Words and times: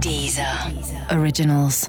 Deezer. 0.00 0.70
Originals. 1.10 1.88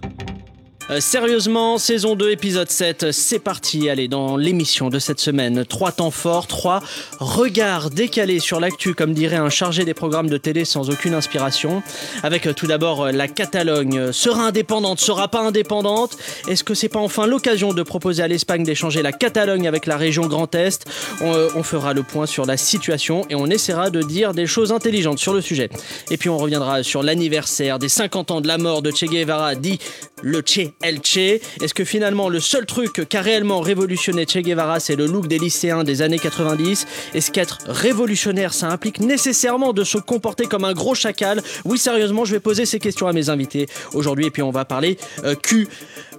Euh, 0.91 0.99
sérieusement, 0.99 1.79
saison 1.79 2.15
2, 2.15 2.29
épisode 2.29 2.70
7, 2.70 3.12
c'est 3.12 3.39
parti. 3.39 3.89
Allez, 3.89 4.07
dans 4.07 4.38
l'émission 4.38 4.89
de 4.89 5.00
cette 5.00 5.19
semaine, 5.19 5.65
trois 5.65 5.92
temps 5.92 6.12
forts, 6.12 6.46
trois 6.46 6.79
regards 7.19 7.89
décalés 7.89 8.39
sur 8.39 8.60
l'actu, 8.60 8.94
comme 8.94 9.13
dirait 9.13 9.35
un 9.35 9.49
chargé 9.49 9.83
des 9.83 9.96
programmes 9.96 10.29
de 10.29 10.37
télé 10.37 10.63
sans 10.63 10.92
aucune 10.92 11.15
inspiration. 11.15 11.81
Avec 12.21 12.46
euh, 12.46 12.53
tout 12.53 12.67
d'abord 12.67 13.06
euh, 13.06 13.12
la 13.12 13.28
Catalogne. 13.28 14.12
Sera 14.12 14.44
indépendante, 14.44 14.99
sera 14.99 15.28
pas 15.28 15.42
indépendante? 15.42 16.17
Est-ce 16.48 16.63
que 16.63 16.76
c'est 16.76 16.90
pas 16.90 16.99
enfin 16.99 17.26
l'occasion 17.26 17.73
de 17.73 17.81
proposer 17.81 18.22
à 18.22 18.27
l'Espagne 18.27 18.63
d'échanger 18.63 19.02
la 19.02 19.12
Catalogne 19.12 19.67
avec 19.67 19.88
la 19.88 19.98
région 19.98 20.27
Grand 20.27 20.54
Est? 20.54 20.86
On, 21.22 21.48
on 21.55 21.63
fera 21.63 21.94
le 21.94 22.04
point 22.04 22.27
sur 22.27 22.45
la 22.45 22.58
situation 22.58 23.26
et 23.31 23.36
on 23.36 23.48
essaiera 23.48 23.90
de 23.90 24.04
dire 24.04 24.34
des 24.34 24.45
choses 24.45 24.72
intelligentes 24.72 25.17
sur 25.17 25.34
le 25.34 25.41
sujet. 25.41 25.70
Et 26.12 26.17
puis 26.17 26.30
on 26.30 26.38
reviendra 26.38 26.84
sur 26.84 27.02
l'anniversaire 27.02 27.80
des 27.80 27.90
50 27.90 28.30
ans 28.30 28.41
de 28.41 28.48
la 28.48 28.59
mort 28.59 28.84
de 28.84 28.91
Che 28.91 29.05
Guevara, 29.05 29.55
dit 29.55 29.80
le 30.26 30.42
Che 30.42 30.74
El 30.82 31.02
Che. 31.02 31.40
Est-ce 31.62 31.74
que 31.74 31.86
finalement 31.86 32.30
le 32.30 32.40
seul 32.40 32.66
truc 32.66 33.08
qu'a 33.08 33.22
réellement 33.22 33.62
révolutionné 33.62 34.26
Che 34.26 34.40
Guevara, 34.40 34.80
c'est 34.80 34.96
le 34.96 35.06
look 35.06 35.28
des 35.28 35.38
lycéens 35.38 35.84
des 35.84 36.02
années 36.02 36.20
90 36.20 36.88
Est-ce 37.14 37.32
qu'être 37.32 37.60
révolutionnaire, 37.68 38.54
ça 38.54 38.68
implique 38.70 39.00
nécessairement 39.00 39.72
de 39.72 39.84
se 39.84 40.00
comporter 40.00 40.48
comme 40.48 40.66
un 40.66 40.74
gros 40.74 40.96
chacal? 40.96 41.42
Oui, 41.64 41.78
sérieusement, 41.78 42.26
je 42.26 42.32
vais 42.32 42.40
poser 42.40 42.66
ces 42.66 42.80
questions 42.80 43.08
à 43.08 43.14
mes 43.14 43.30
invités 43.30 43.68
aujourd'hui 43.94 44.26
et 44.26 44.32
puis 44.32 44.42
on 44.42 44.52
va 44.52 44.66
parler 44.66 44.98
euh, 45.24 45.36
Q. 45.36 45.68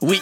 Oui, 0.01 0.20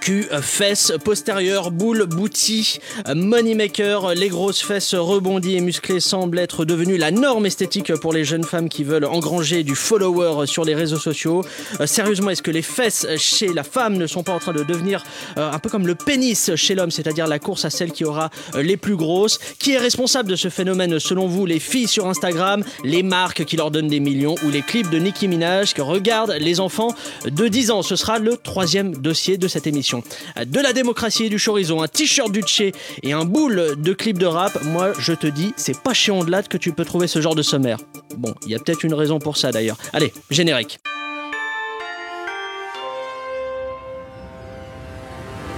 Cul, 0.00 0.28
fesses, 0.42 0.92
postérieures, 1.04 1.70
boule, 1.70 2.06
bouti, 2.06 2.78
moneymaker, 3.14 4.14
les 4.14 4.28
grosses 4.28 4.62
fesses 4.62 4.94
rebondies 4.94 5.56
et 5.56 5.60
musclées 5.60 6.00
semblent 6.00 6.38
être 6.38 6.64
devenues 6.64 6.96
la 6.96 7.10
norme 7.10 7.46
esthétique 7.46 7.94
pour 7.96 8.12
les 8.12 8.24
jeunes 8.24 8.44
femmes 8.44 8.68
qui 8.68 8.84
veulent 8.84 9.04
engranger 9.04 9.62
du 9.62 9.74
follower 9.74 10.46
sur 10.46 10.64
les 10.64 10.74
réseaux 10.74 10.98
sociaux. 10.98 11.44
Euh, 11.80 11.86
sérieusement, 11.86 12.30
est-ce 12.30 12.42
que 12.42 12.50
les 12.50 12.62
fesses 12.62 13.06
chez 13.16 13.52
la 13.52 13.64
femme 13.64 13.96
ne 13.96 14.06
sont 14.06 14.22
pas 14.22 14.32
en 14.32 14.38
train 14.38 14.52
de 14.52 14.62
devenir 14.62 15.04
euh, 15.36 15.50
un 15.50 15.58
peu 15.58 15.68
comme 15.68 15.86
le 15.86 15.94
pénis 15.94 16.54
chez 16.54 16.74
l'homme, 16.74 16.90
c'est-à-dire 16.90 17.26
la 17.26 17.38
course 17.38 17.64
à 17.64 17.70
celle 17.70 17.92
qui 17.92 18.04
aura 18.04 18.30
euh, 18.54 18.62
les 18.62 18.76
plus 18.76 18.96
grosses? 18.96 19.38
Qui 19.58 19.72
est 19.72 19.78
responsable 19.78 20.30
de 20.30 20.36
ce 20.36 20.48
phénomène 20.48 20.98
selon 20.98 21.26
vous 21.26 21.46
Les 21.46 21.60
filles 21.60 21.88
sur 21.88 22.06
Instagram, 22.06 22.62
les 22.84 23.02
marques 23.02 23.44
qui 23.44 23.56
leur 23.56 23.70
donnent 23.70 23.88
des 23.88 24.00
millions 24.00 24.34
ou 24.44 24.50
les 24.50 24.62
clips 24.62 24.90
de 24.90 24.98
Nicki 24.98 25.28
Minaj? 25.28 25.74
Que 25.74 25.82
regardent 25.82 26.36
les 26.38 26.60
enfants 26.60 26.94
de 27.24 27.48
10 27.48 27.70
ans? 27.70 27.82
Ce 27.82 27.96
sera 27.96 28.18
le 28.18 28.36
troisième 28.36 28.96
dossier 28.96 29.38
de 29.38 29.48
cette 29.48 29.66
émission. 29.66 29.87
De 29.94 30.60
la 30.60 30.72
démocratie 30.72 31.24
et 31.24 31.28
du 31.28 31.38
chorizo, 31.38 31.80
un 31.80 31.88
t-shirt 31.88 32.30
du 32.30 32.42
Tché 32.42 32.72
et 33.02 33.12
un 33.12 33.24
boule 33.24 33.74
de 33.76 33.92
clip 33.92 34.18
de 34.18 34.26
rap, 34.26 34.62
moi 34.64 34.92
je 34.98 35.12
te 35.12 35.26
dis, 35.26 35.52
c'est 35.56 35.80
pas 35.80 35.94
chez 35.94 36.12
Ondelat 36.12 36.42
que 36.44 36.56
tu 36.56 36.72
peux 36.72 36.84
trouver 36.84 37.06
ce 37.06 37.20
genre 37.20 37.34
de 37.34 37.42
sommaire. 37.42 37.78
Bon, 38.16 38.34
il 38.44 38.52
y 38.52 38.54
a 38.54 38.58
peut-être 38.58 38.84
une 38.84 38.94
raison 38.94 39.18
pour 39.18 39.36
ça 39.36 39.52
d'ailleurs. 39.52 39.76
Allez, 39.92 40.12
générique. 40.30 40.80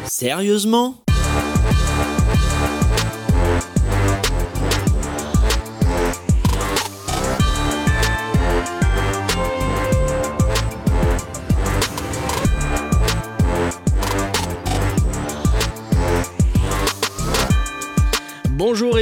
Sérieusement? 0.07 1.03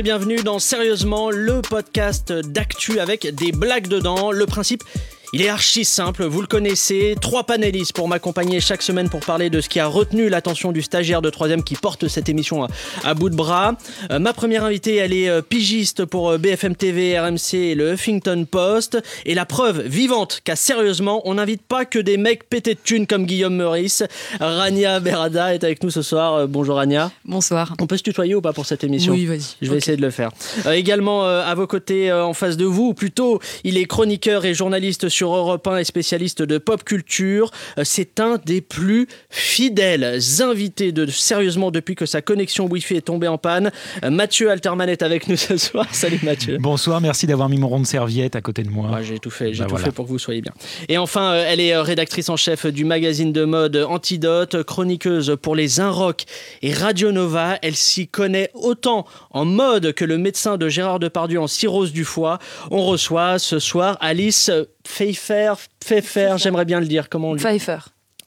Bienvenue 0.02 0.36
dans 0.44 0.60
Sérieusement, 0.60 1.30
le 1.30 1.60
podcast 1.60 2.32
d'actu 2.32 3.00
avec 3.00 3.34
des 3.34 3.50
blagues 3.50 3.88
dedans. 3.88 4.30
Le 4.30 4.46
principe, 4.46 4.84
il 5.34 5.42
est 5.42 5.48
archi 5.48 5.84
simple, 5.84 6.24
vous 6.24 6.40
le 6.40 6.46
connaissez. 6.46 7.14
Trois 7.20 7.44
panélistes 7.44 7.92
pour 7.92 8.08
m'accompagner 8.08 8.60
chaque 8.60 8.80
semaine 8.80 9.10
pour 9.10 9.20
parler 9.20 9.50
de 9.50 9.60
ce 9.60 9.68
qui 9.68 9.78
a 9.78 9.86
retenu 9.86 10.30
l'attention 10.30 10.72
du 10.72 10.80
stagiaire 10.80 11.20
de 11.20 11.28
3 11.28 11.48
qui 11.58 11.74
porte 11.74 12.08
cette 12.08 12.30
émission 12.30 12.64
à, 12.64 12.68
à 13.04 13.12
bout 13.12 13.28
de 13.28 13.36
bras. 13.36 13.76
Euh, 14.10 14.18
ma 14.18 14.32
première 14.32 14.64
invitée, 14.64 14.96
elle 14.96 15.12
est 15.12 15.28
euh, 15.28 15.42
pigiste 15.42 16.06
pour 16.06 16.30
euh, 16.30 16.38
BFM 16.38 16.74
TV, 16.76 17.18
RMC 17.18 17.54
et 17.54 17.74
le 17.74 17.92
Huffington 17.92 18.46
Post. 18.50 18.98
Et 19.26 19.34
la 19.34 19.44
preuve 19.44 19.82
vivante 19.82 20.40
qu'à 20.44 20.56
sérieusement, 20.56 21.20
on 21.26 21.34
n'invite 21.34 21.62
pas 21.62 21.84
que 21.84 21.98
des 21.98 22.16
mecs 22.16 22.48
pétés 22.48 22.74
de 22.74 22.80
thunes 22.82 23.06
comme 23.06 23.26
Guillaume 23.26 23.56
Meurice. 23.56 24.04
Rania 24.40 24.98
Berada 25.00 25.54
est 25.54 25.62
avec 25.62 25.82
nous 25.82 25.90
ce 25.90 26.00
soir. 26.00 26.48
Bonjour 26.48 26.76
Rania. 26.76 27.10
Bonsoir. 27.26 27.74
On 27.80 27.86
peut 27.86 27.98
se 27.98 28.02
tutoyer 28.02 28.34
ou 28.34 28.40
pas 28.40 28.54
pour 28.54 28.64
cette 28.64 28.82
émission 28.82 29.12
Oui, 29.12 29.26
vas-y. 29.26 29.56
je 29.60 29.70
vais 29.70 29.76
essayer 29.76 29.96
de 29.96 30.02
le 30.02 30.10
faire. 30.10 30.30
Également 30.72 31.24
à 31.24 31.54
vos 31.54 31.66
côtés, 31.66 32.10
en 32.12 32.32
face 32.32 32.56
de 32.56 32.64
vous, 32.64 32.88
ou 32.88 32.94
plutôt, 32.94 33.40
il 33.64 33.76
est 33.76 33.84
chroniqueur 33.84 34.44
et 34.44 34.54
journaliste 34.54 35.08
sur 35.08 35.17
Europe 35.26 35.66
1 35.66 35.78
et 35.78 35.84
spécialiste 35.84 36.42
de 36.42 36.58
pop 36.58 36.84
culture. 36.84 37.50
Euh, 37.78 37.82
C'est 37.84 38.20
un 38.20 38.38
des 38.44 38.60
plus 38.60 39.06
fidèles 39.30 40.18
invités 40.40 40.92
de 40.92 41.06
Sérieusement 41.06 41.70
depuis 41.70 41.94
que 41.94 42.06
sa 42.06 42.22
connexion 42.22 42.66
Wi-Fi 42.66 42.96
est 42.96 43.00
tombée 43.02 43.28
en 43.28 43.38
panne. 43.38 43.70
Euh, 44.04 44.10
Mathieu 44.10 44.50
Alterman 44.50 44.88
est 44.88 45.02
avec 45.02 45.26
nous 45.28 45.36
ce 45.36 45.56
soir. 45.56 45.86
Salut 45.92 46.20
Mathieu. 46.22 46.58
Bonsoir, 46.60 47.00
merci 47.00 47.26
d'avoir 47.26 47.48
mis 47.48 47.58
mon 47.58 47.68
rond 47.68 47.80
de 47.80 47.86
serviette 47.86 48.36
à 48.36 48.40
côté 48.40 48.62
de 48.62 48.70
moi. 48.70 48.90
Ouais, 48.90 49.04
j'ai 49.04 49.18
tout 49.18 49.30
fait, 49.30 49.52
j'ai 49.52 49.60
Bah 49.60 49.64
tout 49.64 49.70
voilà. 49.70 49.86
fait 49.86 49.92
pour 49.92 50.04
que 50.04 50.10
vous 50.10 50.18
soyez 50.18 50.40
bien. 50.42 50.52
Et 50.88 50.98
enfin, 50.98 51.32
euh, 51.32 51.44
elle 51.48 51.60
est 51.60 51.76
rédactrice 51.76 52.28
en 52.28 52.36
chef 52.36 52.66
du 52.66 52.84
magazine 52.84 53.32
de 53.32 53.44
mode 53.44 53.76
Antidote, 53.76 54.62
chroniqueuse 54.62 55.36
pour 55.42 55.56
les 55.56 55.80
Inrock 55.80 56.24
et 56.62 56.72
Radio 56.72 57.10
Nova. 57.12 57.58
Elle 57.62 57.76
s'y 57.76 58.06
connaît 58.08 58.50
autant 58.54 59.06
en 59.30 59.44
mode 59.44 59.92
que 59.92 60.04
le 60.04 60.18
médecin 60.18 60.56
de 60.56 60.68
Gérard 60.68 60.98
Depardieu 60.98 61.40
en 61.40 61.46
cirrhose 61.46 61.92
du 61.92 62.04
foie. 62.04 62.38
On 62.70 62.84
reçoit 62.86 63.38
ce 63.38 63.58
soir 63.58 63.96
Alice 64.00 64.50
Pfeiffer, 64.88 65.52
Pfeiffer, 65.80 66.34
j'aimerais 66.38 66.64
bien 66.64 66.80
le 66.80 66.86
dire. 66.86 67.08
Comment 67.08 67.30
on 67.30 67.32
le 67.34 67.38
Pfeiffer. 67.38 67.78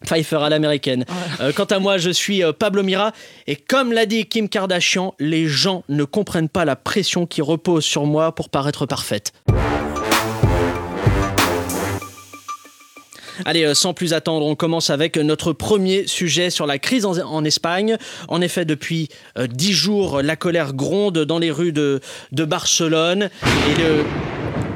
Pfeiffer 0.05 0.37
à 0.37 0.49
l'américaine. 0.49 1.05
Euh, 1.41 1.51
quant 1.51 1.65
à 1.65 1.79
moi, 1.79 1.97
je 1.97 2.09
suis 2.09 2.43
euh, 2.43 2.53
Pablo 2.53 2.81
Mira 2.81 3.11
et 3.45 3.55
comme 3.55 3.91
l'a 3.91 4.05
dit 4.05 4.25
Kim 4.25 4.47
Kardashian, 4.47 5.13
les 5.19 5.47
gens 5.47 5.83
ne 5.89 6.05
comprennent 6.05 6.49
pas 6.49 6.63
la 6.63 6.75
pression 6.75 7.25
qui 7.25 7.41
repose 7.41 7.83
sur 7.83 8.05
moi 8.05 8.33
pour 8.33 8.49
paraître 8.49 8.85
parfaite. 8.85 9.33
Allez, 13.45 13.63
euh, 13.63 13.73
sans 13.73 13.93
plus 13.93 14.13
attendre, 14.13 14.45
on 14.45 14.55
commence 14.55 14.89
avec 14.89 15.17
notre 15.17 15.51
premier 15.51 16.07
sujet 16.07 16.49
sur 16.51 16.67
la 16.67 16.79
crise 16.79 17.05
en, 17.05 17.17
en 17.17 17.43
Espagne. 17.43 17.97
En 18.27 18.39
effet, 18.39 18.65
depuis 18.65 19.09
euh, 19.37 19.47
dix 19.47 19.73
jours, 19.73 20.21
la 20.21 20.35
colère 20.35 20.73
gronde 20.73 21.19
dans 21.19 21.39
les 21.39 21.51
rues 21.51 21.73
de, 21.73 21.99
de 22.31 22.45
Barcelone. 22.45 23.29
Et 23.43 23.81
le, 23.81 24.05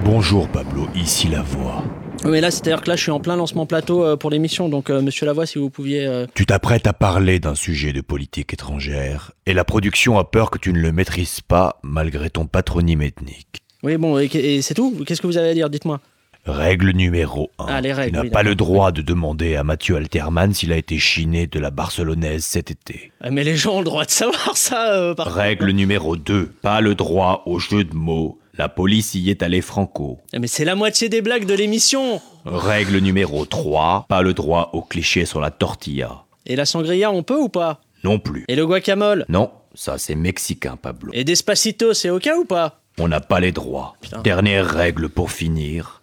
Bonjour 0.05 0.47
Pablo, 0.47 0.87
ici 0.95 1.27
la 1.27 1.41
voix. 1.41 1.83
Oui, 2.23 2.31
mais 2.31 2.41
là, 2.41 2.51
c'est-à-dire 2.51 2.81
que 2.81 2.89
là, 2.89 2.95
je 2.95 3.01
suis 3.01 3.11
en 3.11 3.19
plein 3.19 3.35
lancement 3.35 3.65
plateau 3.65 4.03
euh, 4.05 4.15
pour 4.15 4.29
l'émission. 4.29 4.69
Donc, 4.69 4.89
euh, 4.91 5.01
monsieur 5.01 5.25
Lavoie, 5.25 5.47
si 5.47 5.57
vous 5.57 5.71
pouviez. 5.71 6.05
euh, 6.05 6.27
Tu 6.35 6.45
t'apprêtes 6.45 6.85
à 6.87 6.93
parler 6.93 7.39
d'un 7.39 7.55
sujet 7.55 7.91
de 7.91 8.01
politique 8.01 8.53
étrangère, 8.53 9.31
et 9.47 9.53
la 9.53 9.63
production 9.63 10.17
a 10.19 10.23
peur 10.23 10.51
que 10.51 10.59
tu 10.59 10.71
ne 10.73 10.79
le 10.79 10.91
maîtrises 10.91 11.41
pas 11.41 11.79
malgré 11.83 12.29
ton 12.29 12.45
patronyme 12.45 13.01
ethnique. 13.01 13.61
Oui, 13.81 13.97
bon, 13.97 14.19
et, 14.19 14.25
et 14.33 14.61
c'est 14.61 14.75
tout? 14.75 14.95
Qu'est-ce 15.05 15.21
que 15.21 15.27
vous 15.27 15.37
avez 15.37 15.49
à 15.49 15.53
dire? 15.55 15.69
Dites-moi. 15.71 15.99
Règle 16.45 16.91
numéro 16.91 17.49
1. 17.57 17.65
Ah, 17.67 17.81
les 17.81 17.91
règles, 17.91 18.11
tu 18.11 18.17
n'as 18.17 18.23
oui, 18.25 18.29
pas 18.29 18.43
le 18.43 18.53
droit 18.53 18.91
de 18.91 19.01
demander 19.01 19.55
à 19.55 19.63
Mathieu 19.63 19.95
Alterman 19.95 20.53
s'il 20.53 20.71
a 20.71 20.77
été 20.77 20.99
chiné 20.99 21.47
de 21.47 21.57
la 21.59 21.71
barcelonaise 21.71 22.43
cet 22.45 22.69
été. 22.69 23.11
Ah, 23.21 23.31
Mais 23.31 23.43
les 23.43 23.55
gens 23.55 23.77
ont 23.77 23.79
le 23.79 23.85
droit 23.85 24.05
de 24.05 24.11
savoir 24.11 24.55
ça, 24.55 24.93
euh, 24.93 25.15
par 25.15 25.33
Règle 25.33 25.71
numéro 25.71 26.15
2. 26.15 26.51
Pas 26.61 26.81
le 26.81 26.93
droit 26.93 27.41
au 27.47 27.57
jeu 27.57 27.83
de 27.83 27.95
mots. 27.95 28.37
La 28.57 28.69
police 28.69 29.15
y 29.15 29.29
est 29.29 29.43
allée 29.43 29.61
franco. 29.61 30.19
Ah, 30.33 30.39
Mais 30.39 30.47
c'est 30.47 30.63
la 30.65 30.75
moitié 30.75 31.09
des 31.09 31.21
blagues 31.21 31.45
de 31.45 31.53
l'émission 31.53 32.21
Règle 32.45 32.97
numéro 32.99 33.45
3. 33.45 34.05
Pas 34.07 34.21
le 34.21 34.33
droit 34.33 34.69
au 34.73 34.81
cliché 34.81 35.25
sur 35.25 35.41
la 35.41 35.51
tortilla. 35.51 36.23
Et 36.45 36.55
la 36.55 36.65
sangria, 36.65 37.11
on 37.11 37.23
peut 37.23 37.37
ou 37.39 37.49
pas? 37.49 37.81
Non 38.03 38.19
plus. 38.19 38.45
Et 38.47 38.55
le 38.55 38.65
guacamole? 38.65 39.25
Non, 39.29 39.51
ça 39.73 39.97
c'est 39.97 40.15
mexicain 40.15 40.77
Pablo. 40.81 41.11
Et 41.13 41.23
Despacito, 41.23 41.93
c'est 41.93 42.09
ok 42.11 42.29
ou 42.39 42.45
pas? 42.45 42.79
On 42.99 43.07
n'a 43.09 43.19
pas 43.19 43.39
les 43.41 43.51
droits. 43.51 43.95
Putain. 43.99 44.21
Dernière 44.21 44.69
règle 44.69 45.09
pour 45.09 45.31
finir. 45.31 46.01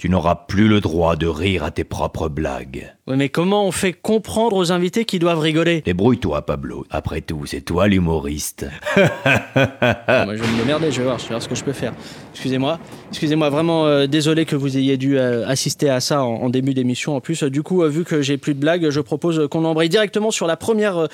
Tu 0.00 0.08
n'auras 0.08 0.34
plus 0.34 0.66
le 0.66 0.80
droit 0.80 1.14
de 1.14 1.26
rire 1.26 1.62
à 1.62 1.70
tes 1.70 1.84
propres 1.84 2.30
blagues. 2.30 2.94
Oui, 3.06 3.16
mais 3.18 3.28
comment 3.28 3.66
on 3.66 3.70
fait 3.70 3.92
comprendre 3.92 4.56
aux 4.56 4.72
invités 4.72 5.04
qu'ils 5.04 5.18
doivent 5.18 5.40
rigoler? 5.40 5.82
Débrouille-toi, 5.82 6.40
Pablo. 6.46 6.86
Après 6.88 7.20
tout, 7.20 7.44
c'est 7.44 7.60
toi 7.60 7.86
l'humoriste. 7.86 8.64
Moi, 8.96 9.04
je 9.04 10.42
vais 10.42 10.52
me 10.52 10.58
démerder, 10.58 10.90
je 10.90 11.00
vais 11.00 11.04
voir, 11.04 11.18
je 11.18 11.24
vais 11.24 11.28
voir 11.28 11.42
ce 11.42 11.48
que 11.48 11.54
je 11.54 11.62
peux 11.62 11.74
faire. 11.74 11.92
Excusez-moi, 12.32 12.78
excusez-moi, 13.10 13.50
vraiment 13.50 13.84
euh, 13.84 14.06
désolé 14.06 14.46
que 14.46 14.56
vous 14.56 14.78
ayez 14.78 14.96
dû 14.96 15.18
euh, 15.18 15.46
assister 15.46 15.90
à 15.90 16.00
ça 16.00 16.24
en, 16.24 16.44
en 16.44 16.48
début 16.48 16.72
d'émission. 16.72 17.16
En 17.16 17.20
plus, 17.20 17.42
euh, 17.42 17.50
du 17.50 17.62
coup, 17.62 17.82
euh, 17.82 17.88
vu 17.88 18.04
que 18.04 18.22
j'ai 18.22 18.38
plus 18.38 18.54
de 18.54 18.60
blagues, 18.60 18.88
je 18.88 19.00
propose 19.00 19.48
qu'on 19.50 19.66
embraye 19.66 19.90
directement 19.90 20.30
sur 20.30 20.46
la 20.46 20.56
première 20.56 21.08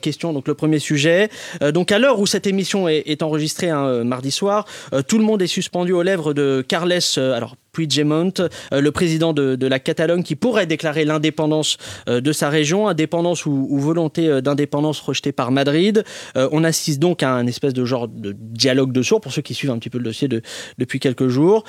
question, 0.00 0.32
donc 0.32 0.46
le 0.46 0.54
premier 0.54 0.78
sujet. 0.78 1.28
Donc, 1.74 1.90
à 1.90 1.98
l'heure 1.98 2.20
où 2.20 2.26
cette 2.26 2.46
émission 2.46 2.88
est, 2.88 3.02
est 3.06 3.24
enregistrée 3.24 3.70
un 3.70 4.04
mardi 4.04 4.30
soir, 4.30 4.64
tout 5.08 5.18
le 5.18 5.24
monde 5.24 5.42
est 5.42 5.48
suspendu 5.48 5.92
aux 5.92 6.02
lèvres 6.02 6.34
de 6.34 6.64
Carles, 6.66 6.98
alors 7.16 7.56
Puigdemont, 7.78 8.32
euh, 8.72 8.80
le 8.80 8.90
président 8.90 9.32
de, 9.32 9.54
de, 9.54 9.66
la 9.68 9.78
Catalogne, 9.78 10.24
qui 10.24 10.34
pourrait 10.34 10.66
déclarer 10.66 11.04
l'indépendance 11.04 11.76
euh, 12.08 12.20
de 12.20 12.32
sa 12.32 12.48
région, 12.48 12.88
indépendance 12.88 13.46
ou, 13.46 13.68
ou 13.70 13.78
volonté 13.78 14.26
euh, 14.26 14.40
d'indépendance 14.40 14.98
rejetée 14.98 15.30
par 15.30 15.52
Madrid. 15.52 16.02
On 16.34 16.64
assiste 16.64 16.98
donc 16.98 17.22
à 17.22 17.30
un 17.30 17.46
espèce 17.46 17.74
de 17.74 17.84
genre 17.84 18.08
de 18.08 18.34
dialogue 18.36 18.92
de 18.92 19.02
sourds 19.02 19.20
pour 19.20 19.32
ceux 19.32 19.42
qui 19.42 19.54
suivent 19.54 19.70
un 19.70 19.78
petit 19.78 19.90
peu 19.90 19.98
le 19.98 20.04
dossier 20.04 20.26
de, 20.26 20.42
depuis 20.78 20.98
quelques 20.98 21.28
jours. 21.28 21.64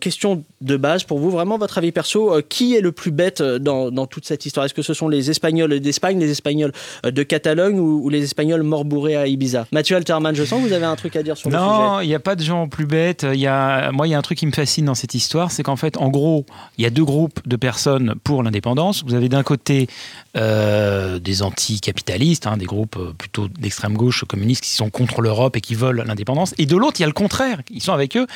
Question 0.00 0.44
de 0.60 0.76
base 0.76 1.04
pour 1.04 1.18
vous, 1.18 1.30
vraiment 1.30 1.58
votre 1.58 1.78
avis 1.78 1.92
perso, 1.92 2.40
qui 2.48 2.74
est 2.74 2.80
le 2.80 2.92
plus 2.92 3.10
bête 3.10 3.42
dans, 3.42 3.90
dans 3.90 4.06
toute 4.06 4.24
cette 4.24 4.44
histoire? 4.46 4.66
Est-ce 4.66 4.74
que 4.74 4.82
ce 4.82 4.94
sont 4.94 5.08
les 5.08 5.30
Espagnols 5.30 5.80
d'Espagne, 5.80 6.18
les 6.18 6.30
Espagnols 6.30 6.72
de 7.04 7.22
Catalogne 7.22 7.78
ou, 7.78 8.04
ou 8.04 8.08
les 8.08 8.22
Espagnols 8.24 8.62
morts 8.62 8.84
bourrés 8.84 9.16
à 9.16 9.26
Ibiza? 9.26 9.66
Mathieu 9.72 9.96
Alterman, 9.96 10.34
je 10.34 10.44
sens 10.44 10.62
que 10.62 10.68
vous 10.68 10.72
avez 10.72 10.86
un 10.86 10.96
truc 10.96 11.16
à 11.16 11.22
dire 11.22 11.36
sur 11.36 11.50
non, 11.50 11.58
le 11.58 11.64
sujet. 11.64 11.88
Non, 11.88 12.00
il 12.00 12.08
n'y 12.08 12.14
a 12.14 12.20
pas 12.20 12.36
de 12.36 12.42
gens 12.42 12.68
plus 12.68 12.86
bêtes. 12.86 13.26
Y 13.30 13.46
a, 13.46 13.92
moi, 13.92 14.06
il 14.06 14.10
y 14.10 14.14
a 14.14 14.18
un 14.18 14.22
truc 14.22 14.38
qui 14.38 14.46
me 14.46 14.52
fascine 14.52 14.86
dans 14.86 14.94
cette 14.94 15.14
histoire, 15.14 15.37
c'est 15.48 15.62
qu'en 15.62 15.76
fait, 15.76 15.96
en 15.96 16.08
gros, 16.08 16.44
il 16.76 16.84
y 16.84 16.86
a 16.86 16.90
deux 16.90 17.04
groupes 17.04 17.40
de 17.46 17.56
personnes 17.56 18.14
pour 18.24 18.42
l'indépendance. 18.42 19.04
Vous 19.04 19.14
avez 19.14 19.28
d'un 19.28 19.42
côté 19.42 19.88
euh, 20.36 21.18
des 21.18 21.42
anticapitalistes, 21.42 22.46
hein, 22.46 22.56
des 22.56 22.66
groupes 22.66 22.98
plutôt 23.16 23.48
d'extrême 23.48 23.94
gauche 23.94 24.24
communistes 24.24 24.64
qui 24.64 24.70
sont 24.70 24.90
contre 24.90 25.20
l'Europe 25.20 25.56
et 25.56 25.60
qui 25.60 25.74
veulent 25.74 26.02
l'indépendance. 26.06 26.54
Et 26.58 26.66
de 26.66 26.76
l'autre, 26.76 26.96
il 26.98 27.02
y 27.02 27.04
a 27.04 27.08
le 27.08 27.12
contraire. 27.12 27.60
Ils 27.70 27.82
sont 27.82 27.92
avec 27.92 28.16
eux. 28.16 28.26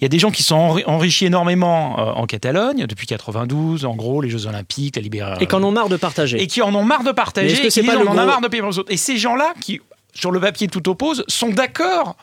Il 0.00 0.04
y 0.04 0.06
a 0.06 0.08
des 0.08 0.18
gens 0.18 0.30
qui 0.30 0.42
sont 0.42 0.80
enrichis 0.86 1.26
énormément 1.26 1.98
euh, 1.98 2.12
en 2.12 2.26
Catalogne 2.26 2.86
depuis 2.86 3.06
92, 3.06 3.84
en 3.84 3.94
gros, 3.94 4.20
les 4.20 4.30
Jeux 4.30 4.46
Olympiques, 4.46 4.96
la 4.96 5.02
libération. 5.02 5.40
Et 5.40 5.46
qui 5.46 5.54
en 5.54 5.62
ont 5.62 5.72
marre 5.72 5.88
de 5.88 5.96
partager. 5.96 6.40
Et 6.40 6.46
qui 6.46 6.62
en 6.62 6.74
ont 6.74 6.84
marre 6.84 7.04
de 7.04 7.12
partager. 7.12 7.46
Mais 7.46 7.52
est-ce 7.52 7.62
que 7.62 7.70
c'est 7.70 7.80
et 7.80 7.86
pas 7.86 7.96
disent, 7.96 8.04
le 8.04 8.08
on 8.08 8.12
en 8.12 8.18
a 8.18 8.26
marre 8.26 8.40
de 8.40 8.48
payer 8.48 8.62
pour 8.62 8.70
les 8.70 8.78
autres. 8.78 8.92
Et 8.92 8.96
ces 8.96 9.16
gens-là, 9.16 9.54
qui, 9.60 9.80
sur 10.12 10.30
le 10.30 10.40
papier 10.40 10.68
tout 10.68 10.88
oppose, 10.88 11.24
sont 11.28 11.50
d'accord 11.50 12.16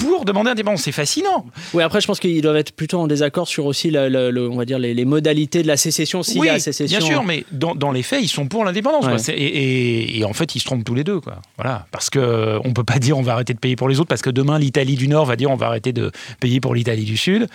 pour 0.00 0.24
demander 0.24 0.50
indépendance. 0.50 0.82
C'est 0.82 0.92
fascinant. 0.92 1.46
Oui, 1.74 1.82
après, 1.82 2.00
je 2.00 2.06
pense 2.06 2.20
qu'ils 2.20 2.40
doivent 2.42 2.56
être 2.56 2.72
plutôt 2.72 2.98
en 2.98 3.06
désaccord 3.06 3.48
sur 3.48 3.66
aussi, 3.66 3.90
la- 3.90 4.08
la- 4.08 4.30
le- 4.30 4.48
on 4.48 4.56
va 4.56 4.64
dire, 4.64 4.78
les, 4.78 4.94
les 4.94 5.04
modalités 5.04 5.62
de 5.62 5.66
la 5.68 5.76
sécession, 5.76 6.22
s'il 6.22 6.40
oui, 6.40 6.46
y 6.46 6.50
a 6.50 6.58
sécession. 6.58 6.98
bien 6.98 7.06
sûr, 7.06 7.22
mais 7.24 7.44
dans, 7.52 7.74
dans 7.74 7.92
les 7.92 8.02
faits, 8.02 8.22
ils 8.22 8.28
sont 8.28 8.46
pour 8.46 8.64
l'indépendance. 8.64 9.04
Ouais. 9.28 9.34
Et, 9.34 9.44
et- 9.46 10.18
et 10.20 10.24
en 10.24 10.32
fait, 10.32 10.54
ils 10.54 10.60
se 10.60 10.64
trompent 10.64 10.84
tous 10.84 10.94
les 10.94 11.04
deux. 11.04 11.20
Quoi. 11.20 11.36
Voilà. 11.56 11.86
Parce 11.92 12.10
que 12.10 12.58
on 12.64 12.72
peut 12.72 12.84
pas 12.84 12.98
dire 12.98 13.18
on 13.18 13.22
va 13.22 13.32
arrêter 13.34 13.54
de 13.54 13.58
payer 13.58 13.76
pour 13.76 13.88
les 13.88 14.00
autres, 14.00 14.08
parce 14.08 14.22
que 14.22 14.30
demain, 14.30 14.58
l'Italie 14.58 14.96
du 14.96 15.08
Nord 15.08 15.26
va 15.26 15.36
dire 15.36 15.50
on 15.50 15.56
va 15.56 15.66
arrêter 15.66 15.92
de 15.92 16.10
payer 16.40 16.60
pour 16.60 16.74
l'Italie 16.74 17.04
du 17.04 17.16
Sud. 17.16 17.46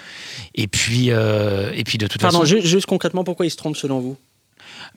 Et 0.55 0.67
puis, 0.67 1.07
euh, 1.11 1.71
et 1.75 1.83
puis 1.83 1.97
de 1.97 2.07
toute 2.07 2.21
Pardon, 2.21 2.41
façon... 2.41 2.55
ju- 2.57 2.65
juste 2.65 2.85
concrètement, 2.85 3.23
pourquoi 3.23 3.45
ils 3.45 3.51
se 3.51 3.57
trompent 3.57 3.77
selon 3.77 3.99
vous? 3.99 4.15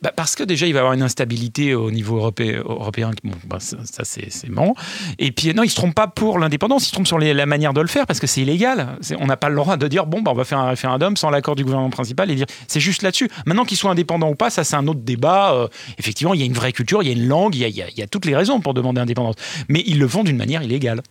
Bah, 0.02 0.12
parce 0.14 0.34
que 0.36 0.44
déjà, 0.44 0.66
il 0.66 0.72
va 0.72 0.78
y 0.78 0.80
avoir 0.80 0.92
une 0.94 1.02
instabilité 1.02 1.74
au 1.74 1.90
niveau 1.90 2.16
européen. 2.18 2.62
européen 2.64 3.10
bon, 3.24 3.32
bah, 3.46 3.58
ça, 3.60 3.78
ça, 3.84 4.04
c'est 4.04 4.50
bon. 4.50 4.74
Et 5.18 5.32
puis, 5.32 5.52
non, 5.54 5.62
ils 5.62 5.66
ne 5.66 5.70
se 5.70 5.76
trompent 5.76 5.94
pas 5.94 6.06
pour 6.06 6.38
l'indépendance, 6.38 6.84
ils 6.84 6.88
se 6.88 6.92
trompent 6.92 7.06
sur 7.06 7.18
les- 7.18 7.34
la 7.34 7.46
manière 7.46 7.72
de 7.74 7.80
le 7.80 7.86
faire, 7.88 8.06
parce 8.06 8.20
que 8.20 8.26
c'est 8.26 8.42
illégal. 8.42 8.96
On 9.18 9.26
n'a 9.26 9.36
pas 9.36 9.48
le 9.48 9.56
droit 9.56 9.76
de 9.76 9.88
dire, 9.88 10.06
bon, 10.06 10.22
bah, 10.22 10.30
on 10.32 10.34
va 10.36 10.44
faire 10.44 10.58
un 10.58 10.68
référendum 10.68 11.16
sans 11.16 11.30
l'accord 11.30 11.56
du 11.56 11.64
gouvernement 11.64 11.90
principal 11.90 12.30
et 12.30 12.34
dire, 12.34 12.46
c'est 12.68 12.80
juste 12.80 13.02
là-dessus. 13.02 13.28
Maintenant 13.46 13.64
qu'ils 13.64 13.76
soient 13.78 13.90
indépendants 13.90 14.30
ou 14.30 14.34
pas, 14.34 14.50
ça, 14.50 14.64
c'est 14.64 14.76
un 14.76 14.86
autre 14.86 15.00
débat. 15.00 15.54
Euh, 15.54 15.68
effectivement, 15.98 16.34
il 16.34 16.40
y 16.40 16.42
a 16.42 16.46
une 16.46 16.52
vraie 16.52 16.72
culture, 16.72 17.02
il 17.02 17.06
y 17.06 17.10
a 17.10 17.14
une 17.14 17.26
langue, 17.26 17.54
il 17.54 17.60
y 17.60 17.64
a, 17.64 17.68
il 17.68 17.76
y 17.76 17.82
a- 17.82 17.88
il 17.88 17.98
y 17.98 18.02
a 18.02 18.06
toutes 18.06 18.24
les 18.24 18.36
raisons 18.36 18.60
pour 18.60 18.74
demander 18.74 19.00
indépendance. 19.00 19.34
Mais 19.68 19.82
ils 19.86 19.98
le 19.98 20.06
font 20.08 20.22
d'une 20.24 20.36
manière 20.36 20.62
illégale. 20.62 21.02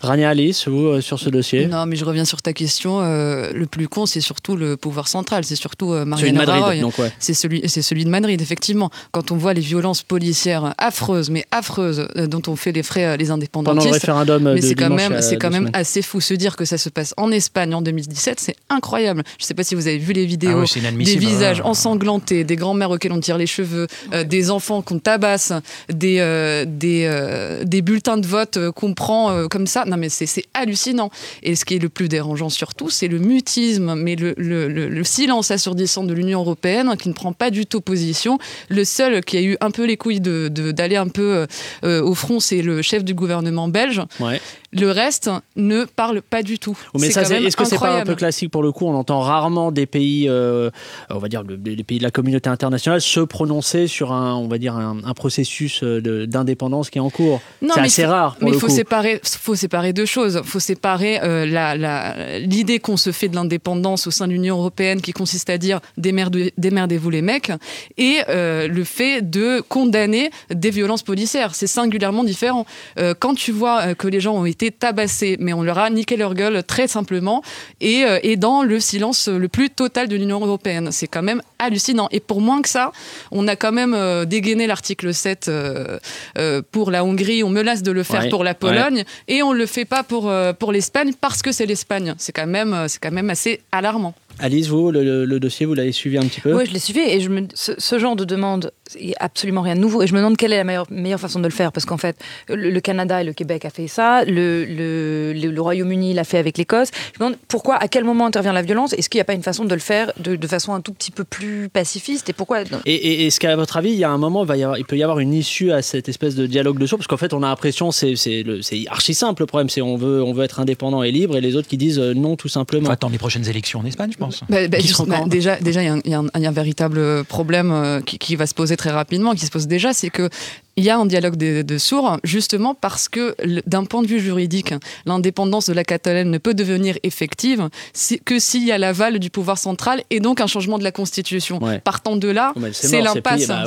Rania 0.00 0.30
Alice, 0.30 0.68
vous, 0.68 0.86
euh, 0.86 1.00
sur 1.00 1.18
ce 1.18 1.30
dossier? 1.30 1.66
Non, 1.66 1.86
mais 1.86 1.96
je 1.96 2.04
reviens 2.04 2.24
sur 2.24 2.42
ta 2.42 2.52
question. 2.52 3.00
euh, 3.00 3.52
le 3.52 3.66
plus 3.66 3.88
con, 3.88 4.06
c'est 4.06 4.20
surtout 4.20 4.56
le 4.56 4.76
pouvoir 4.76 5.08
central. 5.08 5.44
C'est 5.44 5.56
surtout 5.56 5.92
euh, 5.92 6.04
Celui 6.16 6.32
de 6.32 6.36
Mariano 6.36 6.38
Madrid, 6.38 6.62
Rajoy. 6.64 6.80
donc 6.80 6.98
ouais. 6.98 7.12
C'est 7.18 7.34
celui, 7.34 7.62
c'est 7.68 7.82
celui 7.82 8.04
de 8.04 8.10
Madrid, 8.10 8.35
effectivement. 8.42 8.90
Quand 9.12 9.30
on 9.32 9.36
voit 9.36 9.54
les 9.54 9.60
violences 9.60 10.02
policières 10.02 10.74
affreuses, 10.78 11.30
mais 11.30 11.44
affreuses, 11.50 12.06
euh, 12.16 12.26
dont 12.26 12.42
on 12.48 12.56
fait 12.56 12.72
les 12.72 12.82
frais 12.82 13.04
euh, 13.04 13.16
les 13.16 13.26
Pendant 13.26 13.36
le 13.36 13.78
indépendantistes. 13.80 13.92
référendum 13.94 14.52
Mais 14.54 14.60
c'est 14.62 14.74
quand 14.74 14.90
même, 14.90 15.12
euh, 15.14 15.20
c'est 15.22 15.36
quand 15.36 15.48
deux 15.48 15.52
même 15.54 15.62
semaines. 15.68 15.76
assez 15.80 16.02
fou 16.02 16.20
se 16.20 16.34
dire 16.34 16.56
que 16.56 16.64
ça 16.64 16.78
se 16.78 16.88
passe 16.88 17.14
en 17.16 17.30
Espagne 17.30 17.74
en 17.74 17.82
2017, 17.82 18.40
c'est 18.40 18.56
incroyable. 18.68 19.22
Je 19.38 19.44
sais 19.44 19.54
pas 19.54 19.64
si 19.64 19.74
vous 19.74 19.86
avez 19.88 19.98
vu 19.98 20.12
les 20.12 20.26
vidéos. 20.26 20.60
Ah 20.62 20.66
c'est 20.66 20.80
des 20.80 20.86
inadmissible. 20.86 21.20
visages 21.24 21.60
Ah. 21.64 21.68
ensanglantés, 21.68 22.44
des 22.44 22.56
grands-mères 22.56 22.90
auxquelles 22.90 23.12
on 23.12 23.20
tire 23.20 23.38
les 23.38 23.46
cheveux, 23.46 23.86
euh, 24.12 24.24
des 24.24 24.50
enfants 24.50 24.82
qu'on 24.82 24.98
tabasse, 24.98 25.52
des, 25.92 26.16
euh, 26.20 26.64
des, 26.66 27.04
euh, 27.06 27.64
des 27.64 27.82
bulletins 27.82 28.16
de 28.18 28.26
vote 28.26 28.58
qu'on 28.74 28.94
prend 28.94 29.30
euh, 29.30 29.46
comme 29.48 29.66
ça. 29.66 29.84
Non, 29.86 29.96
mais 29.96 30.08
c'est 30.08 30.26
c'est 30.26 30.44
hallucinant. 30.54 31.10
Et 31.42 31.54
ce 31.56 31.64
qui 31.64 31.76
est 31.76 31.78
le 31.78 31.88
plus 31.88 32.08
dérangeant 32.08 32.48
surtout, 32.50 32.90
c'est 32.90 33.08
le 33.08 33.18
mutisme, 33.18 33.94
mais 33.94 34.16
le, 34.16 34.34
le- 34.36 34.68
le- 34.68 34.88
le 34.88 35.04
silence 35.04 35.50
assourdissant 35.50 36.04
de 36.04 36.12
l'Union 36.14 36.40
européenne 36.40 36.94
qui 36.98 37.08
ne 37.08 37.14
prend 37.14 37.32
pas 37.32 37.50
du 37.50 37.64
tout 37.66 37.80
position. 37.80 38.25
Le 38.68 38.84
seul 38.84 39.22
qui 39.24 39.36
a 39.36 39.42
eu 39.42 39.56
un 39.60 39.70
peu 39.70 39.84
les 39.86 39.96
couilles 39.96 40.20
de- 40.20 40.48
d'aller 40.72 40.96
un 40.96 41.08
peu 41.08 41.46
euh, 41.84 42.02
au 42.02 42.14
front, 42.14 42.40
c'est 42.40 42.62
le 42.62 42.82
chef 42.82 43.04
du 43.04 43.14
gouvernement 43.14 43.68
belge. 43.68 44.02
Ouais. 44.20 44.40
Le 44.72 44.90
reste 44.90 45.30
ne 45.56 45.84
parle 45.84 46.20
pas 46.20 46.42
du 46.42 46.58
tout. 46.58 46.76
Mais 46.98 47.10
ça, 47.10 47.22
est-ce 47.22 47.56
que 47.56 47.64
c'est 47.64 47.78
pas 47.78 48.00
un 48.00 48.04
peu 48.04 48.14
classique 48.14 48.50
pour 48.50 48.62
le 48.62 48.72
coup? 48.72 48.86
On 48.86 48.94
entend 48.94 49.20
rarement 49.20 49.72
des 49.72 49.86
pays, 49.86 50.26
euh, 50.28 50.70
on 51.08 51.18
va 51.18 51.28
dire 51.28 51.42
le- 51.42 51.58
les 51.64 51.82
pays 51.84 51.98
de 51.98 52.02
la 52.02 52.10
communauté 52.10 52.50
internationale, 52.50 53.00
se 53.00 53.20
prononcer 53.20 53.86
sur 53.86 54.12
un, 54.12 54.34
on 54.34 54.48
va 54.48 54.58
dire 54.58 54.74
un, 54.76 54.98
un 55.04 55.14
processus 55.14 55.82
euh, 55.82 56.26
d'indépendance 56.26 56.90
qui 56.90 56.98
est 56.98 57.00
en 57.00 57.10
cours. 57.10 57.40
C'est 57.62 57.80
assez 57.80 58.04
faut- 58.04 58.10
rare 58.10 58.36
pour 58.36 58.48
Mais 58.50 58.54
il 58.54 58.60
faut 58.60 58.66
coup. 58.66 58.72
séparer, 58.74 59.20
faut 59.22 59.54
séparer 59.54 59.92
deux 59.92 60.04
choses. 60.06 60.40
Il 60.44 60.48
faut 60.48 60.60
séparer 60.60 61.20
euh, 61.22 61.46
la- 61.46 61.76
la- 61.76 62.38
l'idée 62.38 62.78
qu'on 62.78 62.96
se 62.98 63.12
fait 63.12 63.28
de 63.28 63.34
l'indépendance 63.34 64.06
au 64.06 64.10
sein 64.10 64.26
de 64.26 64.32
l'Union 64.32 64.58
européenne, 64.58 65.00
qui 65.00 65.12
consiste 65.12 65.48
à 65.48 65.56
dire 65.58 65.80
démerde- 65.96 66.50
démerdez-vous 66.58 67.10
les 67.10 67.22
mecs, 67.22 67.50
et 67.96 68.15
euh, 68.28 68.68
le 68.68 68.84
fait 68.84 69.22
de 69.22 69.60
condamner 69.68 70.30
des 70.50 70.70
violences 70.70 71.02
policières. 71.02 71.54
C'est 71.54 71.66
singulièrement 71.66 72.24
différent. 72.24 72.66
Euh, 72.98 73.14
quand 73.18 73.34
tu 73.34 73.52
vois 73.52 73.80
euh, 73.80 73.94
que 73.94 74.08
les 74.08 74.20
gens 74.20 74.34
ont 74.34 74.46
été 74.46 74.70
tabassés, 74.70 75.36
mais 75.40 75.52
on 75.52 75.62
leur 75.62 75.78
a 75.78 75.90
niqué 75.90 76.16
leur 76.16 76.34
gueule 76.34 76.62
très 76.62 76.88
simplement, 76.88 77.42
et, 77.80 78.04
euh, 78.04 78.18
et 78.22 78.36
dans 78.36 78.62
le 78.62 78.80
silence 78.80 79.28
le 79.28 79.48
plus 79.48 79.70
total 79.70 80.08
de 80.08 80.16
l'Union 80.16 80.40
européenne, 80.40 80.90
c'est 80.92 81.06
quand 81.06 81.22
même 81.22 81.42
hallucinant. 81.58 82.08
Et 82.10 82.20
pour 82.20 82.40
moins 82.40 82.62
que 82.62 82.68
ça, 82.68 82.92
on 83.30 83.48
a 83.48 83.56
quand 83.56 83.72
même 83.72 83.96
dégainé 84.26 84.66
l'article 84.66 85.12
7 85.12 85.46
euh, 85.48 85.98
euh, 86.38 86.62
pour 86.70 86.90
la 86.90 87.04
Hongrie, 87.04 87.42
on 87.42 87.50
menace 87.50 87.82
de 87.82 87.92
le 87.92 88.02
faire 88.02 88.22
Ouais, 88.22 88.30
pour 88.30 88.44
la 88.44 88.54
Pologne, 88.54 89.04
et 89.28 89.42
on 89.42 89.52
le 89.52 89.66
fait 89.66 89.84
pas 89.84 90.02
pour, 90.02 90.32
pour 90.58 90.72
l'Espagne 90.72 91.12
parce 91.20 91.42
que 91.42 91.52
c'est 91.52 91.66
l'Espagne. 91.66 92.14
C'est 92.18 92.32
quand, 92.32 92.46
même, 92.46 92.86
c'est 92.88 92.98
quand 93.00 93.10
même 93.12 93.30
assez 93.30 93.60
alarmant. 93.72 94.14
Alice, 94.38 94.68
vous, 94.68 94.90
le, 94.90 95.38
dossier, 95.38 95.66
vous 95.66 95.74
l'avez 95.74 95.92
suivi 95.92 96.18
un 96.18 96.22
petit 96.26 96.40
peu 96.40 96.54
Oui, 96.54 96.64
je 96.66 96.72
l'ai 96.72 96.78
suivi 96.78 97.00
et 97.00 97.20
je 97.20 97.28
me, 97.30 97.46
ce, 97.54 97.72
ce 97.78 97.98
genre 97.98 98.16
de 98.16 98.24
demande, 98.24 98.70
il 99.00 99.06
n'y 99.08 99.12
a 99.14 99.18
absolument 99.20 99.62
rien 99.62 99.74
de 99.74 99.80
nouveau. 99.80 100.02
Et 100.02 100.06
je 100.06 100.12
me 100.12 100.18
demande 100.18 100.36
quelle 100.36 100.52
est 100.52 100.56
la 100.58 100.64
meilleure, 100.64 100.86
meilleure 100.90 101.20
façon 101.20 101.38
de 101.40 101.44
le 101.44 101.50
faire. 101.50 101.72
Parce 101.72 101.86
qu'en 101.86 101.96
fait, 101.96 102.16
le, 102.48 102.70
le 102.70 102.80
Canada 102.80 103.20
et 103.22 103.24
le 103.24 103.32
Québec 103.32 103.64
a 103.64 103.70
fait 103.70 103.86
ça, 103.88 104.24
le, 104.24 104.64
le, 104.64 105.32
le- 105.32 105.50
le 105.50 105.60
Royaume-Uni 105.60 106.12
l'a 106.14 106.24
fait 106.24 106.38
avec 106.38 106.58
l'Écosse. 106.58 106.88
Je 107.18 107.22
me 107.22 107.28
demande 107.28 107.38
pourquoi, 107.48 107.76
à 107.76 107.88
quel 107.88 108.04
moment 108.04 108.26
intervient 108.26 108.52
la 108.52 108.62
violence? 108.62 108.92
Est-ce 108.92 109.08
qu'il 109.08 109.18
n'y 109.18 109.22
a 109.22 109.24
pas 109.24 109.32
une 109.34 109.42
façon 109.42 109.64
de 109.64 109.72
le 109.74 109.80
faire 109.80 110.12
de, 110.18 110.36
de 110.36 110.46
façon 110.46 110.74
un 110.74 110.80
tout 110.80 110.92
petit 110.92 111.10
peu 111.10 111.24
plus 111.24 111.68
pacifiste? 111.68 112.28
Et 112.28 112.32
pourquoi? 112.32 112.62
Et, 112.84 112.94
et- 112.94 113.26
est-ce 113.26 113.40
qu'à 113.40 113.56
votre 113.56 113.76
avis, 113.78 113.90
il 113.90 113.98
y 113.98 114.04
a 114.04 114.10
un 114.10 114.18
moment, 114.18 114.44
il, 114.44 114.48
va 114.48 114.56
y 114.56 114.62
avoir, 114.62 114.78
il 114.78 114.84
peut 114.84 114.96
y 114.98 115.02
avoir 115.02 115.18
une 115.18 115.32
issue 115.32 115.72
à 115.72 115.80
cette 115.82 116.08
espèce 116.08 116.34
de 116.34 116.46
dialogue 116.46 116.78
de 116.78 116.86
sourds? 116.86 116.98
Parce 116.98 117.08
qu'en 117.08 117.16
fait, 117.16 117.32
on 117.32 117.42
a 117.42 117.48
l'impression, 117.48 117.90
c'est 117.90 118.16
c'est 118.16 118.42
le- 118.42 118.60
c'est 118.62 118.84
archi 118.88 119.14
simple 119.14 119.42
le 119.42 119.46
problème, 119.46 119.68
c'est 119.70 119.80
on 119.80 119.96
veut, 119.96 120.22
on 120.22 120.32
veut 120.32 120.44
être 120.44 120.60
indépendant 120.60 121.02
et 121.02 121.10
libre, 121.10 121.36
et 121.36 121.40
les 121.40 121.56
autres 121.56 121.68
qui 121.68 121.76
disent 121.78 121.98
euh, 121.98 122.12
non, 122.14 122.36
tout 122.36 122.48
simplement. 122.48 122.86
Faut 122.86 122.92
attendre 122.92 123.12
les 123.12 123.18
prochaines 123.18 123.48
élections 123.48 123.80
en 123.80 123.84
Espagne, 123.86 124.10
je 124.12 124.18
pense. 124.18 124.25
Bah, 124.48 124.68
bah, 124.68 124.78
Qui 124.78 124.86
juste- 124.88 124.96
sont 124.98 125.04
bah, 125.06 125.22
déjà, 125.26 125.56
déjà, 125.56 125.82
il 125.82 125.86
y, 125.86 125.88
a 125.88 125.94
un- 125.94 126.00
y 126.04 126.14
y 126.42 126.46
a 126.46 126.48
véritable 126.52 127.24
problème 127.24 127.70
euh, 127.72 128.00
qui, 128.00 128.18
qui 128.18 128.36
va 128.36 128.46
se 128.46 128.54
poser 128.54 128.76
très 128.76 128.90
rapidement, 128.90 129.34
qui 129.34 129.46
se 129.46 129.50
pose 129.50 129.66
déjà, 129.66 129.92
c'est 129.92 130.10
que 130.10 130.28
il 130.76 130.84
y 130.84 130.90
a 130.90 130.96
un 130.98 131.06
dialogue 131.06 131.36
de, 131.36 131.62
de 131.62 131.78
sourds, 131.78 132.18
justement 132.24 132.74
parce 132.74 133.08
que, 133.08 133.34
d'un 133.66 133.84
point 133.84 134.02
de 134.02 134.06
vue 134.06 134.20
juridique, 134.20 134.74
l'indépendance 135.06 135.68
de 135.68 135.72
la 135.74 135.84
Catalogne 135.84 136.28
ne 136.28 136.38
peut 136.38 136.54
devenir 136.54 136.96
effective 137.02 137.68
si- 137.92 138.20
que 138.20 138.38
s'il 138.38 138.64
y 138.66 138.72
a 138.72 138.78
l'aval 138.78 139.18
du 139.18 139.30
pouvoir 139.30 139.58
central 139.58 140.02
et 140.10 140.20
donc 140.20 140.40
un 140.40 140.46
changement 140.46 140.78
de 140.78 140.84
la 140.84 140.92
Constitution. 140.92 141.62
Ouais. 141.62 141.78
Partant 141.80 142.16
de 142.16 142.28
là, 142.28 142.52
Oh, 142.56 142.60
c'est 142.72 143.00
l'impasse. 143.00 143.46
Bah 143.48 143.64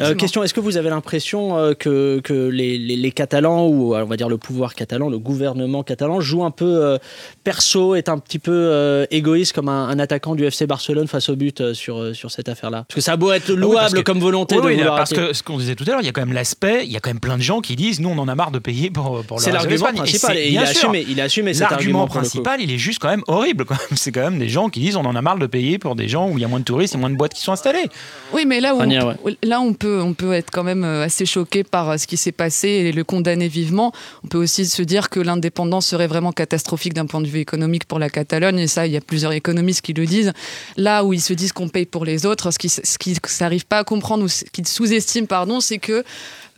Euh, 0.00 0.14
question, 0.16 0.42
est-ce 0.42 0.52
que 0.54 0.60
vous 0.60 0.76
avez 0.76 0.90
l'impression 0.90 1.56
euh, 1.56 1.72
que, 1.74 2.20
que 2.24 2.32
les, 2.48 2.78
les- 2.78 2.96
les 2.96 3.12
Catalans, 3.12 3.66
ou 3.68 3.94
euh, 3.94 4.02
on 4.02 4.06
va 4.06 4.16
dire 4.16 4.28
le 4.28 4.36
pouvoir 4.36 4.74
catalan, 4.74 5.08
le 5.08 5.18
gouvernement 5.20 5.84
catalan, 5.84 6.20
joue 6.20 6.42
un 6.44 6.50
peu 6.50 6.64
euh, 6.84 6.98
perso, 7.44 7.94
est 7.94 8.08
un 8.08 8.18
petit 8.18 8.38
peu 8.40 8.50
euh, 8.52 9.06
égoïste 9.12 9.52
comme 9.52 9.68
un, 9.68 9.88
un 9.88 9.98
attaquant 10.00 10.34
du 10.34 10.44
FC 10.44 10.66
Barcelone 10.66 11.06
face 11.06 11.28
au 11.28 11.36
but 11.36 11.60
euh, 11.60 11.74
sur, 11.74 11.98
euh, 11.98 12.12
sur 12.12 12.30
cette 12.32 12.48
affaire-là? 12.48 12.84
Parce 12.88 12.96
que 12.96 13.00
ça 13.00 13.12
a 13.12 13.16
beau 13.16 13.30
être 13.32 13.46
parce 13.46 13.56
louable 13.58 13.98
que- 13.98 14.02
comme 14.02 14.18
volonté 14.18 14.56
Oui, 14.56 14.62
de 14.62 14.66
oui, 14.66 14.76
vouloir 14.78 14.96
parce 14.96 15.10
que 15.12 15.32
ce 15.32 15.42
qu'on 15.44 15.58
disait 15.58 15.76
tout 15.78 15.84
à 15.86 15.92
l'heure, 15.92 16.00
il 16.02 16.06
y 16.06 16.08
a 16.08 16.12
quand 16.12 16.20
même 16.20 16.34
l'aspect, 16.34 16.84
il 16.84 16.92
y 16.92 16.96
a 16.96 17.00
quand 17.00 17.10
même 17.10 17.20
plein 17.20 17.36
de 17.36 17.42
gens 17.42 17.60
qui 17.60 17.76
disent 17.76 18.00
nous 18.00 18.08
on 18.10 18.18
en 18.18 18.28
a 18.28 18.34
marre 18.34 18.50
de 18.50 18.58
payer 18.58 18.90
pour, 18.90 19.24
pour 19.24 19.40
C'est 19.40 19.52
l'argument 19.52 19.86
principal, 19.94 20.36
et 20.36 20.46
il 20.48 20.50
bien 20.50 20.62
a 20.62 20.66
sûr, 20.66 20.90
assumé, 20.90 21.06
il 21.08 21.20
a 21.20 21.24
assumé 21.24 21.54
cet 21.54 21.62
argument 21.62 22.00
L'argument 22.00 22.06
pour 22.06 22.16
le 22.16 22.20
coup. 22.22 22.28
principal, 22.28 22.60
il 22.60 22.70
est 22.72 22.78
juste 22.78 22.98
quand 23.00 23.08
même 23.08 23.22
horrible. 23.28 23.64
C'est 23.94 24.12
quand 24.12 24.22
même 24.22 24.38
des 24.38 24.48
gens 24.48 24.68
qui 24.68 24.80
disent 24.80 24.96
on 24.96 25.04
en 25.04 25.14
a 25.16 25.22
marre 25.22 25.38
de 25.38 25.46
payer 25.46 25.78
pour 25.78 25.94
des 25.94 26.08
gens 26.08 26.28
où 26.28 26.36
il 26.36 26.40
y 26.40 26.44
a 26.44 26.48
moins 26.48 26.58
de 26.60 26.64
touristes 26.64 26.94
et 26.94 26.98
moins 26.98 27.10
de 27.10 27.16
boîtes 27.16 27.32
qui 27.34 27.40
sont 27.42 27.52
installées. 27.52 27.86
Oui, 28.32 28.44
mais 28.46 28.60
là, 28.60 28.74
où 28.74 28.80
on, 28.82 28.88
peut- 28.88 29.36
là 29.42 29.60
on, 29.60 29.72
peut, 29.72 30.02
on 30.02 30.12
peut 30.14 30.32
être 30.32 30.50
quand 30.50 30.64
même 30.64 30.84
euh, 30.84 31.04
assez 31.04 31.24
choqué 31.26 31.62
par 31.64 31.90
euh, 31.90 31.96
ce 31.96 32.06
qui 32.06 32.16
s'est 32.16 32.32
passé 32.32 32.68
et 32.68 32.92
le 32.92 33.04
condamner 33.04 33.48
vivement. 33.48 33.92
On 34.24 34.28
peut 34.28 34.38
aussi 34.38 34.66
se 34.66 34.82
dire 34.82 35.08
que 35.10 35.20
l'indépendance 35.20 35.86
serait 35.86 36.06
vraiment 36.08 36.32
catastrophique 36.32 36.94
d'un 36.94 37.06
point 37.06 37.20
de 37.20 37.28
vue 37.28 37.38
économique 37.40 37.84
pour 37.84 37.98
la 37.98 38.10
Catalogne, 38.10 38.58
et 38.58 38.66
ça, 38.66 38.86
il 38.86 38.92
y 38.92 38.96
a 38.96 39.00
plusieurs 39.00 39.32
économistes 39.32 39.82
qui 39.82 39.92
le 39.92 40.06
disent. 40.06 40.32
Là 40.76 41.04
où 41.04 41.12
ils 41.12 41.20
se 41.20 41.32
disent 41.32 41.52
qu'on 41.52 41.68
paye 41.68 41.86
pour 41.86 42.04
les 42.04 42.26
autres, 42.26 42.50
ce 42.50 42.58
qui 42.58 42.68
ce 42.68 42.98
qui 42.98 43.14
n'arrive 43.40 43.66
pas 43.66 43.78
à 43.78 43.84
comprendre 43.84 44.24
ou 44.24 44.28
ce 44.28 44.44
qu'ils 44.44 44.66
sous-estiment, 44.66 45.26
pardon, 45.26 45.60
c'est 45.68 45.78
que 45.78 46.02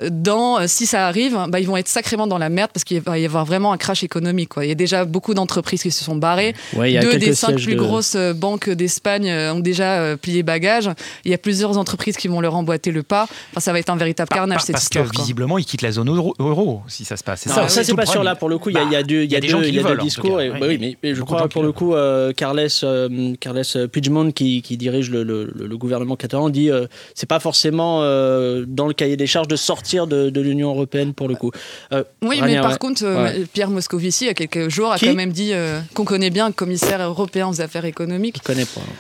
dans, 0.09 0.67
si 0.67 0.87
ça 0.87 1.07
arrive, 1.07 1.37
bah, 1.49 1.61
ils 1.61 1.67
vont 1.67 1.77
être 1.77 1.89
sacrément 1.89 2.27
dans 2.27 2.39
la 2.39 2.49
merde 2.49 2.71
parce 2.73 2.85
qu'il 2.85 3.01
va 3.01 3.19
y 3.19 3.25
avoir 3.25 3.45
vraiment 3.45 3.73
un 3.73 3.77
crash 3.77 4.03
économique. 4.05 4.51
Quoi. 4.51 4.65
Il 4.65 4.69
y 4.69 4.73
a 4.73 4.77
déjà 4.77 5.05
beaucoup 5.05 5.35
d'entreprises 5.35 5.83
qui 5.83 5.91
se 5.91 6.05
sont 6.05 6.17
barrées. 6.17 6.55
Ouais, 6.75 6.99
Deux 6.99 7.19
des 7.19 7.35
cinq 7.35 7.57
plus 7.57 7.75
de- 7.75 7.79
grosses 7.81 8.15
euh, 8.15 8.33
banques 8.33 8.71
d'Espagne 8.71 9.29
euh, 9.29 9.53
ont 9.55 9.61
déjà 9.61 10.01
euh, 10.01 10.17
plié 10.17 10.43
bagage. 10.43 10.89
Il 11.25 11.31
y 11.31 11.35
a 11.35 11.39
plusieurs 11.39 11.77
entreprises 11.79 12.17
qui 12.17 12.29
vont 12.29 12.41
leur 12.41 12.55
emboîter 12.55 12.91
le 12.93 13.03
pas. 13.03 13.25
Enfin, 13.51 13.61
ça 13.61 13.73
va 13.73 13.79
être 13.79 13.91
un 13.91 13.97
véritable 13.97 14.29
carnage 14.31 14.59
Par- 14.59 14.67
cette 14.67 14.73
parce 14.75 14.85
histoire. 14.85 15.07
que 15.07 15.11
quoi. 15.11 15.23
visiblement, 15.23 15.59
ils 15.59 15.65
quittent 15.65 15.83
la 15.83 15.93
zone 15.93 16.09
euro, 16.09 16.35
euro, 16.39 16.83
si 16.89 17.05
ça 17.05 17.17
se 17.17 17.25
passe. 17.25 17.43
Ça, 17.49 17.69
ça, 17.69 17.85
c'est 17.85 17.95
pas 17.95 18.07
sûr 18.07 18.23
là 18.23 18.35
pour 18.35 18.49
le 18.49 18.59
coup. 18.59 18.71
Il 18.71 18.77
y 18.77 18.79
a, 18.79 18.83
il 18.85 18.93
y 18.93 18.97
a 18.97 19.03
deux, 19.03 19.23
il 19.25 19.31
y 19.33 19.37
a 19.37 19.41
des 19.41 19.47
deux, 19.49 19.53
gens 19.53 19.61
qui 19.63 19.69
il 19.69 19.75
y 19.75 19.79
a 19.79 19.83
deux 19.83 19.89
veulent, 19.89 19.97
en 19.99 20.01
tout 20.01 20.07
discours. 20.07 20.37
cas. 20.39 20.45
et- 20.45 20.51
Ouais, 20.51 20.59
bah 20.61 20.67
oui, 20.69 20.79
mais, 20.81 20.97
mais 21.03 21.15
je 21.15 21.23
crois 21.23 21.49
pour 21.49 21.63
le 21.63 21.69
le 21.71 21.73
coup, 21.73 21.95
euh, 21.95 22.33
Carles, 22.33 22.67
euh, 22.83 23.35
Carles 23.39 23.63
Puigdemont 23.93 24.33
qui, 24.33 24.61
qui 24.63 24.77
dirige 24.77 25.09
le, 25.11 25.23
le- 25.23 25.45
le 25.55 25.79
gouvernement 25.79 26.17
catalan 26.17 26.49
dit 26.51 26.69
euh, 26.71 26.87
c'est 27.15 27.29
pas 27.29 27.39
forcément 27.39 28.01
euh, 28.03 28.65
dans 28.67 28.89
le 28.89 28.93
cahier 28.93 29.17
des 29.17 29.27
charges 29.29 29.47
de 29.47 29.55
sortir 29.57 29.90
de, 30.07 30.31
de 30.31 30.41
l'Union 30.41 30.71
européenne 30.71 31.15
pour 31.15 31.29
le 31.29 31.35
coup. 31.35 31.51
Euh, 31.93 32.05
Oui, 32.23 32.41
Rania, 32.41 32.57
mais 32.57 32.61
par 32.61 32.73
ouais. 32.73 32.79
contre, 32.79 33.05
euh, 33.05 33.25
Ouais. 33.25 33.45
Pierre 33.53 33.71
Moscovici, 33.71 34.25
il 34.25 34.29
y 34.29 34.31
a 34.31 34.35
quelques 34.35 34.69
jours, 34.69 34.93
a 34.93 34.99
quand 34.99 35.15
même 35.15 35.33
dit 35.33 35.53
euh, 35.53 35.81
qu'on 35.95 36.05
connaît 36.05 36.31
bien, 36.31 36.47
un 36.47 36.53
commissaire 36.53 37.01
européen 37.03 37.49
aux 37.49 37.61
affaires 37.61 37.85
économiques, 37.85 38.43
pas. 38.43 38.53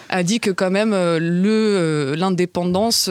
a 0.08 0.22
dit 0.22 0.40
que 0.40 0.50
quand 0.50 0.70
même 0.70 0.94
l'indépendance 2.16 3.10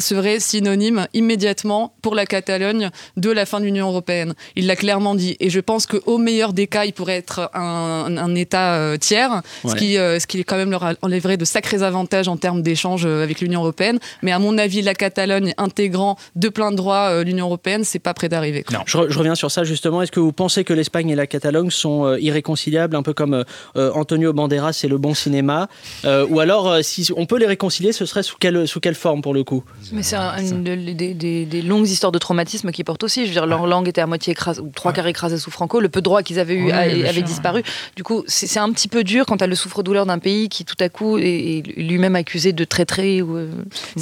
serait 0.00 0.40
synonyme 0.40 1.06
immédiatement 1.14 1.94
pour 2.02 2.14
la 2.14 2.26
Catalogne 2.26 2.90
de 3.16 3.30
la 3.30 3.46
fin 3.46 3.60
de 3.60 3.64
l'Union 3.64 3.88
européenne. 3.88 4.34
Il 4.56 4.66
l'a 4.66 4.76
clairement 4.76 5.14
dit. 5.14 5.36
Et 5.40 5.50
je 5.50 5.60
pense 5.60 5.86
qu'au 5.86 6.18
meilleur 6.18 6.52
des 6.52 6.66
cas, 6.66 6.84
il 6.84 6.92
pourrait 6.92 7.16
être 7.16 7.50
un, 7.54 8.16
un 8.16 8.34
État 8.34 8.74
euh, 8.74 8.96
tiers, 8.96 9.42
Ouais. 9.64 9.70
ce, 9.70 9.74
qui, 9.76 9.96
euh, 9.98 10.18
ce 10.18 10.26
qui 10.26 10.44
quand 10.44 10.56
même 10.56 10.70
leur 10.70 10.94
enlèverait 11.02 11.36
de 11.36 11.44
sacrés 11.44 11.82
avantages 11.82 12.28
en 12.28 12.36
termes 12.36 12.62
d'échanges 12.62 13.04
euh, 13.06 13.22
avec 13.22 13.40
l'Union 13.40 13.60
européenne. 13.60 13.98
Mais 14.22 14.32
à 14.32 14.38
mon 14.38 14.56
avis, 14.58 14.82
la 14.82 14.94
Catalogne 14.94 15.54
intégrant 15.58 16.16
de 16.36 16.48
plein 16.48 16.72
droit 16.72 17.10
euh, 17.10 17.24
l'Union 17.24 17.46
européenne, 17.46 17.84
c'est 17.84 17.98
pas 17.98 18.14
près 18.14 18.28
d'arriver. 18.28 18.64
Je, 18.86 18.96
re- 18.96 19.10
je 19.10 19.18
reviens 19.18 19.34
sur 19.34 19.50
ça 19.50 19.64
justement. 19.64 20.02
Est-ce 20.02 20.12
que 20.12 20.20
vous 20.20 20.32
pensez 20.32 20.64
que 20.64 20.72
l'Espagne 20.72 21.10
et 21.10 21.14
la 21.14 21.26
Catalogne 21.26 21.70
sont 21.70 22.14
irréconciliables, 22.16 22.96
un 22.96 23.02
peu 23.02 23.12
comme 23.12 23.44
Antonio 23.76 24.32
Banderas 24.32 24.80
et 24.84 24.88
le 24.88 24.98
bon 24.98 25.14
cinéma 25.14 25.68
Ou 26.04 26.40
alors, 26.40 26.78
si 26.82 27.10
on 27.16 27.26
peut 27.26 27.38
les 27.38 27.46
réconcilier, 27.46 27.92
ce 27.92 28.06
serait 28.06 28.22
sous 28.22 28.36
quelle, 28.38 28.66
sous 28.66 28.80
quelle 28.80 28.94
forme 28.94 29.22
pour 29.22 29.34
le 29.34 29.44
coup? 29.44 29.62
Mais 29.92 30.02
c'est 30.02 30.16
un- 30.16 30.38
une- 30.38 30.62
de- 30.64 30.74
des, 30.92 31.14
des- 31.14 31.44
des 31.44 31.62
longues 31.62 31.86
histoires 31.88 32.12
de 32.12 32.18
traumatisme 32.18 32.70
qui 32.70 32.84
portent 32.84 33.02
aussi. 33.04 33.22
Je 33.22 33.28
veux 33.28 33.32
dire, 33.34 33.46
leur 33.46 33.66
langue 33.66 33.88
était 33.88 34.00
à 34.00 34.06
moitié 34.06 34.32
écrasée, 34.32 34.60
ou 34.60 34.70
trois 34.74 34.92
quarts 34.92 35.06
écrasée 35.06 35.38
sous 35.38 35.50
Franco. 35.50 35.80
Le 35.80 35.88
peu 35.88 36.00
de 36.00 36.04
droit 36.04 36.22
qu'ils 36.22 36.38
avaient 36.38 36.54
eu 36.54 36.64
Oui, 36.66 36.72
a- 36.72 36.88
bien 36.88 37.04
avait 37.04 37.12
sûr. 37.14 37.22
disparu. 37.24 37.62
Du 37.96 38.02
coup, 38.02 38.22
c'est 38.26 38.46
c'est 38.46 38.58
un 38.60 38.70
petit 38.72 38.88
peu 38.88 39.04
dur 39.04 39.26
quand 39.26 39.36
tu 39.38 39.44
as 39.44 39.46
le 39.46 39.54
souffre-douleur 39.54 40.06
d'un 40.06 40.18
pays 40.18 40.48
qui, 40.48 40.64
tout 40.64 40.76
à 40.80 40.88
coup, 40.88 41.18
est, 41.18 41.58
est 41.58 41.62
lui-même 41.76 42.16
accusé 42.16 42.52
de 42.52 42.64
traîtrer. 42.64 43.22
Ou, 43.22 43.36
euh, 43.36 43.50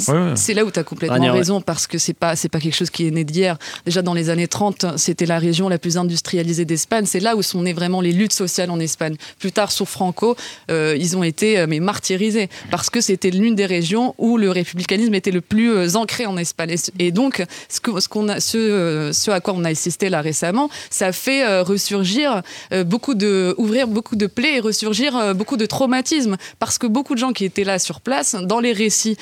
Ouais, 0.07 0.13
ouais. 0.13 0.31
C'est 0.35 0.53
là 0.53 0.65
où 0.65 0.71
tu 0.71 0.79
as 0.79 0.83
complètement 0.83 1.31
raison 1.31 1.61
parce 1.61 1.87
que 1.87 1.97
c'est 1.97 2.13
pas 2.13 2.35
c'est 2.35 2.49
pas 2.49 2.59
quelque 2.59 2.75
chose 2.75 2.89
qui 2.89 3.07
est 3.07 3.11
né 3.11 3.23
d'hier. 3.23 3.57
Déjà 3.85 4.01
dans 4.01 4.13
les 4.13 4.29
années 4.29 4.47
30, 4.47 4.85
c'était 4.97 5.25
la 5.25 5.39
région 5.39 5.69
la 5.69 5.77
plus 5.77 5.97
industrialisée 5.97 6.65
d'Espagne. 6.65 7.05
C'est 7.05 7.19
là 7.19 7.35
où 7.35 7.41
sont 7.41 7.61
nées 7.61 7.73
vraiment 7.73 8.01
les 8.01 8.11
luttes 8.13 8.33
sociales 8.33 8.69
en 8.71 8.79
Espagne. 8.79 9.15
Plus 9.39 9.51
tard 9.51 9.71
sous 9.71 9.85
Franco, 9.85 10.35
euh, 10.71 10.95
ils 10.99 11.17
ont 11.17 11.23
été 11.23 11.59
euh, 11.59 11.65
mais 11.67 11.79
martyrisés 11.79 12.49
parce 12.71 12.89
que 12.89 13.01
c'était 13.01 13.31
l'une 13.31 13.55
des 13.55 13.65
régions 13.65 14.15
où 14.17 14.37
le 14.37 14.49
républicanisme 14.51 15.13
était 15.13 15.31
le 15.31 15.41
plus 15.41 15.71
euh, 15.79 15.95
ancré 15.95 16.25
en 16.25 16.37
Espagne. 16.37 16.75
Et 16.99 17.11
donc 17.11 17.43
ce 17.69 17.79
qu'on 18.07 18.29
a 18.29 18.37
euh, 18.55 19.13
ce 19.13 19.31
à 19.31 19.39
quoi 19.39 19.53
on 19.55 19.63
a 19.63 19.69
assisté 19.69 20.09
là 20.09 20.21
récemment, 20.21 20.69
ça 20.89 21.11
fait 21.11 21.45
euh, 21.45 21.63
ressurgir 21.63 22.41
beaucoup 22.85 23.13
de 23.13 23.55
ouvrir 23.57 23.87
beaucoup 23.87 24.15
de 24.15 24.27
plaies 24.27 24.57
et 24.57 24.59
ressurgir 24.59 25.35
beaucoup 25.35 25.57
de 25.57 25.65
traumatismes. 25.65 26.37
Parce 26.59 26.77
que 26.77 26.87
beaucoup 26.87 27.13
de 27.13 27.19
gens 27.19 27.33
qui 27.33 27.45
étaient 27.45 27.63
là 27.63 27.79
sur 27.79 28.01
place 28.01 28.35
dans 28.35 28.59
les 28.59 28.73
récits 28.73 29.17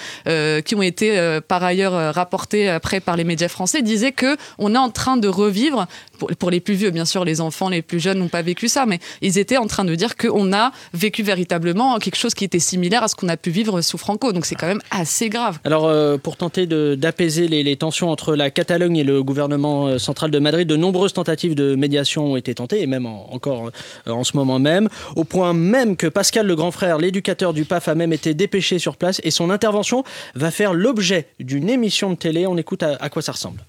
qui 0.65 0.75
ont 0.75 0.81
été 0.81 1.39
par 1.47 1.63
ailleurs 1.63 2.13
rapportés 2.13 2.69
après 2.69 2.99
par 2.99 3.15
les 3.15 3.23
médias 3.23 3.47
français 3.47 3.81
disaient 3.81 4.11
que 4.11 4.37
on 4.57 4.73
est 4.75 4.77
en 4.77 4.89
train 4.89 5.17
de 5.17 5.27
revivre 5.27 5.87
pour, 6.39 6.51
les 6.51 6.59
plus 6.59 6.73
vieux 6.73 6.89
bien 6.89 7.05
sûr 7.05 7.25
les 7.25 7.41
enfants 7.41 7.69
les 7.69 7.81
plus 7.81 7.99
jeunes 7.99 8.19
n'ont 8.19 8.27
pas 8.27 8.41
vécu 8.41 8.67
ça 8.67 8.85
mais 8.85 8.99
ils 9.21 9.37
étaient 9.37 9.57
en 9.57 9.67
train 9.67 9.85
de 9.85 9.95
dire 9.95 10.15
qu'on 10.15 10.53
a 10.53 10.71
vécu 10.93 11.23
véritablement 11.23 11.97
quelque 11.99 12.17
chose 12.17 12.33
qui 12.33 12.43
était 12.43 12.59
similaire 12.59 13.03
à 13.03 13.07
ce 13.07 13.15
qu'on 13.15 13.29
a 13.29 13.37
pu 13.37 13.49
vivre 13.49 13.81
sous 13.81 13.97
Franco. 13.97 14.31
Donc 14.33 14.45
c'est 14.45 14.55
quand 14.55 14.67
même 14.67 14.81
assez 14.91 15.29
grave. 15.29 15.59
Alors, 15.63 15.85
euh, 15.85 16.17
pour 16.17 16.37
d'apaiser 16.49 17.47
les, 17.47 17.75
tensions 17.75 18.09
entre 18.09 18.35
la 18.35 18.49
Catalogne 18.49 18.97
et 18.97 19.03
le 19.03 19.23
gouvernement 19.23 19.87
euh, 19.87 19.97
central 19.97 20.31
de 20.31 20.39
Madrid, 20.39 20.67
de 20.67 20.75
nombreuses 20.75 21.13
tentatives 21.13 21.55
de 21.55 21.75
médiation 21.75 22.33
ont 22.33 22.35
été 22.35 22.55
tentées, 22.55 22.81
et 22.81 22.87
même 22.87 23.05
en- 23.05 23.27
encore 23.33 23.69
euh, 24.07 24.11
en 24.11 24.23
ce 24.23 24.35
moment 24.37 24.59
même, 24.59 24.89
au 25.15 25.23
point 25.23 25.53
même 25.53 25.95
que 25.95 26.07
Pascal 26.07 26.47
le 26.47 26.55
grand 26.55 26.71
frère, 26.71 26.97
l'éducateur 26.97 27.53
du 27.53 27.65
PAF, 27.65 27.87
a 27.87 27.95
même 27.95 28.13
été 28.13 28.33
dépêché 28.33 28.79
sur 28.79 28.97
place, 28.97 29.21
et 29.23 29.31
son 29.31 29.49
intervention 29.49 30.03
va 30.35 30.51
faire 30.51 30.73
l'objet 30.73 31.27
d'une 31.39 31.69
émission 31.69 32.09
de 32.11 32.15
télé. 32.15 32.47
On 32.47 32.57
écoute 32.57 32.83
à 32.83 33.09
quoi 33.09 33.21
ça 33.21 33.31
ressemble. 33.33 33.59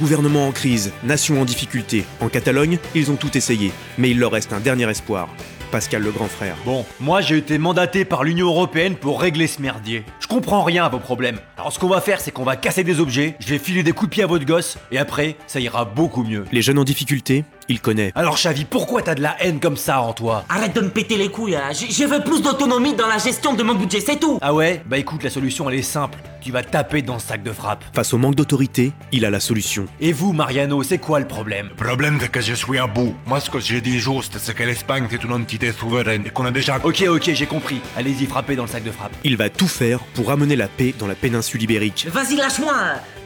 Gouvernement 0.00 0.46
en 0.48 0.52
crise, 0.52 0.92
nation 1.04 1.40
en 1.40 1.44
difficulté. 1.46 2.04
En 2.20 2.28
Catalogne, 2.28 2.78
ils 2.94 3.10
ont 3.10 3.16
tout 3.16 3.34
essayé, 3.36 3.72
mais 3.96 4.10
il 4.10 4.18
leur 4.18 4.32
reste 4.32 4.52
un 4.52 4.60
dernier 4.60 4.88
espoir. 4.90 5.28
Pascal 5.66 6.02
le 6.02 6.10
grand 6.10 6.28
frère. 6.28 6.56
Bon, 6.64 6.84
moi 7.00 7.20
j'ai 7.20 7.36
été 7.36 7.58
mandaté 7.58 8.04
par 8.04 8.24
l'Union 8.24 8.46
Européenne 8.46 8.96
pour 8.96 9.20
régler 9.20 9.46
ce 9.46 9.60
merdier. 9.60 10.04
Je 10.20 10.26
comprends 10.26 10.62
rien 10.62 10.84
à 10.84 10.88
vos 10.88 10.98
problèmes. 10.98 11.38
Alors 11.56 11.72
ce 11.72 11.78
qu'on 11.78 11.88
va 11.88 12.00
faire, 12.00 12.20
c'est 12.20 12.30
qu'on 12.30 12.44
va 12.44 12.56
casser 12.56 12.84
des 12.84 13.00
objets, 13.00 13.36
je 13.40 13.48
vais 13.48 13.58
filer 13.58 13.82
des 13.82 13.92
coups 13.92 14.10
de 14.10 14.14
pied 14.14 14.22
à 14.22 14.26
votre 14.26 14.44
gosse, 14.44 14.78
et 14.90 14.98
après, 14.98 15.36
ça 15.46 15.60
ira 15.60 15.84
beaucoup 15.84 16.24
mieux. 16.24 16.44
Les 16.52 16.62
jeunes 16.62 16.78
en 16.78 16.84
difficulté, 16.84 17.44
il 17.68 17.80
connaît. 17.80 18.12
Alors 18.14 18.36
Chavi, 18.36 18.64
pourquoi 18.64 19.02
t'as 19.02 19.14
de 19.14 19.22
la 19.22 19.36
haine 19.40 19.60
comme 19.60 19.76
ça 19.76 20.00
en 20.00 20.12
toi? 20.12 20.44
Arrête 20.48 20.74
de 20.74 20.80
me 20.80 20.90
péter 20.90 21.16
les 21.16 21.28
couilles, 21.28 21.56
hein. 21.56 21.70
je, 21.72 21.92
je 21.92 22.04
veux 22.04 22.20
plus 22.20 22.42
d'autonomie 22.42 22.94
dans 22.94 23.06
la 23.08 23.18
gestion 23.18 23.54
de 23.54 23.62
mon 23.62 23.74
budget, 23.74 24.00
c'est 24.00 24.16
tout 24.16 24.38
Ah 24.40 24.54
ouais? 24.54 24.82
Bah 24.86 24.98
écoute, 24.98 25.22
la 25.22 25.30
solution 25.30 25.68
elle 25.68 25.78
est 25.78 25.82
simple. 25.82 26.18
Tu 26.40 26.52
vas 26.52 26.62
taper 26.62 27.02
dans 27.02 27.18
ce 27.18 27.26
sac 27.26 27.42
de 27.42 27.50
frappe. 27.50 27.84
Face 27.92 28.14
au 28.14 28.18
manque 28.18 28.36
d'autorité, 28.36 28.92
il 29.10 29.24
a 29.24 29.30
la 29.30 29.40
solution. 29.40 29.86
Et 30.00 30.12
vous, 30.12 30.32
Mariano, 30.32 30.80
c'est 30.84 30.98
quoi 30.98 31.18
le 31.18 31.26
problème? 31.26 31.70
Le 31.70 31.84
problème, 31.84 32.18
c'est 32.20 32.30
que 32.30 32.40
je 32.40 32.54
suis 32.54 32.78
à 32.78 32.86
bout. 32.86 33.16
Moi, 33.26 33.40
ce 33.40 33.50
que 33.50 33.58
j'ai 33.58 33.80
dit 33.80 33.98
juste, 33.98 34.38
c'est 34.38 34.54
que 34.54 34.62
l'Espagne, 34.62 35.08
c'est 35.10 35.24
une 35.24 35.32
entité 35.32 35.72
souveraine 35.72 36.22
et 36.24 36.30
qu'on 36.30 36.44
a 36.44 36.52
déjà... 36.52 36.78
Ok, 36.84 37.02
ok, 37.08 37.30
j'ai 37.32 37.46
compris. 37.46 37.80
Allez-y, 37.96 38.26
frappez 38.26 38.54
dans 38.54 38.62
le 38.62 38.68
sac 38.68 38.84
de 38.84 38.92
frappe. 38.92 39.10
Il 39.24 39.36
va 39.36 39.50
tout 39.50 39.66
faire 39.66 39.98
pour 40.14 40.28
ramener 40.28 40.54
la 40.54 40.68
paix 40.68 40.94
dans 40.96 41.08
la 41.08 41.16
péninsule 41.16 41.60
ibérique. 41.64 42.06
Vas-y, 42.12 42.36
lâche-moi 42.36 42.74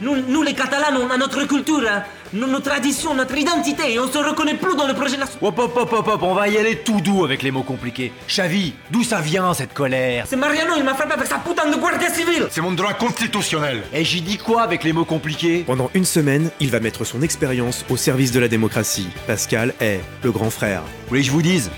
nous, 0.01 0.17
nous, 0.27 0.41
les 0.41 0.55
Catalans, 0.55 0.99
on 0.99 1.11
a 1.11 1.17
notre 1.17 1.45
culture, 1.45 1.83
hein. 1.87 2.01
Nos, 2.33 2.47
nos 2.47 2.59
traditions, 2.59 3.13
notre 3.13 3.37
identité, 3.37 3.93
et 3.93 3.99
on 3.99 4.11
se 4.11 4.17
reconnaît 4.17 4.55
plus 4.55 4.75
dans 4.75 4.87
le 4.87 4.93
projet 4.93 5.17
national. 5.17 5.39
Hop 5.41 5.59
hop 5.59 5.75
hop 5.75 5.93
hop 5.93 6.07
hop, 6.07 6.23
on 6.23 6.33
va 6.33 6.47
y 6.47 6.57
aller 6.57 6.77
tout 6.77 7.01
doux 7.01 7.23
avec 7.25 7.41
les 7.43 7.51
mots 7.51 7.63
compliqués. 7.63 8.11
Chavi, 8.27 8.73
d'où 8.89 9.03
ça 9.03 9.21
vient 9.21 9.53
cette 9.53 9.73
colère 9.73 10.25
C'est 10.27 10.35
Mariano, 10.35 10.73
il 10.77 10.83
m'a 10.83 10.93
frappé 10.93 11.13
avec 11.13 11.27
sa 11.27 11.39
putain 11.39 11.69
de 11.69 11.75
guardia 11.75 12.09
civile 12.09 12.47
C'est 12.49 12.61
mon 12.61 12.71
droit 12.71 12.93
constitutionnel. 12.93 13.83
Et 13.93 14.03
j'y 14.05 14.21
dis 14.21 14.37
quoi 14.37 14.61
avec 14.61 14.83
les 14.83 14.93
mots 14.93 15.05
compliqués 15.05 15.63
Pendant 15.65 15.89
une 15.93 16.05
semaine, 16.05 16.49
il 16.59 16.69
va 16.69 16.79
mettre 16.79 17.03
son 17.03 17.21
expérience 17.21 17.85
au 17.89 17.97
service 17.97 18.31
de 18.31 18.39
la 18.39 18.47
démocratie. 18.47 19.07
Pascal 19.27 19.73
est 19.79 19.99
le 20.23 20.31
grand 20.31 20.49
frère. 20.49 20.81
Vous 20.81 21.09
voulez 21.09 21.21
que 21.21 21.27
je 21.27 21.31
vous 21.31 21.41
dise 21.41 21.69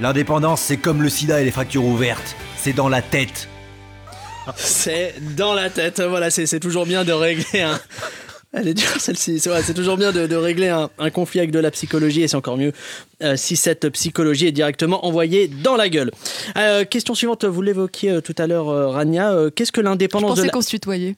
L'indépendance, 0.00 0.62
c'est 0.62 0.78
comme 0.78 1.02
le 1.02 1.10
sida 1.10 1.40
et 1.40 1.44
les 1.44 1.50
fractures 1.50 1.84
ouvertes. 1.84 2.34
C'est 2.56 2.72
dans 2.72 2.88
la 2.88 3.02
tête. 3.02 3.48
C'est 4.56 5.14
dans 5.36 5.52
la 5.54 5.68
tête. 5.70 6.00
Voilà, 6.00 6.30
c'est 6.30 6.46
c'est 6.46 6.60
toujours 6.60 6.86
bien 6.86 7.04
de 7.04 7.12
régler 7.12 7.60
un. 7.60 7.78
Elle 8.52 8.68
est 8.68 8.74
dure 8.74 8.88
celle-ci. 8.98 9.38
C'est 9.38 9.50
vrai, 9.50 9.62
c'est 9.62 9.74
toujours 9.74 9.96
bien 9.96 10.12
de, 10.12 10.26
de 10.26 10.36
régler 10.36 10.68
un, 10.68 10.90
un 10.98 11.10
conflit 11.10 11.40
avec 11.40 11.50
de 11.50 11.58
la 11.58 11.70
psychologie 11.70 12.22
et 12.22 12.28
c'est 12.28 12.36
encore 12.36 12.56
mieux 12.56 12.72
euh, 13.22 13.36
si 13.36 13.56
cette 13.56 13.88
psychologie 13.90 14.46
est 14.46 14.52
directement 14.52 15.06
envoyée 15.06 15.48
dans 15.48 15.76
la 15.76 15.88
gueule. 15.88 16.10
Euh, 16.56 16.84
question 16.84 17.14
suivante, 17.14 17.44
vous 17.44 17.62
l'évoquiez 17.62 18.10
euh, 18.10 18.20
tout 18.20 18.34
à 18.38 18.46
l'heure, 18.46 18.66
Rania. 18.92 19.34
Qu'est-ce 19.54 19.72
que 19.72 19.80
je 19.80 19.86
l'indépendance 19.86 20.30
de 20.30 20.34
pensais 20.34 20.46
la... 20.46 20.52
qu'on 20.52 20.62
se 20.62 20.70
tutoyait 20.70 21.16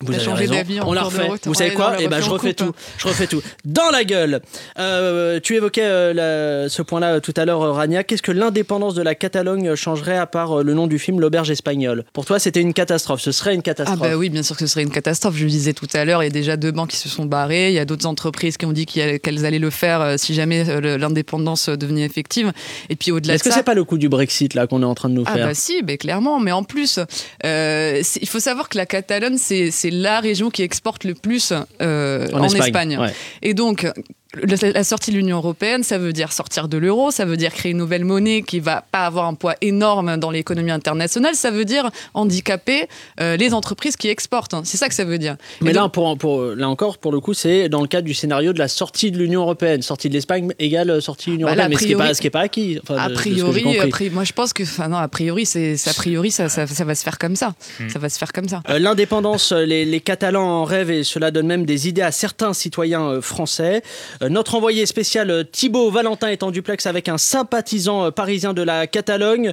Vous 0.00 0.12
avez 0.14 0.22
changé 0.22 0.46
raison. 0.46 0.82
On 0.86 0.92
la 0.92 1.02
refait. 1.02 1.24
route. 1.24 1.40
Vous 1.44 1.54
savez 1.54 1.72
quoi 1.74 1.90
non, 1.90 1.96
Eh 1.98 2.06
ben, 2.06 2.20
je 2.22 2.30
refais 2.30 2.54
coupe. 2.54 2.66
tout. 2.68 2.72
Je 2.98 3.08
refais 3.08 3.26
tout. 3.26 3.42
Dans 3.64 3.90
la 3.90 4.04
gueule. 4.04 4.40
Euh, 4.78 5.40
tu 5.42 5.56
évoquais 5.56 5.82
euh, 5.84 6.14
la- 6.62 6.68
ce 6.68 6.82
point-là 6.82 7.14
euh, 7.14 7.20
tout 7.20 7.34
à 7.36 7.44
l'heure, 7.44 7.60
Rania. 7.74 8.04
Qu'est-ce 8.04 8.22
que 8.22 8.30
l'indépendance 8.30 8.94
de 8.94 9.02
la 9.02 9.16
Catalogne 9.16 9.74
changerait 9.74 10.16
à 10.16 10.26
part 10.26 10.62
le 10.62 10.72
nom 10.72 10.86
du 10.86 11.00
film 11.00 11.18
L'auberge 11.20 11.50
espagnole? 11.50 12.04
Pour 12.12 12.24
toi, 12.26 12.38
c'était 12.38 12.60
une 12.60 12.74
catastrophe. 12.74 13.20
Ce 13.20 13.32
serait 13.32 13.54
une 13.54 13.60
Ah 13.60 13.62
catastrophe. 13.74 13.98
bah 13.98 14.16
oui, 14.16 14.28
bien 14.30 14.44
sûr 14.44 14.54
que 14.56 14.60
ce 14.60 14.68
serait 14.68 14.84
une 14.84 14.90
catastrophe. 14.92 15.34
Je 15.36 15.42
le 15.44 15.50
disais 15.50 15.72
tout 15.72 15.88
à 15.92 16.04
l'heure, 16.04 16.22
il 16.22 16.26
y 16.26 16.30
a 16.30 16.32
déjà 16.32 16.56
deux 16.56 16.70
banques 16.70 16.90
qui 16.90 16.96
se 16.96 17.08
sont 17.08 17.24
barrées, 17.24 17.66
il 17.70 17.74
y 17.74 17.80
a 17.80 17.84
d'autres 17.84 18.06
entreprises 18.06 18.56
qui 18.56 18.66
ont 18.66 18.72
dit 18.72 18.86
qu'elles 18.86 19.44
allaient 19.46 19.58
le 19.58 19.70
faire 19.70 20.14
si 20.16 20.32
jamais 20.32 20.64
l'indépendance 20.96 21.68
devenait 21.68 22.04
effective. 22.04 22.52
Et 22.88 22.94
puis 22.94 23.10
au-delà 23.10 23.32
de 23.32 23.34
Est-ce 23.34 23.42
que 23.42 23.50
c'est 23.52 23.64
pas 23.64 23.74
le 23.74 23.82
coup 23.82 23.98
du 23.98 24.08
Brexit 24.08 24.54
là 24.54 24.68
qu'on 24.68 24.82
est 24.82 24.86
en 24.86 24.94
train 24.94 25.08
de 25.08 25.14
nous 25.14 25.24
Ah 25.26 25.34
faire? 25.34 25.46
bah 25.48 25.54
si, 25.54 25.82
bah 25.82 25.96
clairement. 25.96 26.38
Mais 26.38 26.52
en 26.52 26.62
plus, 26.62 27.00
euh, 27.44 28.02
il 28.20 28.28
faut 28.28 28.38
savoir 28.40 28.68
que 28.68 28.76
la 28.78 28.86
Catalogne, 28.86 29.38
c'est 29.38 29.87
c'est 29.88 29.96
la 29.96 30.20
région 30.20 30.50
qui 30.50 30.62
exporte 30.62 31.04
le 31.04 31.14
plus 31.14 31.52
euh, 31.80 32.28
En 32.32 32.40
en, 32.40 32.44
Espagne, 32.44 32.62
Espagne. 32.62 32.98
ouais. 32.98 33.14
Et 33.42 33.54
donc, 33.54 33.86
la 34.34 34.84
sortie 34.84 35.10
de 35.10 35.16
l'Union 35.16 35.38
européenne, 35.38 35.82
ça 35.82 35.96
veut 35.96 36.12
dire 36.12 36.32
sortir 36.32 36.68
de 36.68 36.76
l'euro, 36.76 37.10
ça 37.10 37.24
veut 37.24 37.38
dire 37.38 37.50
créer 37.52 37.72
une 37.72 37.78
nouvelle 37.78 38.04
monnaie 38.04 38.42
qui 38.42 38.60
va 38.60 38.84
pas 38.92 39.06
avoir 39.06 39.24
un 39.26 39.32
poids 39.32 39.54
énorme 39.62 40.18
dans 40.18 40.30
l'économie 40.30 40.70
internationale, 40.70 41.34
ça 41.34 41.50
veut 41.50 41.64
dire 41.64 41.88
handicaper 42.12 42.88
euh, 43.20 43.38
les 43.38 43.54
entreprises 43.54 43.96
qui 43.96 44.08
exportent. 44.08 44.52
hein. 44.52 44.60
C'est 44.64 44.76
ça 44.76 44.90
que 44.90 44.94
ça 44.94 45.04
veut 45.04 45.16
dire. 45.16 45.36
Mais 45.62 45.70
Et 45.70 45.72
là, 45.72 45.82
donc- 45.82 45.92
pour, 45.94 46.18
pour- 46.18 46.42
là 46.54 46.68
encore, 46.68 46.98
pour 46.98 47.10
le 47.10 47.20
coup, 47.20 47.32
c'est 47.32 47.70
dans 47.70 47.80
le 47.80 47.88
cadre 47.88 48.06
du 48.06 48.12
scénario 48.12 48.52
de 48.52 48.58
la 48.58 48.68
sortie 48.68 49.10
de 49.10 49.16
l'Union 49.16 49.40
européenne. 49.40 49.80
Sortie 49.80 50.10
de 50.10 50.14
l'Espagne 50.14 50.50
égale 50.58 50.90
euh, 50.90 51.00
sortie 51.00 51.30
de 51.30 51.34
l'Union 51.36 51.46
Bah 51.46 51.52
européenne, 51.52 51.70
mais 51.70 51.76
ce 51.76 52.20
qui 52.20 52.24
n'est 52.26 52.30
pas, 52.30 52.40
acquis. 52.40 52.78
enfin, 52.82 52.96
a 52.98 53.08
priori, 53.08 53.62
compris. 53.62 53.80
a 53.80 53.86
pri- 53.86 54.10
moi 54.12 54.24
je 54.24 54.32
pense 54.34 54.52
que, 54.52 54.62
enfin 54.62 54.88
non, 54.88 54.98
a 54.98 55.08
priori, 55.08 55.46
c'est, 55.46 55.78
c'est- 55.78 55.88
a 55.88 55.94
priori, 55.94 56.30
ça, 56.30 56.50
ça, 56.50 56.66
ça 56.66 56.84
va 56.84 56.94
se 56.94 57.02
faire 57.02 57.16
comme 57.16 57.34
ça. 57.34 57.54
Hmm. 57.80 57.88
Ça 57.88 57.98
va 57.98 58.10
se 58.10 58.18
faire 58.18 58.34
comme 58.34 58.48
ça. 58.48 58.62
Euh, 58.68 58.78
L'indépendance, 58.78 59.52
les, 59.52 59.86
les 59.86 60.00
Catalans 60.00 60.46
en 60.60 60.64
rêvent 60.64 60.90
et 60.90 61.02
cela 61.04 61.30
donne 61.30 61.46
même 61.46 61.64
des 61.64 61.88
idées 61.88 62.02
à 62.02 62.12
certains 62.12 62.52
citoyens 62.52 63.06
euh, 63.08 63.20
français. 63.22 63.82
Euh, 64.22 64.28
notre 64.28 64.54
envoyé 64.54 64.86
spécial 64.86 65.30
euh, 65.30 65.44
Thibaut 65.44 65.90
Valentin 65.90 66.28
est 66.28 66.42
en 66.42 66.50
duplex 66.50 66.86
avec 66.86 67.08
un 67.08 67.18
sympathisant 67.18 68.06
euh, 68.06 68.10
parisien 68.10 68.52
de 68.54 68.62
la 68.62 68.86
Catalogne. 68.86 69.52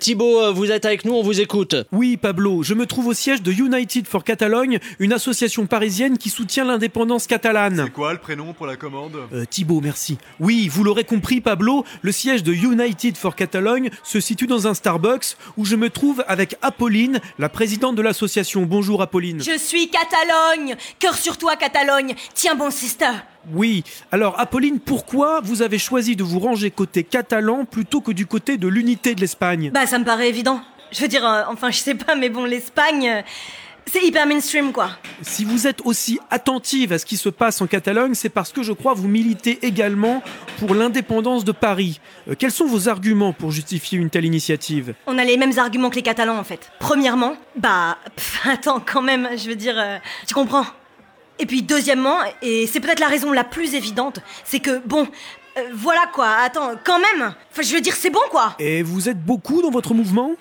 Thibaut, 0.00 0.52
vous 0.52 0.70
êtes 0.70 0.84
avec 0.84 1.04
nous, 1.04 1.14
on 1.14 1.22
vous 1.22 1.40
écoute. 1.40 1.76
Oui, 1.92 2.16
Pablo, 2.16 2.62
je 2.62 2.74
me 2.74 2.86
trouve 2.86 3.08
au 3.08 3.14
siège 3.14 3.42
de 3.42 3.52
United 3.52 4.06
for 4.06 4.24
Catalogne, 4.24 4.78
une 4.98 5.12
association 5.12 5.66
parisienne 5.66 6.18
qui 6.18 6.30
soutient 6.30 6.64
l'indépendance 6.64 7.26
catalane. 7.26 7.90
Quoi 7.94 8.12
le 8.12 8.18
prénom 8.18 8.52
pour 8.52 8.66
la 8.66 8.76
commande? 8.76 9.16
Euh, 9.32 9.44
Thibaut, 9.48 9.80
merci. 9.80 10.18
Oui, 10.40 10.68
vous 10.68 10.84
l'aurez 10.84 11.04
compris, 11.04 11.40
Pablo, 11.40 11.84
le 12.02 12.12
siège 12.12 12.42
de 12.42 12.52
United 12.52 13.16
for 13.16 13.34
Catalogne 13.36 13.90
se 14.02 14.20
situe 14.20 14.46
dans 14.46 14.66
un 14.66 14.74
Starbucks 14.74 15.36
où 15.56 15.64
je 15.64 15.76
me 15.76 15.90
trouve 15.90 16.24
avec 16.28 16.56
Apolline, 16.62 17.20
la 17.38 17.48
présidente 17.48 17.96
de 17.96 18.02
l'association. 18.02 18.62
Bonjour, 18.62 19.02
Apolline. 19.02 19.42
Je 19.42 19.58
suis 19.58 19.88
Catalogne 19.88 20.76
Cœur 20.98 21.16
sur 21.16 21.38
toi, 21.38 21.56
Catalogne 21.56 22.14
Tiens 22.34 22.54
bon, 22.54 22.70
sister 22.70 23.10
Oui, 23.52 23.84
alors 24.10 24.38
Apolline, 24.40 24.80
pourquoi 24.80 25.40
vous 25.42 25.62
avez 25.62 25.78
choisi 25.78 26.16
de 26.16 26.24
vous 26.24 26.38
ranger 26.38 26.70
côté 26.70 27.04
catalan 27.04 27.64
plutôt 27.64 28.00
que 28.00 28.12
du 28.12 28.26
côté 28.26 28.56
de 28.56 28.68
l'unité 28.68 29.14
de 29.14 29.20
l'Espagne? 29.20 29.70
Bah, 29.72 29.86
ça 29.86 29.98
me 29.98 30.04
paraît 30.04 30.28
évident. 30.28 30.62
Je 30.92 31.00
veux 31.02 31.08
dire, 31.08 31.26
euh, 31.26 31.42
enfin, 31.48 31.70
je 31.70 31.78
sais 31.78 31.94
pas, 31.94 32.14
mais 32.14 32.30
bon, 32.30 32.44
l'Espagne, 32.44 33.08
euh, 33.08 33.22
c'est 33.86 34.02
hyper 34.02 34.26
mainstream, 34.26 34.72
quoi. 34.72 34.90
Si 35.22 35.44
vous 35.44 35.66
êtes 35.66 35.80
aussi 35.84 36.18
attentive 36.30 36.92
à 36.92 36.98
ce 36.98 37.04
qui 37.04 37.16
se 37.16 37.28
passe 37.28 37.60
en 37.60 37.66
Catalogne, 37.66 38.14
c'est 38.14 38.28
parce 38.28 38.52
que 38.52 38.62
je 38.62 38.72
crois 38.72 38.94
vous 38.94 39.08
militez 39.08 39.58
également 39.62 40.22
pour 40.58 40.74
l'indépendance 40.74 41.44
de 41.44 41.52
Paris. 41.52 42.00
Euh, 42.28 42.34
quels 42.38 42.50
sont 42.50 42.66
vos 42.66 42.88
arguments 42.88 43.32
pour 43.32 43.50
justifier 43.50 43.98
une 43.98 44.08
telle 44.08 44.24
initiative? 44.24 44.94
On 45.06 45.18
a 45.18 45.24
les 45.24 45.36
mêmes 45.36 45.58
arguments 45.58 45.90
que 45.90 45.96
les 45.96 46.02
Catalans, 46.02 46.38
en 46.38 46.44
fait. 46.44 46.70
Premièrement, 46.78 47.36
bah, 47.56 47.98
pff, 48.16 48.46
attends, 48.46 48.80
quand 48.80 49.02
même, 49.02 49.28
je 49.36 49.48
veux 49.48 49.56
dire, 49.56 49.76
tu 50.26 50.32
comprends 50.32 50.64
Et 51.38 51.46
puis, 51.46 51.62
deuxièmement, 51.62 52.18
et 52.42 52.66
c'est 52.66 52.80
peut-être 52.80 53.00
la 53.00 53.08
raison 53.08 53.32
la 53.32 53.44
plus 53.44 53.74
évidente, 53.74 54.20
c'est 54.44 54.60
que, 54.60 54.78
bon, 54.86 55.08
euh, 55.56 55.60
voilà 55.74 56.02
quoi, 56.12 56.28
attends, 56.28 56.72
quand 56.84 56.98
même 56.98 57.34
Enfin, 57.50 57.62
je 57.62 57.74
veux 57.74 57.80
dire, 57.80 57.94
c'est 57.96 58.10
bon, 58.10 58.20
quoi. 58.30 58.54
Et 58.58 58.82
vous 58.82 59.08
êtes 59.08 59.22
beaucoup 59.24 59.62
dans 59.62 59.70
votre 59.70 59.94
mouvement? 59.94 60.32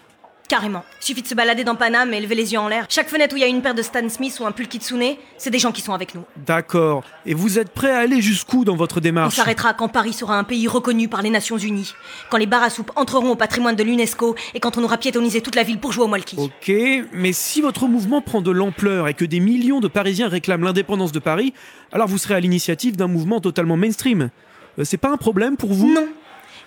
Carrément. 0.54 0.84
Suffit 1.00 1.24
de 1.24 1.28
se 1.28 1.34
balader 1.34 1.64
dans 1.64 1.74
Paname 1.74 2.14
et 2.14 2.22
lever 2.22 2.36
les 2.36 2.54
yeux 2.54 2.60
en 2.60 2.68
l'air. 2.68 2.86
Chaque 2.88 3.10
fenêtre 3.10 3.34
où 3.34 3.38
il 3.38 3.42
y 3.42 3.44
a 3.44 3.48
une 3.48 3.64
paire 3.64 3.74
de 3.74 3.82
Stan 3.82 4.08
Smith 4.08 4.38
ou 4.40 4.46
un 4.46 4.52
pull 4.52 4.68
Kitsune, 4.68 5.16
c'est 5.36 5.50
des 5.50 5.58
gens 5.58 5.72
qui 5.72 5.82
sont 5.82 5.94
avec 5.94 6.14
nous. 6.14 6.22
D'accord. 6.46 7.04
Et 7.26 7.34
vous 7.34 7.58
êtes 7.58 7.72
prêt 7.72 7.90
à 7.90 7.98
aller 7.98 8.22
jusqu'où 8.22 8.64
dans 8.64 8.76
votre 8.76 8.98
On 8.98 9.02
démarche 9.02 9.36
s'arrêtera 9.36 9.74
quand 9.74 9.88
Paris 9.88 10.14
sera 10.14 10.38
un 10.38 10.44
pays 10.44 10.68
reconnu 10.68 11.08
par 11.08 11.24
les 11.24 11.32
Nations 11.32 11.58
Unies, 11.58 11.94
quand 12.30 12.38
les 12.38 12.46
bars 12.46 12.62
à 12.62 12.70
soupe 12.70 12.92
entreront 12.96 13.32
au 13.32 13.36
patrimoine 13.36 13.76
de 13.76 13.82
l'UNESCO 13.82 14.36
et 14.54 14.60
quand 14.60 14.78
on 14.78 14.84
aura 14.84 15.00
piétonnisé 15.00 15.42
toute 15.42 15.56
la 15.56 15.64
ville 15.64 15.80
pour 15.80 15.92
jouer 15.92 16.04
au 16.04 16.08
molki. 16.08 16.36
Ok, 16.38 16.72
mais 17.14 17.34
si 17.34 17.60
votre 17.62 17.88
mouvement 17.88 18.22
prend 18.22 18.42
de 18.42 18.52
l'ampleur 18.52 19.08
et 19.08 19.16
que 19.16 19.26
des 19.26 19.40
millions 19.40 19.80
de 19.80 19.88
Parisiens 19.88 20.28
réclament 20.28 20.66
l'indépendance 20.66 21.12
de 21.12 21.18
Paris, 21.20 21.56
alors 21.92 22.08
vous 22.08 22.20
serez 22.20 22.36
à 22.36 22.40
l'initiative 22.40 22.96
d'un 22.96 23.08
mouvement 23.08 23.42
totalement 23.42 23.76
mainstream. 23.76 24.30
Euh, 24.78 24.84
C'est 24.84 24.98
pas 24.98 25.10
un 25.10 25.18
problème 25.18 25.58
pour 25.58 25.74
vous? 25.74 25.92
Non. 25.92 26.08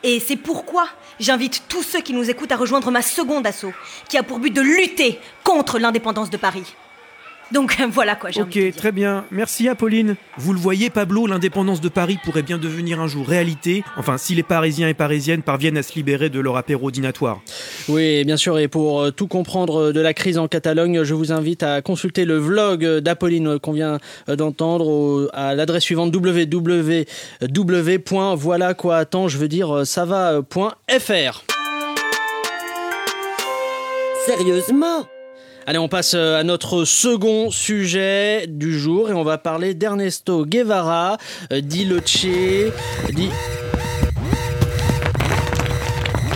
Et 0.09 0.21
c'est 0.21 0.37
pourquoi 0.37 0.89
j'invite 1.19 1.65
tous 1.69 1.83
ceux 1.83 2.01
qui 2.01 2.13
nous 2.13 2.31
écoutent 2.31 2.53
à 2.53 2.57
rejoindre 2.57 2.93
ma 2.93 3.03
seconde 3.03 3.45
assaut, 3.45 3.73
qui 4.09 4.17
a 4.17 4.23
pour 4.23 4.39
but 4.39 4.53
de 4.53 4.61
lutter 4.61 5.19
contre 5.43 5.81
l'indépendance 5.81 6.31
de 6.31 6.37
Paris. 6.37 6.77
Donc 7.53 7.76
voilà 7.93 8.15
quoi, 8.17 8.31
j'ai 8.31 8.43
envie 8.43 8.61
de 8.61 8.69
Ok, 8.69 8.76
très 8.76 8.93
bien. 8.93 9.25
Merci 9.31 9.69
Apolline. 9.69 10.17
Vous 10.37 10.53
le 10.53 10.59
voyez, 10.59 10.91
Pablo, 10.91 11.26
l'indépendance 11.26 11.81
de 11.81 11.88
Paris 11.88 12.19
pourrait 12.25 12.43
bien 12.43 12.59
devenir 12.59 13.00
un 13.00 13.07
jour 13.07 13.26
réalité. 13.26 13.85
Enfin, 13.97 14.19
si 14.19 14.35
les 14.35 14.43
Parisiens 14.43 14.88
et 14.88 14.95
Parisiennes 14.95 15.43
parviennent 15.43 15.76
à 15.76 15.83
se 15.83 15.95
libérer 15.95 16.29
de 16.29 16.41
leur 16.41 16.57
apéro 16.57 16.91
dînatoire. 16.91 17.41
Oui, 17.88 18.25
bien 18.25 18.37
sûr, 18.37 18.59
et 18.59 18.69
pour 18.69 19.00
euh, 19.00 19.11
tout 19.11 19.29
comprendre 19.29 19.85
euh, 19.88 19.93
de 19.93 20.00
la 20.00 20.12
crise 20.15 20.38
en 20.38 20.49
Catalogne, 20.49 21.05
je 21.05 21.15
vous 21.15 21.33
invite 21.33 21.62
à 21.62 21.83
consulter 21.83 22.25
le 22.25 22.38
vlog 22.38 22.85
euh, 22.85 23.00
d'Apolline 23.00 23.59
qu'on 23.59 23.73
vient 23.73 23.99
d'entendre 24.29 25.31
à 25.33 25.55
l'adresse 25.55 25.85
suivante 25.85 26.15
www.voilà 26.15 27.05
quoi 28.75 28.97
attend, 28.97 29.29
je 29.29 29.38
veux 29.38 29.49
dire 29.49 29.87
ça 29.87 30.05
va.fr. 30.05 31.45
Sérieusement? 34.26 35.07
Allez, 35.69 35.79
on 35.79 35.89
passe 35.89 36.15
euh, 36.15 36.39
à 36.39 36.45
notre 36.45 36.85
second 36.85 37.51
sujet 37.51 38.47
du 38.47 38.79
jour 38.79 39.11
et 39.11 39.13
on 39.13 39.25
va 39.25 39.37
parler 39.37 39.75
d'Ernesto 39.75 40.47
Guevara, 40.47 41.17
euh, 41.53 41.61
dit 41.61 41.85
Loche, 41.85 42.25
dit... 43.11 43.31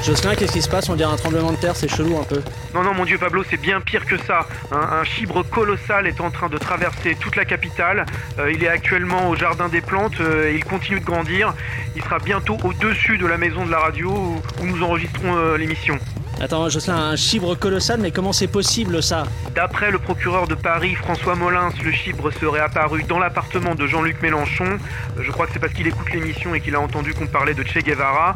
Jocelyn, 0.03 0.35
qu'est-ce 0.35 0.53
qui 0.53 0.63
se 0.63 0.69
passe? 0.69 0.89
On 0.89 0.97
dirait 0.97 1.13
un 1.13 1.17
tremblement 1.17 1.53
de 1.53 1.59
terre, 1.59 1.77
c'est 1.77 1.87
chelou 1.87 2.19
un 2.19 2.25
peu. 2.25 2.43
Non, 2.75 2.83
non, 2.83 2.93
mon 2.93 3.05
Dieu, 3.05 3.19
Pablo, 3.19 3.45
c'est 3.49 3.61
bien 3.61 3.81
pire 3.81 4.05
que 4.05 4.17
ça. 4.19 4.49
Un, 4.73 5.05
chibre 5.05 5.45
colossal 5.45 6.09
est 6.09 6.21
en 6.21 6.33
train 6.33 6.49
de 6.49 6.59
traverser 6.59 7.17
toute 7.21 7.37
la 7.37 7.45
capitale. 7.45 8.07
Euh, 8.41 8.51
il 8.51 8.65
est 8.65 8.69
actuellement 8.69 9.29
au 9.29 9.37
Jardin 9.37 9.69
des 9.69 9.81
Plantes 9.81 10.21
et 10.45 10.57
il 10.57 10.65
continue 10.65 10.99
de 10.99 11.05
grandir. 11.05 11.55
Il 11.95 12.03
sera 12.03 12.19
bientôt 12.19 12.57
au-dessus 12.65 13.17
de 13.17 13.27
la 13.27 13.39
maison 13.39 13.65
de 13.65 13.71
la 13.71 13.79
radio 13.79 14.11
où, 14.11 14.67
nous 14.67 14.83
enregistrons 14.83 15.55
l'émission. 15.55 16.01
Attends, 16.43 16.71
Jocelyn, 16.71 16.97
un 16.97 17.17
chibre 17.17 17.55
colossal, 17.55 18.01
mais 18.01 18.11
comment 18.13 18.33
c'est 18.33 18.47
possible 18.47 19.03
ça 19.03 19.25
D'après 19.55 19.91
le 19.91 19.99
procureur 19.99 20.49
de 20.49 20.55
Paris, 20.55 20.95
François 20.95 21.35
Molins, 21.35 21.69
le 21.85 21.93
chibre 21.93 22.31
serait 22.33 22.61
apparu 22.61 23.03
dans 23.03 23.19
l'appartement 23.19 23.75
de 23.75 23.87
Jean-Luc 23.87 24.23
Mélenchon. 24.23 24.79
Je 25.21 25.31
crois 25.31 25.47
que 25.47 25.53
c'est 25.53 25.59
parce 25.59 25.75
qu'il 25.75 25.87
écoute 25.87 26.11
l'émission 26.15 26.55
et 26.55 26.63
qu'il 26.63 26.75
a 26.75 26.81
entendu 26.81 27.13
qu'on 27.13 27.27
parlait 27.27 27.53
de 27.53 27.63
Che 27.63 27.85
Guevara. 27.85 28.35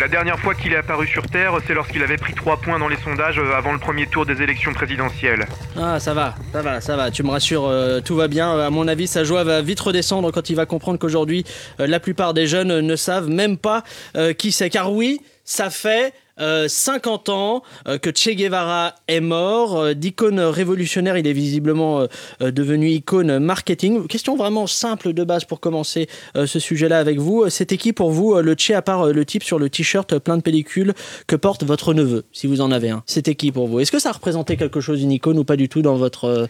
La 0.00 0.08
dernière 0.08 0.38
fois 0.38 0.54
qu'il 0.54 0.72
est 0.72 0.76
apparu 0.76 1.06
sur 1.06 1.26
Terre, 1.26 1.52
c'est 1.66 1.74
lorsqu'il 1.74 2.02
avait 2.02 2.16
pris 2.16 2.32
3 2.32 2.56
points 2.58 2.78
dans 2.78 2.88
les 2.88 2.96
sondages 2.98 3.38
euh, 3.38 3.54
avant 3.54 3.72
le 3.72 3.78
premier 3.78 4.06
tour 4.06 4.24
des 4.24 4.40
élections 4.40 4.72
présidentielles. 4.72 5.46
Ah, 5.78 6.00
ça 6.00 6.14
va, 6.14 6.34
ça 6.52 6.62
va, 6.62 6.80
ça 6.80 6.96
va, 6.96 7.10
tu 7.10 7.22
me 7.22 7.30
rassures, 7.30 7.66
euh, 7.66 8.00
tout 8.00 8.16
va 8.16 8.28
bien. 8.28 8.58
À 8.58 8.70
mon 8.70 8.88
avis, 8.88 9.06
sa 9.06 9.24
joie 9.24 9.44
va 9.44 9.60
vite 9.60 9.80
redescendre 9.80 10.32
quand 10.32 10.48
il 10.48 10.56
va 10.56 10.64
comprendre 10.64 10.98
qu'aujourd'hui, 10.98 11.44
euh, 11.80 11.86
la 11.86 12.00
plupart 12.00 12.32
des 12.34 12.46
jeunes 12.46 12.80
ne 12.80 12.96
savent 12.96 13.28
même 13.28 13.58
pas 13.58 13.84
euh, 14.16 14.32
qui 14.32 14.52
c'est. 14.52 14.70
Car 14.70 14.92
oui, 14.92 15.20
ça 15.44 15.70
fait 15.70 16.12
euh, 16.40 16.68
50 16.68 17.28
ans 17.28 17.62
euh, 17.88 17.98
que 17.98 18.10
Che 18.14 18.30
Guevara 18.30 18.94
est 19.08 19.20
mort. 19.20 19.78
Euh, 19.78 19.94
D'icône 19.94 20.40
révolutionnaire, 20.40 21.16
il 21.16 21.26
est 21.26 21.32
visiblement 21.32 22.00
euh, 22.00 22.06
euh, 22.42 22.50
devenu 22.50 22.88
icône 22.90 23.38
marketing. 23.38 24.06
Question 24.06 24.36
vraiment 24.36 24.66
simple 24.66 25.12
de 25.12 25.24
base 25.24 25.44
pour 25.44 25.60
commencer 25.60 26.08
euh, 26.36 26.46
ce 26.46 26.58
sujet-là 26.58 26.98
avec 26.98 27.18
vous. 27.18 27.42
Euh, 27.42 27.50
C'était 27.50 27.76
qui 27.76 27.92
pour 27.92 28.10
vous 28.10 28.34
euh, 28.34 28.42
le 28.42 28.54
Che, 28.56 28.70
à 28.72 28.82
part 28.82 29.06
euh, 29.08 29.12
le 29.12 29.24
type 29.24 29.42
sur 29.42 29.58
le 29.58 29.70
t-shirt 29.70 30.12
euh, 30.12 30.20
plein 30.20 30.36
de 30.36 30.42
pellicules 30.42 30.94
que 31.26 31.36
porte 31.36 31.64
votre 31.64 31.94
neveu, 31.94 32.24
si 32.32 32.46
vous 32.46 32.60
en 32.60 32.70
avez 32.70 32.90
un? 32.90 33.02
C'était 33.06 33.34
qui 33.34 33.52
pour 33.52 33.68
vous? 33.68 33.80
Est-ce 33.80 33.92
que 33.92 33.98
ça 33.98 34.12
représentait 34.12 34.56
quelque 34.56 34.80
chose, 34.80 35.02
une 35.02 35.12
icône 35.12 35.38
ou 35.38 35.44
pas 35.44 35.56
du 35.56 35.68
tout 35.68 35.82
dans 35.82 35.96
votre 35.96 36.24
euh, 36.24 36.46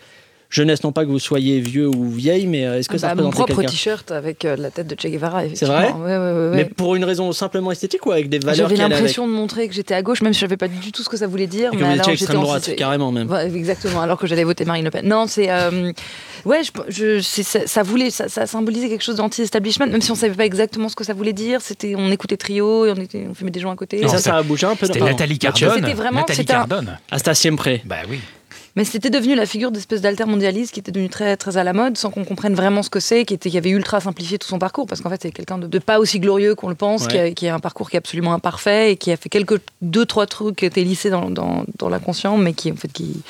jeunesse 0.50 0.82
Non 0.84 0.92
pas 0.92 1.04
que 1.04 1.10
vous 1.10 1.18
soyez 1.18 1.60
vieux 1.60 1.88
ou 1.88 2.08
vieille, 2.10 2.46
mais 2.46 2.64
euh, 2.66 2.78
est-ce 2.78 2.88
que 2.88 2.98
ça 2.98 3.08
Bah, 3.14 3.22
mon 3.22 3.28
représentait 3.28 3.52
propre 3.52 3.60
quelqu'un 3.62 3.72
t-shirt 3.72 4.10
avec 4.12 4.44
euh, 4.44 4.56
la 4.56 4.70
tête 4.70 4.86
de 4.86 4.94
Che 4.98 5.06
Guevara. 5.10 5.42
C'est 5.54 5.64
vrai 5.66 5.76
effectivement. 5.84 6.04
Ouais, 6.04 6.16
ouais, 6.16 6.18
ouais, 6.18 6.48
ouais. 6.50 6.56
Mais 6.56 6.64
pour 6.64 6.94
une 6.96 7.04
raison 7.04 7.32
simplement 7.32 7.72
esthétique 7.72 8.04
ou 8.06 8.12
avec 8.12 8.28
des 8.28 8.38
valeurs 8.38 8.68
J'avais 8.68 8.80
avec 8.80 8.92
l'impression 8.94 9.26
de 9.26 9.32
montrer 9.32 9.68
que 9.68 9.74
j'étais 9.74 9.94
à 9.94 10.02
gauche, 10.02 10.22
même 10.22 10.32
si 10.32 10.40
je 10.40 10.44
savais 10.46 10.56
pas 10.56 10.68
du 10.68 10.92
tout 10.92 11.02
ce 11.02 11.08
que 11.08 11.16
ça 11.16 11.26
voulait 11.26 11.46
dire. 11.46 11.70
Et 11.72 11.76
que 11.76 11.80
mais 11.82 11.84
vous 11.86 11.92
alors 11.92 12.00
étiez 12.04 12.12
extrême 12.14 12.40
droite, 12.40 12.70
carrément 12.76 13.12
même. 13.12 13.30
Ouais, 13.30 13.46
exactement, 13.54 14.00
alors 14.00 14.18
que 14.18 14.26
j'allais 14.26 14.44
voter 14.44 14.64
Marine 14.64 14.84
Le 14.84 14.90
Pen. 14.90 15.06
Non, 15.06 15.26
c'est. 15.26 15.50
euh, 15.50 15.92
ouais, 16.44 16.60
je, 16.62 16.70
je- 16.88 17.20
c'est- 17.20 17.42
ça, 17.42 17.66
ça 17.66 17.82
voulait, 17.82 18.10
ça, 18.10 18.28
ça 18.28 18.46
symbolisait 18.46 18.88
quelque 18.88 19.04
chose 19.04 19.16
d'anti-establishment, 19.16 19.86
même 19.88 20.00
si 20.02 20.10
on 20.10 20.14
savait 20.14 20.34
pas 20.34 20.44
exactement 20.46 20.88
ce 20.88 20.96
que 20.96 21.04
ça 21.04 21.12
voulait 21.14 21.32
dire. 21.32 21.60
C'était, 21.60 21.94
on 21.96 22.10
écoutait 22.10 22.36
trio 22.36 22.86
et 22.86 22.92
on, 22.92 22.96
était, 22.96 23.26
on 23.30 23.34
fumait 23.34 23.50
des 23.50 23.60
joints 23.60 23.72
à 23.72 23.76
côté. 23.76 24.02
Et 24.04 24.08
ça, 24.08 24.18
ça 24.18 24.36
a 24.36 24.42
bougé 24.42 24.66
un 24.66 24.76
peu. 24.76 24.86
C'était. 24.86 25.00
Nathalie 25.00 25.38
Mathieu. 25.42 25.66
Cardone. 25.66 25.84
C'était 25.84 25.96
vraiment- 25.96 26.20
Nathalie 26.20 26.44
Cardone. 26.44 26.98
À 27.10 27.18
Stasième 27.18 27.56
près. 27.56 27.82
Bah 27.84 27.96
oui. 28.08 28.18
Mais 28.76 28.84
c'était 28.84 29.08
devenu 29.10 29.34
la 29.34 29.46
figure 29.46 29.70
d'espèce 29.72 30.02
d'altermondialiste 30.02 30.72
qui 30.72 30.80
était 30.80 30.92
devenue 30.92 31.08
très, 31.08 31.36
très 31.38 31.56
à 31.56 31.64
la 31.64 31.72
mode, 31.72 31.96
sans 31.96 32.10
qu'on 32.10 32.24
comprenne 32.24 32.54
vraiment 32.54 32.82
ce 32.82 32.90
que 32.90 33.00
c'est, 33.00 33.24
qui, 33.24 33.32
était, 33.34 33.48
qui 33.50 33.56
avait 33.56 33.70
ultra 33.70 34.00
simplifié 34.00 34.38
tout 34.38 34.46
son 34.46 34.58
parcours, 34.58 34.86
parce 34.86 35.00
qu'en 35.00 35.08
fait, 35.10 35.20
c'est 35.22 35.30
quelqu'un 35.32 35.56
de, 35.58 35.66
de 35.66 35.78
pas 35.78 35.98
aussi 35.98 36.20
glorieux 36.20 36.54
qu'on 36.54 36.68
le 36.68 36.74
pense, 36.74 37.04
Ouais. 37.04 37.08
qui, 37.08 37.18
a, 37.18 37.30
qui 37.32 37.48
a 37.48 37.54
un 37.54 37.58
parcours 37.58 37.88
qui 37.90 37.96
est 37.96 37.98
absolument 37.98 38.34
imparfait 38.34 38.92
et 38.92 38.96
qui 38.96 39.10
a 39.10 39.16
fait 39.16 39.28
quelques 39.30 39.60
deux, 39.82 40.04
trois 40.04 40.26
trucs 40.26 40.56
qui 40.56 40.66
étaient 40.66 40.84
lissés 40.84 41.08
dans, 41.10 41.30
dans, 41.30 41.64
dans 41.78 41.88
l'inconscient, 41.88 42.36
mais 42.36 42.52
qui, 42.52 42.70
en 42.70 42.76
fait, 42.76 42.92
qui, 42.92 43.22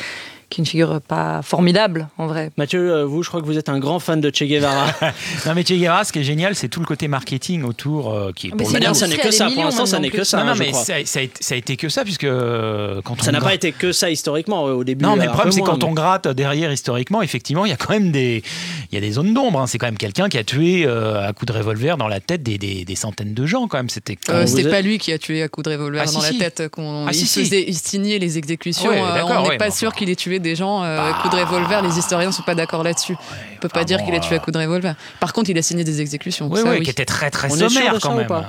qui 0.49 0.61
est 0.61 0.63
une 0.63 0.67
figure 0.67 1.01
pas 1.01 1.43
formidable 1.43 2.09
en 2.19 2.27
vrai. 2.27 2.51
Mathieu, 2.57 2.91
euh, 2.93 3.05
vous, 3.05 3.23
je 3.23 3.29
crois 3.29 3.41
que 3.41 3.47
vous 3.47 3.59
êtes 3.59 3.69
un 3.69 3.79
grand 3.79 3.99
fan 3.99 4.21
de 4.21 4.31
Che 4.33 4.45
Guevara. 4.45 4.87
non 5.47 5.55
mais 5.55 5.65
Che 5.65 5.73
Guevara, 5.79 6.05
ce 6.05 6.13
qui 6.13 6.21
est 6.21 6.25
génial, 6.25 6.55
c'est 6.55 6.69
tout 6.69 6.81
le 6.81 6.87
côté 6.87 7.09
marketing 7.09 7.65
autour 7.65 8.13
euh, 8.13 8.31
qui 8.35 8.47
est 8.47 8.51
Mais 8.51 8.57
pour 8.59 8.67
coup- 8.69 8.95
ça 8.95 9.07
n'est 9.09 9.17
que 9.19 9.31
ça. 9.31 9.49
Pour 9.51 9.65
l'instant, 9.65 9.87
ça 9.87 9.99
n'est 9.99 10.11
que 10.11 10.25
ça. 10.25 10.45
non, 10.45 10.55
mais 10.55 10.73
ça, 10.73 10.95
ça 11.05 11.19
a 11.19 11.23
été, 11.23 11.31
ça 11.41 11.55
a 11.55 11.59
été 11.59 11.77
que 11.77 11.89
ça, 11.89 12.05
puisque 12.05 12.25
euh, 12.25 13.01
quand 13.05 13.21
Ça 13.23 13.33
n'a 13.33 13.41
pas 13.41 13.55
été 13.55 13.73
que 13.73 13.93
ça 13.93 14.11
historiquement 14.11 14.67
euh, 14.69 14.73
au 14.75 14.85
début. 14.85 15.05
Non, 15.05 15.17
mais 15.17 15.27
le 15.27 15.33
problème, 15.33 15.53
c'est 15.53 15.61
quand 15.63 15.83
on 15.85 15.89
mais- 15.89 15.95
gratte 15.95 16.29
derrière 16.29 16.71
historiquement, 16.73 17.23
effectivement, 17.23 17.65
il 17.65 17.71
y 17.71 17.75
a 17.75 17.77
quand 17.77 17.93
même 17.93 18.13
des, 18.13 18.43
il 18.91 18.95
y 18.95 18.99
a 18.99 19.01
des 19.01 19.13
zones 19.13 19.35
d'ombre. 19.35 19.61
hein. 19.61 19.67
C'est 19.67 19.79
quand 19.79 19.87
même 19.87 19.99
quelqu'un 19.99 20.29
qui 20.29 20.39
a 20.39 20.45
tué 20.45 20.85
euh, 20.87 21.27
à 21.27 21.33
coup 21.33 21.45
de 21.47 21.53
revolver 21.53 21.97
dans 21.97 22.09
la 22.09 22.21
tête 22.21 22.43
des, 22.43 22.59
des- 22.59 22.85
des 22.85 22.95
centaines 22.97 23.35
de 23.35 23.47
gens, 23.47 23.67
quand 23.69 23.79
même. 23.79 23.91
C'était. 23.91 24.17
Euh, 24.31 24.47
C'était 24.47 24.63
êtes- 24.63 24.71
pas 24.71 24.81
lui 24.81 24.99
qui 24.99 25.13
a 25.13 25.19
tué 25.19 25.43
à 25.43 25.49
coup 25.49 25.63
de 25.63 25.71
revolver 25.71 26.03
Ah, 26.07 26.13
dans 26.13 26.21
si. 26.21 26.39
la 26.39 26.51
tête. 26.51 26.69
Qu'on, 26.69 27.07
Ah, 27.07 27.11
il, 27.11 27.15
si, 27.15 27.27
si. 27.27 27.41
faisait, 27.45 27.65
il 27.67 27.75
signait 27.77 28.19
les 28.19 28.39
exécutions. 28.39 28.91
On 28.91 29.49
n'est 29.51 29.57
pas 29.59 29.67
mais 29.67 29.71
sûr 29.71 29.93
qu'il 29.95 30.09
ait 30.11 30.17
tué 30.17 30.36
des 30.39 30.57
gens 30.57 30.83
euh, 30.83 31.11
à 31.11 31.15
coup 31.23 31.29
de 31.29 31.37
revolver. 31.37 31.83
Les 31.83 31.99
historiens 31.99 32.33
sont 32.33 32.43
pas 32.43 32.55
d'accord 32.55 32.83
là-dessus. 32.83 33.17
On 33.57 33.61
peut 33.61 33.69
pas 33.69 33.85
dire 33.85 33.99
bon, 33.99 34.07
qu'il 34.07 34.15
a 34.15 34.21
tué 34.21 34.35
à 34.35 34.39
euh, 34.39 34.41
coup 34.41 34.51
de 34.51 34.59
revolver. 34.59 34.95
Par 35.21 35.33
contre, 35.33 35.51
il 35.51 35.59
a 35.59 35.63
signé 35.63 35.85
des 35.85 36.01
exécutions. 36.01 36.49
Oui, 36.51 36.61
ça, 36.61 36.71
oui, 36.71 36.77
oui. 36.79 36.85
qui 36.85 36.91
était 36.91 37.05
très 37.05 37.31
très 37.31 37.51
On 37.51 37.55
est 37.55 37.59
sûr 37.59 37.71
sommaire 37.71 37.95
de 37.95 37.99
ça 37.99 38.09
quand 38.09 38.15
ou 38.15 38.19
même. 38.19 38.47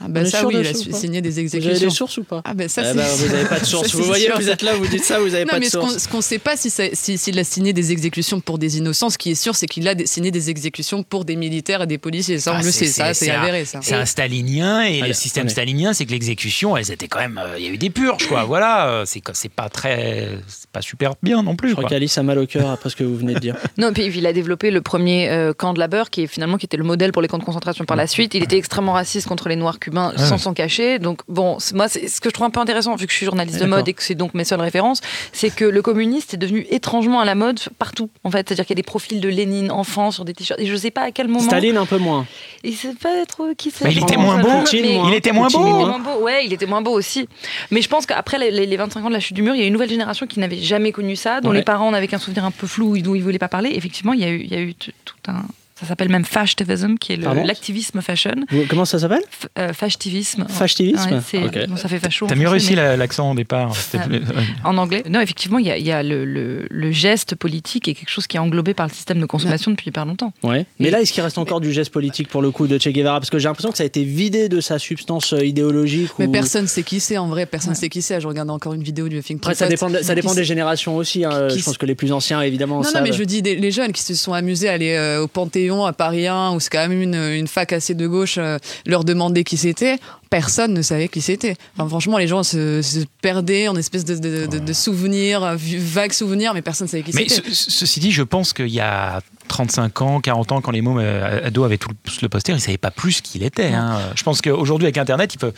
Ah 0.00 0.06
ben 0.08 0.24
ça 0.26 0.38
sûr 0.40 0.48
oui, 0.48 0.54
de 0.54 0.60
il 0.60 0.66
a 0.68 0.74
signé 0.74 1.20
des 1.20 1.30
Vous 1.30 1.36
avez 1.38 1.42
exécutions. 1.42 1.88
des 1.88 1.90
sources 1.94 2.16
ou 2.18 2.24
pas 2.24 2.40
Ah 2.44 2.54
ben 2.54 2.68
ça 2.68 2.82
Eh 2.82 2.88
c'est. 2.88 2.94
ben, 2.94 3.04
Vous 3.16 3.26
n'avez 3.34 3.44
pas 3.48 3.54
de 3.58 3.60
ça, 3.64 3.66
source. 3.66 3.88
c'est 3.88 3.96
Vous 3.96 4.04
voyez, 4.04 4.26
sûr, 4.26 4.36
vous 4.40 4.48
êtes 4.48 4.62
là, 4.62 4.74
vous 4.74 4.86
dites 4.86 5.04
ça, 5.04 5.18
vous 5.18 5.30
n'avez 5.30 5.44
pas 5.46 5.56
de 5.56 5.60
mais 5.64 5.68
ce 5.68 5.76
qu'on 5.78 5.88
source. 5.88 6.02
ce 6.04 6.08
qu'on 6.08 6.20
sait 6.20 6.38
pas, 6.38 6.56
si 6.56 6.70
ça- 6.70 6.84
si- 6.92 7.18
s'il 7.18 7.38
a 7.38 7.44
signé 7.44 7.72
des 7.72 7.90
exécutions 7.92 8.40
pour 8.40 8.58
des 8.58 8.78
innocents, 8.78 9.10
ce 9.10 9.18
qui 9.18 9.30
est 9.32 9.34
sûr, 9.34 9.56
c'est 9.56 9.66
qu'il 9.66 9.86
a 9.88 9.94
signé 10.06 10.30
des 10.30 10.50
exécutions 10.50 11.02
pour 11.02 11.24
des 11.24 11.36
militaires 11.36 11.82
et 11.82 11.86
des 11.86 11.98
policiers. 11.98 12.38
Ça, 12.38 12.52
on 12.52 12.56
Ah, 12.56 12.62
le 12.62 12.70
c'est- 12.70 12.86
sait, 12.86 12.92
ça, 12.92 13.14
c'est- 13.14 13.30
avéré, 13.30 13.64
ça. 13.64 13.80
C'est 13.82 13.94
un 13.94 14.06
stalinien 14.06 14.82
et 14.82 15.00
Allez, 15.00 15.08
le 15.08 15.14
système 15.14 15.48
stalinien, 15.48 15.92
c'est 15.92 16.06
que 16.06 16.12
l'exécution, 16.12 16.76
elles 16.76 16.90
étaient 16.92 17.08
quand 17.08 17.18
même. 17.20 17.38
euh, 17.42 17.56
Il 17.58 17.64
y 17.64 17.68
a 17.68 17.70
eu 17.70 17.78
des 17.78 17.90
purges, 17.90 18.26
quoi. 18.28 18.44
Voilà, 18.48 18.88
euh, 18.88 19.02
c'est 19.04 19.20
c'est 19.34 19.50
pas 19.50 19.68
très, 19.68 20.28
c'est 20.46 20.70
pas 20.70 20.80
super 20.82 21.14
bien 21.22 21.42
non 21.42 21.56
plus. 21.56 21.70
Je 21.70 21.74
crois 21.74 21.88
qu'Alice 21.88 22.16
a 22.18 22.22
mal 22.22 22.38
au 22.38 22.46
cœur 22.46 22.70
après 22.70 22.88
ce 22.90 22.96
que 22.96 23.04
vous 23.04 23.16
venez 23.16 23.34
de 23.34 23.38
dire. 23.40 23.56
Non, 23.78 23.92
puis 23.92 24.06
il 24.14 24.26
a 24.26 24.32
développé 24.32 24.70
le 24.70 24.80
premier 24.80 25.28
euh, 25.28 25.52
camp 25.52 25.72
de 25.74 25.78
labeur 25.78 26.10
qui 26.10 26.22
est 26.22 26.26
finalement 26.26 26.56
qui 26.56 26.66
était 26.66 26.76
le 26.76 26.84
modèle 26.84 27.12
pour 27.12 27.22
les 27.22 27.28
camps 27.28 27.38
de 27.38 27.44
concentration 27.44 27.84
par 27.84 27.96
la 27.96 28.06
suite. 28.06 28.34
Il 28.34 28.42
était 28.42 28.56
extrêmement 28.58 28.92
raciste 28.92 29.26
contre 29.28 29.48
les 29.48 29.56
Noirs 29.56 29.78
cubains 29.88 30.12
Ouais. 30.16 30.24
sans 30.24 30.38
s'en 30.38 30.54
cacher. 30.54 30.98
Donc 30.98 31.20
bon, 31.28 31.58
c'est- 31.58 31.74
moi 31.74 31.88
c'est 31.88 32.08
ce 32.08 32.20
que 32.20 32.28
je 32.28 32.34
trouve 32.34 32.46
un 32.46 32.50
peu 32.50 32.60
intéressant 32.60 32.94
vu 32.96 33.06
que 33.06 33.12
je 33.12 33.16
suis 33.16 33.26
journaliste 33.26 33.58
de 33.60 33.66
mode 33.66 33.88
et 33.88 33.92
que 33.92 34.02
c'est 34.02 34.14
donc 34.14 34.34
mes 34.34 34.44
seules 34.44 34.60
références, 34.60 35.00
c'est 35.32 35.50
que 35.54 35.64
le 35.64 35.82
communiste 35.82 36.34
est 36.34 36.38
devenu 36.38 36.66
étrangement 36.70 37.20
à 37.20 37.24
la 37.24 37.34
mode 37.34 37.60
partout. 37.78 38.10
En 38.24 38.30
fait, 38.30 38.48
c'est-à-dire 38.48 38.64
qu'il 38.66 38.74
y 38.74 38.78
a 38.78 38.82
des 38.82 38.82
profils 38.82 39.20
de 39.20 39.28
Lénine 39.28 39.70
enfant 39.70 40.10
sur 40.10 40.24
des 40.24 40.34
t-shirts 40.34 40.60
et 40.60 40.66
je 40.66 40.76
sais 40.76 40.90
pas 40.90 41.02
à 41.02 41.10
quel 41.10 41.28
moment. 41.28 41.40
Staline 41.44 41.76
un 41.76 41.86
peu 41.86 41.98
moins. 41.98 42.26
Il 42.64 42.74
sait 42.74 42.94
pas 42.94 43.24
trop 43.26 43.54
qui 43.56 43.70
c'est. 43.70 43.84
Mais 43.84 43.92
il 43.92 44.02
était 44.02 44.16
moins 44.16 44.38
beau. 44.40 44.48
Il 44.72 45.14
était 45.14 45.32
moins 45.32 45.48
beau. 45.48 45.58
il 45.60 45.66
était 45.66 45.72
moins. 45.72 45.86
moins 45.86 45.98
beau, 45.98 46.22
ouais, 46.24 46.44
il 46.46 46.52
était 46.52 46.66
moins 46.66 46.82
beau 46.82 46.92
aussi. 46.92 47.28
Mais 47.70 47.82
je 47.82 47.88
pense 47.88 48.06
qu'après 48.06 48.38
les, 48.38 48.66
les 48.66 48.76
25 48.76 49.04
ans 49.04 49.08
de 49.08 49.14
la 49.14 49.20
chute 49.20 49.34
du 49.36 49.42
mur, 49.42 49.54
il 49.54 49.60
y 49.60 49.64
a 49.64 49.66
une 49.66 49.72
nouvelle 49.72 49.88
génération 49.90 50.26
qui 50.26 50.40
n'avait 50.40 50.58
jamais 50.58 50.92
connu 50.92 51.16
ça, 51.16 51.40
dont 51.40 51.50
Ouais. 51.50 51.56
les 51.56 51.62
parents 51.62 51.90
n'avaient 51.90 52.08
qu'un 52.08 52.18
souvenir 52.18 52.44
un 52.44 52.50
peu 52.50 52.66
flou, 52.66 52.98
dont 52.98 53.14
ils 53.14 53.18
ne 53.18 53.24
voulaient 53.24 53.38
pas 53.38 53.48
parler. 53.48 53.70
Effectivement, 53.74 54.12
il 54.12 54.20
y 54.20 54.24
a 54.24 54.28
eu, 54.30 54.40
il 54.42 54.52
y 54.52 54.56
a 54.56 54.60
eu 54.60 54.74
t- 54.74 54.92
tout 55.04 55.14
un. 55.28 55.42
Ça 55.80 55.86
s'appelle 55.86 56.08
même 56.08 56.24
fashtivism, 56.24 56.96
qui 56.98 57.12
est 57.12 57.16
l'activisme 57.16 58.00
fashion. 58.00 58.34
Comment 58.68 58.84
ça 58.84 58.98
s'appelle 58.98 59.22
euh, 59.58 59.72
fashtivisme. 59.72 60.46
Fashtivisme 60.48 61.20
Ouais, 61.32 61.66
bon, 61.68 61.76
ça 61.76 61.88
fait 61.88 61.98
facho. 62.00 62.26
T'as 62.26 62.34
mieux 62.34 62.48
réussi 62.48 62.74
mais 62.74 62.96
l'accent 62.96 63.30
au 63.30 63.34
départ. 63.34 63.72
Ah. 63.94 64.06
ouais. 64.10 64.20
En 64.64 64.76
anglais. 64.76 65.04
Non, 65.08 65.20
effectivement, 65.20 65.58
il 65.58 65.66
y 65.66 65.70
a, 65.70 65.78
il 65.78 65.86
y 65.86 65.92
a 65.92 66.02
le, 66.02 66.24
le- 66.24 66.66
le 66.68 66.90
geste 66.90 67.34
politique 67.36 67.86
et 67.88 67.94
quelque 67.94 68.08
chose 68.10 68.26
qui 68.26 68.36
est 68.36 68.40
englobé 68.40 68.74
par 68.74 68.86
le 68.88 68.92
système 68.92 69.20
de 69.20 69.26
consommation 69.26 69.70
depuis 69.70 69.88
hyper 69.88 70.04
longtemps. 70.04 70.32
Ouais. 70.42 70.66
Mais 70.80 70.90
là, 70.90 71.00
est-ce 71.00 71.12
qu'il 71.12 71.22
reste 71.22 71.38
encore 71.38 71.60
du 71.60 71.72
geste 71.72 71.92
politique 71.92 72.28
pour 72.28 72.42
le 72.42 72.50
coup 72.50 72.66
de 72.66 72.76
Che 72.78 72.88
Guevara? 72.88 73.20
Parce 73.20 73.30
que 73.30 73.38
j'ai 73.38 73.48
l'impression 73.48 73.70
que 73.70 73.76
ça 73.78 73.84
a 73.84 73.86
été 73.86 74.02
vidé 74.04 74.48
de 74.48 74.60
sa 74.60 74.78
substance 74.80 75.32
euh, 75.32 75.44
idéologique. 75.44 76.10
Mais 76.18 76.26
ou- 76.26 76.32
personne 76.32 76.66
sait 76.66 76.82
qui 76.82 76.98
c'est 77.00 77.18
en 77.18 77.28
vrai, 77.28 77.46
personne 77.46 77.74
sait 77.76 77.88
qui 77.88 78.02
c'est. 78.02 78.20
Je 78.20 78.26
regarde 78.26 78.50
encore 78.50 78.74
une 78.74 78.82
vidéo 78.82 79.08
du 79.08 79.18
Huffington 79.18 79.42
Après, 79.50 79.54
ça 79.54 79.68
dépend, 79.68 79.90
de- 79.90 79.98
ça 80.02 80.14
dépend 80.16 80.34
des 80.34 80.44
générations 80.44 80.96
aussi. 80.96 81.24
hein. 81.24 81.46
qui- 81.50 81.60
Je 81.60 81.64
pense 81.64 81.78
que 81.78 81.86
les 81.86 81.94
plus 81.94 82.10
anciens, 82.12 82.40
évidemment, 82.42 82.78
Non, 82.78 82.82
savent. 82.82 83.02
non, 83.02 83.02
mais 83.08 83.12
je 83.16 83.22
dis 83.22 83.42
des- 83.42 83.54
les 83.56 83.70
jeunes 83.70 83.92
qui 83.92 84.02
se 84.02 84.14
sont 84.14 84.32
amusés 84.32 84.68
à 84.68 84.72
aller 84.72 84.94
euh, 84.94 85.22
au 85.22 85.28
Panthéon 85.28 85.67
à 85.70 85.92
Paris 85.92 86.26
1, 86.26 86.52
où 86.52 86.60
c'est 86.60 86.70
quand 86.70 86.86
même 86.88 87.00
une, 87.00 87.14
une 87.14 87.46
fac 87.48 87.72
assez 87.72 87.94
de 87.94 88.06
gauche, 88.06 88.36
euh, 88.38 88.58
leur 88.86 89.04
demander 89.04 89.44
qui 89.44 89.56
c'était. 89.56 89.96
Personne 90.30 90.74
ne 90.74 90.82
savait 90.82 91.08
qui 91.08 91.20
c'était. 91.20 91.56
Enfin, 91.76 91.88
franchement, 91.88 92.18
les 92.18 92.26
gens 92.28 92.42
se, 92.42 92.82
se 92.82 93.00
perdaient 93.22 93.68
en 93.68 93.76
espèce 93.76 94.04
de, 94.04 94.14
de, 94.16 94.46
de- 94.46 94.58
de 94.58 94.72
souvenirs, 94.72 95.56
vagues 95.56 96.12
souvenirs, 96.12 96.52
mais 96.54 96.62
personne 96.62 96.86
ne 96.86 96.90
savait 96.90 97.02
qui 97.02 97.12
Mais 97.14 97.28
c'était. 97.28 97.50
ce- 97.50 97.70
ceci 97.70 98.00
dit, 98.00 98.12
je 98.12 98.22
pense 98.22 98.52
qu'il 98.52 98.68
y 98.68 98.80
a 98.80 99.20
35 99.48 100.02
ans, 100.02 100.20
40 100.20 100.52
ans, 100.52 100.60
quand 100.60 100.70
les 100.72 100.82
mômes 100.82 100.98
euh, 101.00 101.46
ados 101.46 101.64
avaient 101.64 101.78
tout 101.78 101.88
le, 101.88 101.96
le 102.22 102.28
poster, 102.28 102.52
ils 102.52 102.56
ne 102.56 102.60
savaient 102.60 102.76
pas 102.76 102.90
plus 102.90 103.20
qui 103.22 103.38
il 103.38 103.44
était. 103.44 103.72
hein. 103.72 103.98
Je 104.14 104.22
pense 104.22 104.42
qu'aujourd'hui, 104.42 104.86
avec 104.86 104.98
Internet, 104.98 105.34
ils 105.34 105.38
peuvent. 105.38 105.54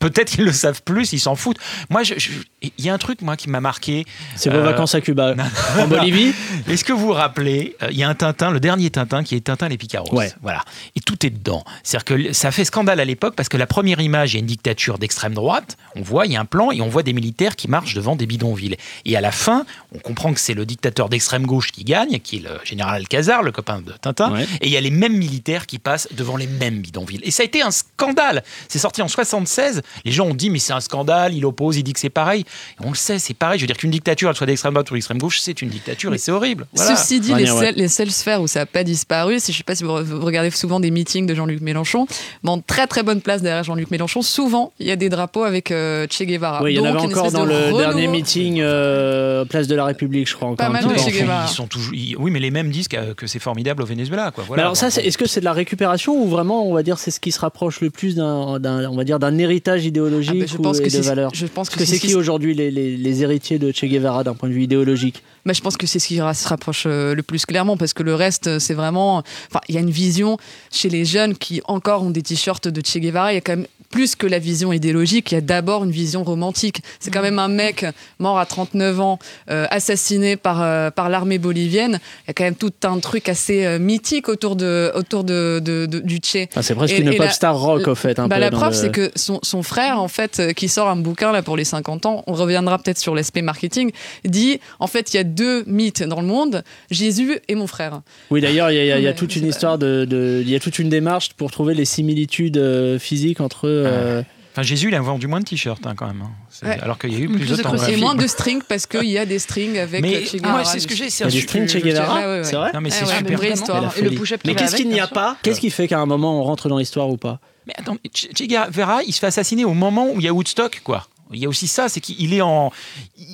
Peut-être 0.00 0.32
qu'ils 0.32 0.44
le 0.44 0.52
savent 0.52 0.82
plus, 0.82 1.12
ils 1.14 1.20
s'en 1.20 1.34
foutent. 1.34 1.56
Moi, 1.88 2.02
je- 2.02 2.14
je- 2.18 2.30
il 2.78 2.84
y 2.84 2.88
a 2.88 2.94
un 2.94 2.98
truc 2.98 3.22
moi 3.22 3.36
qui 3.36 3.48
m'a 3.50 3.60
marqué. 3.60 4.04
C'est 4.36 4.50
vos 4.50 4.56
Euh, 4.58 4.62
vacances 4.62 4.94
à 4.94 5.00
Cuba. 5.00 5.34
en 5.78 5.86
Bolivie 5.88 6.32
Est-ce 6.68 6.84
que 6.84 6.92
vous 6.92 7.06
vous 7.06 7.12
rappelez, 7.12 7.76
euh, 7.82 7.88
il 7.90 7.98
y 7.98 8.02
a 8.02 8.08
un 8.08 8.14
Tintin, 8.14 8.50
le 8.50 8.60
dernier 8.60 8.90
Tintin, 8.90 9.22
qui 9.24 9.34
est 9.36 9.40
Tintin 9.40 9.68
les 9.68 9.76
Picaros. 9.78 10.14
Ouais. 10.14 10.32
Voilà. 10.42 10.62
Et 10.96 11.00
tout 11.00 11.26
est 11.26 11.30
dedans. 11.30 11.64
C'est-à-dire 11.82 12.04
que 12.04 12.32
ça 12.32 12.50
fait 12.50 12.64
scandale 12.64 13.00
à 13.00 13.04
l'époque 13.04 13.34
parce 13.36 13.48
que 13.48 13.56
la 13.56 13.66
première 13.66 14.00
image, 14.00 14.32
il 14.32 14.36
y 14.36 14.38
a 14.38 14.40
une 14.40 14.46
dictature 14.46 14.98
d'extrême 14.98 15.34
droite. 15.34 15.76
On 15.96 16.02
voit, 16.02 16.26
il 16.26 16.32
y 16.32 16.36
a 16.36 16.40
un 16.40 16.44
plan 16.44 16.70
et 16.70 16.80
on 16.80 16.88
voit 16.88 17.02
des 17.02 17.12
militaires 17.12 17.56
qui 17.56 17.68
marchent 17.68 17.94
devant 17.94 18.16
des 18.16 18.26
bidonvilles. 18.26 18.76
Et 19.04 19.16
à 19.16 19.20
la 19.20 19.32
fin, 19.32 19.64
on 19.94 19.98
comprend 19.98 20.32
que 20.32 20.40
c'est 20.40 20.54
le 20.54 20.64
dictateur 20.66 21.08
d'extrême 21.08 21.46
gauche 21.46 21.72
qui 21.72 21.84
gagne, 21.84 22.18
qui 22.20 22.36
est 22.36 22.40
le 22.42 22.58
général 22.64 22.94
Alcazar, 22.96 23.42
le 23.42 23.52
copain 23.52 23.80
de 23.80 23.92
Tintin. 23.92 24.32
Ouais. 24.32 24.44
Et 24.60 24.66
il 24.66 24.72
y 24.72 24.76
a 24.76 24.80
les 24.80 24.90
mêmes 24.90 25.16
militaires 25.16 25.66
qui 25.66 25.78
passent 25.78 26.08
devant 26.12 26.36
les 26.36 26.46
mêmes 26.46 26.80
bidonvilles. 26.80 27.20
Et 27.24 27.30
ça 27.30 27.42
a 27.42 27.46
été 27.46 27.62
un 27.62 27.70
scandale. 27.70 28.42
C'est 28.68 28.78
sorti 28.78 29.02
en 29.02 29.08
76. 29.08 29.82
Les 30.04 30.12
gens 30.12 30.26
ont 30.26 30.34
dit, 30.34 30.50
mais 30.50 30.58
c'est 30.58 30.72
un 30.72 30.80
scandale, 30.80 31.34
il 31.34 31.44
oppose, 31.44 31.76
il 31.76 31.82
dit 31.82 31.92
que 31.92 32.00
c'est 32.00 32.10
pareil. 32.10 32.44
Et 32.80 32.84
on 32.86 32.90
le 32.90 32.96
sait, 32.96 33.18
c'est 33.18 33.34
pareil. 33.34 33.58
Je 33.58 33.64
veux 33.64 33.66
dire 33.66 33.76
qu'une 33.76 33.90
dictature, 33.90 34.28
elle 34.30 34.36
soit 34.36 34.46
d'extrême 34.46 34.74
droite 34.74 34.90
ou 34.90 34.94
d'extrême 34.94 35.18
gauche, 35.18 35.40
c'est 35.40 35.62
une 35.62 35.68
dictature 35.68 36.12
et 36.14 36.18
c'est 36.18 36.32
horrible. 36.32 36.66
Voilà. 36.74 36.96
Ceci 36.96 37.20
dit, 37.20 37.34
les, 37.34 37.50
ouais. 37.50 37.58
seules, 37.66 37.74
les 37.76 37.88
seules 37.88 38.10
sphères 38.10 38.40
où 38.42 38.46
ça 38.46 38.60
n'a 38.60 38.66
pas 38.66 38.84
disparu, 38.84 39.40
si 39.40 39.52
je 39.52 39.58
sais 39.58 39.64
pas 39.64 39.74
si 39.74 39.84
vous, 39.84 39.90
re- 39.90 40.02
vous 40.02 40.24
regardez 40.24 40.50
souvent 40.50 40.80
des 40.80 40.90
meetings 40.90 41.26
de 41.26 41.34
Jean-Luc 41.34 41.60
Mélenchon, 41.60 42.06
mais 42.42 42.50
en 42.50 42.60
très 42.60 42.86
très 42.86 43.02
bonne 43.02 43.20
place 43.20 43.42
derrière 43.42 43.64
Jean-Luc 43.64 43.90
Mélenchon, 43.90 44.22
souvent 44.22 44.72
il 44.78 44.86
y 44.86 44.90
a 44.90 44.96
des 44.96 45.08
drapeaux 45.08 45.42
avec 45.44 45.70
euh, 45.70 46.06
Che 46.10 46.22
Guevara. 46.24 46.62
Oui, 46.62 46.72
il 46.72 46.76
y 46.76 46.80
en 46.80 46.84
avait 46.84 46.98
encore 46.98 47.30
dans 47.32 47.44
de 47.44 47.50
le 47.50 47.56
renouveau. 47.56 47.78
dernier 47.78 48.06
meeting 48.08 48.60
euh, 48.60 49.44
Place 49.44 49.66
de 49.66 49.74
la 49.74 49.84
République, 49.84 50.28
je 50.28 50.34
crois. 50.34 50.48
Encore 50.48 50.56
Pas 50.56 50.66
un 50.66 50.70
mal 50.70 50.84
de 50.84 50.88
peu 50.88 50.98
Che. 50.98 51.10
Guevara. 51.12 51.46
Ils 51.48 51.54
sont 51.54 51.66
toujours, 51.66 51.94
ils- 51.94 52.16
oui, 52.16 52.30
mais 52.30 52.40
les 52.40 52.50
mêmes 52.50 52.70
disent 52.70 52.88
que, 52.88 53.12
que 53.14 53.26
c'est 53.26 53.38
formidable 53.38 53.82
au 53.82 53.86
Venezuela, 53.86 54.30
quoi. 54.30 54.44
Mais 54.44 54.48
Voilà. 54.48 54.62
alors 54.64 54.76
ça, 54.76 54.88
est-ce 54.88 55.18
que 55.18 55.26
c'est 55.26 55.40
de 55.40 55.44
la 55.44 55.52
récupération 55.52 56.16
ou 56.22 56.28
vraiment, 56.28 56.66
on 56.68 56.74
va 56.74 56.82
dire, 56.82 56.98
c'est 56.98 57.10
ce 57.10 57.20
qui 57.20 57.32
se 57.32 57.40
rapproche 57.40 57.80
le 57.80 57.90
plus 57.90 58.14
d'un, 58.14 58.58
d'un- 58.60 58.88
on 58.90 58.96
va 58.96 59.04
dire, 59.04 59.18
d'un 59.18 59.36
héritage 59.38 59.84
idéologique 59.84 60.32
Ah 60.36 60.40
ben, 60.40 60.48
je 60.48 60.56
ou- 60.56 60.62
pense 60.62 60.80
que 60.80 60.90
de 60.90 61.02
valeurs 61.02 61.30
je 61.34 61.46
pense 61.46 61.68
que 61.70 61.78
c'est 61.78 61.86
c'est 61.86 61.96
ce 61.96 62.00
qui 62.00 62.06
qui- 62.08 62.12
les 62.52 63.22
héritiers 63.22 63.58
de 63.58 63.72
Che 63.72 63.86
Guevara 63.86 64.24
d'un 64.24 64.34
point 64.34 64.48
de 64.48 64.54
vue 64.54 64.64
idéologique 64.64 65.22
Bah, 65.46 65.52
je 65.52 65.60
pense 65.60 65.76
que 65.76 65.86
c'est 65.86 65.98
ce 65.98 66.08
qui 66.08 66.16
se 66.16 66.48
rapproche 66.48 66.84
euh, 66.86 67.14
le 67.14 67.22
plus 67.22 67.44
clairement 67.46 67.76
parce 67.76 67.92
que 67.92 68.02
le 68.02 68.14
reste, 68.14 68.46
euh, 68.46 68.58
c'est 68.58 68.74
vraiment. 68.74 69.18
Enfin, 69.50 69.60
il 69.68 69.74
y 69.74 69.78
a 69.78 69.80
une 69.80 69.90
vision 69.90 70.38
chez 70.72 70.88
les 70.88 71.04
jeunes 71.04 71.34
qui 71.36 71.60
encore 71.66 72.02
ont 72.02 72.10
des 72.10 72.22
t-shirts 72.22 72.66
de 72.68 72.80
Che 72.84 72.98
Guevara. 72.98 73.32
Il 73.32 73.34
y 73.36 73.38
a 73.38 73.40
quand 73.42 73.56
même 73.56 73.66
plus 73.90 74.16
que 74.16 74.26
la 74.26 74.38
vision 74.40 74.72
idéologique. 74.72 75.30
Il 75.30 75.34
y 75.36 75.38
a 75.38 75.40
d'abord 75.40 75.84
une 75.84 75.90
vision 75.92 76.24
romantique. 76.24 76.82
C'est 76.98 77.12
quand 77.12 77.22
même 77.22 77.38
un 77.38 77.48
mec 77.48 77.84
mort 78.18 78.38
à 78.40 78.46
39 78.46 79.00
ans, 79.00 79.18
euh, 79.50 79.66
assassiné 79.70 80.36
par, 80.36 80.62
euh, 80.62 80.90
par 80.90 81.08
l'armée 81.10 81.38
bolivienne. 81.38 82.00
Il 82.24 82.28
y 82.28 82.30
a 82.30 82.34
quand 82.34 82.42
même 82.44 82.56
tout 82.56 82.72
un 82.82 82.98
truc 82.98 83.28
assez 83.28 83.64
euh, 83.66 83.78
mythique 83.78 84.28
autour, 84.28 84.56
de, 84.56 84.90
autour 84.96 85.22
de, 85.22 85.60
de- 85.62 85.86
de- 85.86 86.00
du 86.00 86.16
Che. 86.24 86.48
Enfin, 86.50 86.62
C'est 86.62 86.74
presque 86.74 86.94
Et- 86.94 87.02
une 87.02 87.08
et 87.12 87.16
pop 87.16 87.26
la- 87.26 87.30
star 87.30 87.56
rock, 87.56 87.86
au 87.86 87.94
fait. 87.94 88.18
Un 88.18 88.26
Bah, 88.26 88.36
peu 88.36 88.40
la 88.40 88.50
preuve, 88.50 88.72
le- 88.72 88.76
c'est 88.78 88.90
que 88.90 89.12
son, 89.14 89.38
son 89.42 89.62
frère, 89.62 90.00
en 90.00 90.08
fait, 90.08 90.54
qui 90.56 90.68
sort 90.68 90.88
un 90.88 90.96
bouquin 90.96 91.30
là 91.30 91.42
pour 91.42 91.56
les 91.56 91.64
50 91.64 92.06
ans, 92.06 92.24
on 92.26 92.32
reviendra 92.32 92.78
peut-être 92.78 92.98
sur 92.98 93.14
l'aspect 93.14 93.42
marketing, 93.42 93.92
dit 94.24 94.58
en 94.80 94.86
fait, 94.88 95.12
il 95.14 95.18
y 95.18 95.20
a 95.20 95.24
deux 95.34 95.64
mythes 95.66 96.02
dans 96.02 96.20
le 96.20 96.26
monde, 96.26 96.62
Jésus 96.90 97.38
et 97.48 97.54
mon 97.54 97.66
frère. 97.66 98.00
Oui, 98.30 98.40
d'ailleurs, 98.40 98.70
il 98.70 98.76
y 98.76 98.78
a, 98.78 98.84
il 98.84 98.88
y 98.88 98.92
a- 98.92 98.98
il 98.98 99.02
y 99.02 99.06
a 99.06 99.10
Ouais, 99.10 99.16
toute 99.16 99.36
une 99.36 99.46
histoire 99.46 99.78
de, 99.78 100.04
de- 100.04 100.40
il 100.42 100.48
y 100.50 100.54
a 100.54 100.60
toute 100.60 100.78
une 100.78 100.88
démarche 100.88 101.30
pour 101.34 101.50
trouver 101.50 101.74
les 101.74 101.84
similitudes 101.84 102.56
euh, 102.58 102.98
physiques 102.98 103.40
entre. 103.40 103.68
euh, 103.68 104.22
Enfin, 104.52 104.62
Jésus, 104.62 104.86
il 104.86 104.94
a 104.94 105.00
vendu 105.00 105.26
moins 105.26 105.40
de 105.40 105.44
t-shirts 105.44 105.84
hein, 105.84 105.94
quand 105.96 106.06
même. 106.06 106.22
hein. 106.22 106.30
Ouais. 106.64 106.78
Alors 106.80 106.96
qu'il 106.96 107.12
y 107.12 107.16
a 107.16 107.18
eu 107.18 107.26
Plus 107.28 107.38
plus 107.44 107.56
de. 107.56 107.90
Et 107.90 107.96
moins 107.96 108.14
de 108.14 108.24
strings 108.28 108.62
parce 108.68 108.86
qu'il 108.86 109.06
y 109.10 109.18
a 109.18 109.26
des 109.26 109.40
strings 109.40 109.76
avec 109.80 110.00
Mais 110.00 110.24
Che 110.24 110.36
c'est 110.64 110.78
ce 110.78 110.86
que 110.86 110.94
j'ai. 110.94 111.10
c'est 111.10 111.24
Il 111.24 111.26
y 111.26 111.38
a 111.38 111.40
des 111.40 111.40
strings 111.40 111.66
Che 111.68 111.78
Guevara, 111.82 112.20
ouais, 112.20 112.24
ouais, 112.26 112.36
ouais. 112.38 112.44
c'est 112.44 112.54
vrai 112.54 112.70
Non, 112.72 112.80
mais 112.80 112.90
Ah 112.92 112.94
c'est 112.94 113.04
ouais, 113.10 113.18
super. 113.18 113.44
histoire. 113.52 113.98
Et 113.98 114.02
le 114.02 114.10
push-up 114.12 114.40
Mais 114.46 114.54
qu'est-ce 114.54 114.76
qu'il 114.76 114.88
n'y 114.88 115.00
a 115.00 115.08
pas 115.08 115.36
Qu'est-ce 115.42 115.60
qui 115.60 115.70
fait 115.70 115.88
qu'à 115.88 115.98
un 115.98 116.06
moment 116.06 116.38
on 116.40 116.44
rentre 116.44 116.68
dans 116.68 116.78
l'histoire 116.78 117.08
ou 117.10 117.16
pas 117.16 117.40
Mais 117.66 117.72
attends, 117.76 117.96
Che 118.14 118.44
Guevara, 118.46 119.02
il 119.02 119.12
se 119.12 119.18
fait 119.18 119.26
assassiner 119.26 119.64
au 119.64 119.74
moment 119.74 120.08
où 120.12 120.20
il 120.20 120.24
y 120.24 120.28
a 120.28 120.32
Woodstock, 120.32 120.82
quoi. 120.84 121.08
Il 121.32 121.40
y 121.40 121.46
a 121.46 121.48
aussi 121.48 121.66
ça, 121.66 121.88
c'est 121.88 122.00
qu'il 122.00 122.32
est 122.34 122.42
en, 122.42 122.70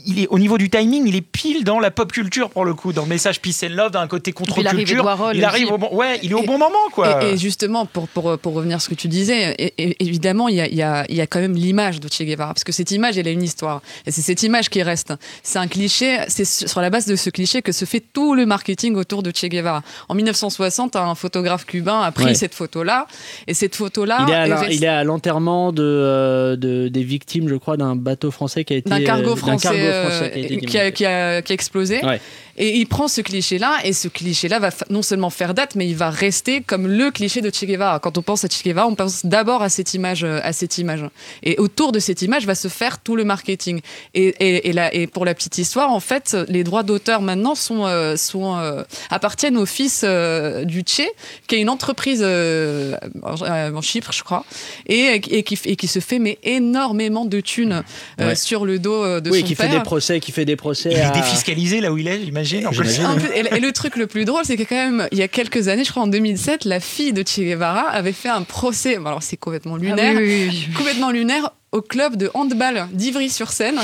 il 0.06 0.20
est 0.20 0.28
au 0.28 0.38
niveau 0.38 0.56
du 0.58 0.70
timing, 0.70 1.06
il 1.06 1.16
est 1.16 1.20
pile 1.20 1.64
dans 1.64 1.80
la 1.80 1.90
pop 1.90 2.10
culture 2.12 2.48
pour 2.50 2.64
le 2.64 2.72
coup, 2.74 2.92
dans 2.92 3.02
le 3.02 3.08
message 3.08 3.40
peace 3.40 3.62
and 3.64 3.74
love, 3.74 3.90
d'un 3.90 4.06
côté. 4.06 4.32
Edouard 5.00 5.20
Hall 5.20 5.36
Il 5.36 5.44
arrive 5.44 5.72
au 5.72 5.78
bon, 5.78 5.88
ouais, 5.92 6.18
il 6.22 6.30
est 6.30 6.34
au 6.34 6.42
bon 6.42 6.56
moment, 6.58 6.88
quoi. 6.92 7.24
Et, 7.24 7.32
et 7.32 7.36
justement, 7.36 7.86
pour, 7.86 8.06
pour, 8.08 8.38
pour 8.38 8.54
revenir 8.54 8.76
à 8.76 8.80
ce 8.80 8.88
que 8.88 8.94
tu 8.94 9.08
disais, 9.08 9.54
et- 9.58 9.74
et- 9.76 9.96
évidemment, 10.04 10.48
il 10.48 10.56
y 10.56 10.60
a, 10.60 10.66
il 10.68 10.74
y, 10.76 10.82
a, 10.82 11.04
il 11.08 11.16
y 11.16 11.20
a 11.20 11.26
quand 11.26 11.40
même 11.40 11.54
l'image 11.54 12.00
de 12.00 12.08
Che 12.08 12.22
Guevara, 12.22 12.54
parce 12.54 12.64
que 12.64 12.72
cette 12.72 12.90
image, 12.92 13.18
elle 13.18 13.26
a 13.28 13.30
une 13.32 13.42
histoire. 13.42 13.82
Et 14.06 14.10
c'est 14.12 14.22
cette 14.22 14.42
image 14.42 14.68
qui 14.70 14.82
reste. 14.82 15.12
C'est 15.42 15.58
un 15.58 15.66
cliché, 15.66 16.18
c'est 16.28 16.44
sur 16.46 16.80
la 16.80 16.90
base 16.90 17.06
de 17.06 17.16
ce 17.16 17.28
cliché 17.30 17.60
que 17.60 17.72
se 17.72 17.84
fait 17.84 18.00
tout 18.00 18.34
le 18.34 18.46
marketing 18.46 18.94
autour 18.94 19.22
de 19.22 19.30
Che 19.34 19.46
Guevara. 19.46 19.82
En 20.08 20.14
1960, 20.14 20.96
un 20.96 21.14
photographe 21.14 21.64
cubain 21.66 22.00
a 22.02 22.12
pris 22.12 22.24
Ouais. 22.26 22.34
cette 22.34 22.54
photo-là, 22.54 23.06
et 23.46 23.54
cette 23.54 23.74
photo-là... 23.74 24.24
il, 24.28 24.30
est 24.30 24.34
à 24.34 24.46
est 24.46 24.48
la- 24.48 24.60
restée- 24.60 24.74
il 24.76 24.84
est 24.84 24.88
à 24.88 25.04
l'enterrement 25.04 25.72
de, 25.72 25.82
euh, 25.82 26.56
de- 26.56 26.88
des 26.88 27.02
victimes, 27.02 27.48
je 27.48 27.56
crois, 27.56 27.76
d'un 27.80 27.96
bateau 27.96 28.30
français 28.30 28.64
qui 28.64 28.74
a 28.74 28.76
été 28.76 28.88
d'un 28.90 29.02
cargo 29.02 29.32
euh, 29.32 29.36
français, 29.36 29.68
cargo 29.68 29.78
euh, 29.80 30.02
français 30.08 30.30
qui 30.32 30.38
a 30.38 30.42
été 30.42 30.56
qui, 30.66 30.78
a, 30.78 30.80
démonté. 30.80 30.92
qui 30.92 31.06
a- 31.06 31.42
qui 31.42 31.52
a 31.52 31.54
explosé. 31.54 32.04
Ouais. 32.04 32.20
Et 32.62 32.76
il 32.76 32.86
prend 32.86 33.08
ce 33.08 33.22
cliché-là, 33.22 33.78
et 33.84 33.94
ce 33.94 34.06
cliché-là 34.08 34.58
va 34.58 34.68
non 34.90 35.00
seulement 35.02 35.30
faire 35.30 35.54
date, 35.54 35.74
mais 35.76 35.88
il 35.88 35.96
va 35.96 36.10
rester 36.10 36.60
comme 36.60 36.86
le 36.86 37.10
cliché 37.10 37.40
de 37.40 37.48
Che 37.50 37.64
Guevara. 37.64 37.98
Quand 38.00 38.18
on 38.18 38.22
pense 38.22 38.44
à 38.44 38.48
Che 38.48 38.62
Guevara, 38.62 38.86
on 38.86 38.94
pense 38.94 39.24
d'abord 39.24 39.62
à 39.62 39.70
cette 39.70 39.94
image, 39.94 40.24
euh, 40.24 40.40
à 40.44 40.52
cette 40.52 40.76
image. 40.76 41.02
Et 41.42 41.56
autour 41.58 41.90
de 41.90 41.98
cette 41.98 42.20
image 42.20 42.44
va 42.44 42.54
se 42.54 42.68
faire 42.68 42.98
tout 42.98 43.16
le 43.16 43.24
marketing. 43.24 43.80
Et, 44.12 44.26
et, 44.38 44.68
et, 44.68 44.72
la- 44.74 44.92
et 44.94 45.06
pour 45.06 45.24
la 45.24 45.34
petite 45.34 45.56
histoire, 45.56 45.90
en 45.90 46.00
fait, 46.00 46.36
les 46.48 46.62
droits 46.62 46.82
d'auteur 46.82 47.22
maintenant 47.22 47.54
sont, 47.54 47.86
euh, 47.86 48.16
sont 48.16 48.58
euh, 48.58 48.82
appartiennent 49.08 49.56
au 49.56 49.64
fils 49.66 50.02
euh, 50.04 50.64
du 50.66 50.80
Che, 50.86 51.02
qui 51.46 51.54
est 51.54 51.60
une 51.60 51.70
entreprise 51.70 52.20
euh, 52.22 52.94
en, 53.22 53.74
en 53.74 53.80
Chypre, 53.80 54.12
je 54.12 54.22
crois, 54.22 54.44
et, 54.86 55.18
et, 55.30 55.42
qui, 55.44 55.58
et 55.64 55.76
qui 55.76 55.86
se 55.88 56.00
fait 56.00 56.18
mais 56.18 56.36
énormément 56.42 57.24
de 57.24 57.40
thunes 57.40 57.82
euh, 58.20 58.28
Ouais. 58.28 58.34
sur 58.34 58.66
le 58.66 58.78
dos 58.78 59.18
de 59.20 59.30
oui, 59.30 59.40
son 59.40 59.46
qui 59.46 59.54
père. 59.54 59.70
fait 59.70 59.76
des 59.78 59.82
procès, 59.82 60.20
qui 60.20 60.30
fait 60.30 60.44
des 60.44 60.56
procès. 60.56 60.90
Il 60.92 60.98
est 60.98 61.10
défiscalisé 61.12 61.80
là 61.80 61.90
où 61.90 61.96
il 61.96 62.06
est, 62.06 62.22
j'imagine. 62.22 62.49
En 62.66 62.70
plus. 62.70 62.84
J'imagine, 62.92 63.06
En 63.06 63.14
oui. 63.14 63.20
plus, 63.20 63.32
et, 63.34 63.56
et 63.56 63.60
le 63.60 63.72
truc 63.72 63.96
le 63.96 64.06
plus 64.06 64.24
drôle, 64.24 64.44
c'est 64.44 64.56
que 64.56 64.62
quand 64.64 64.74
même, 64.76 65.08
il 65.12 65.18
y 65.18 65.22
a 65.22 65.28
quelques 65.28 65.68
années, 65.68 65.84
je 65.84 65.90
crois 65.90 66.02
en 66.02 66.06
2007, 66.08 66.64
la 66.64 66.80
fille 66.80 67.12
de 67.12 67.22
Che 67.26 67.40
Guevara 67.40 67.88
avait 67.88 68.12
fait 68.12 68.28
un 68.28 68.42
procès. 68.42 68.96
bon, 68.98 69.06
Alors 69.06 69.22
c'est 69.22 69.36
complètement 69.36 69.76
lunaire, 69.76 70.14
Ah 70.16 70.20
oui, 70.20 70.48
oui, 70.50 70.64
oui. 70.68 70.74
complètement 70.76 71.10
lunaire 71.10 71.50
au 71.72 71.82
club 71.82 72.16
de 72.16 72.30
handball 72.34 72.88
d'Ivry-sur-Seine. 72.92 73.78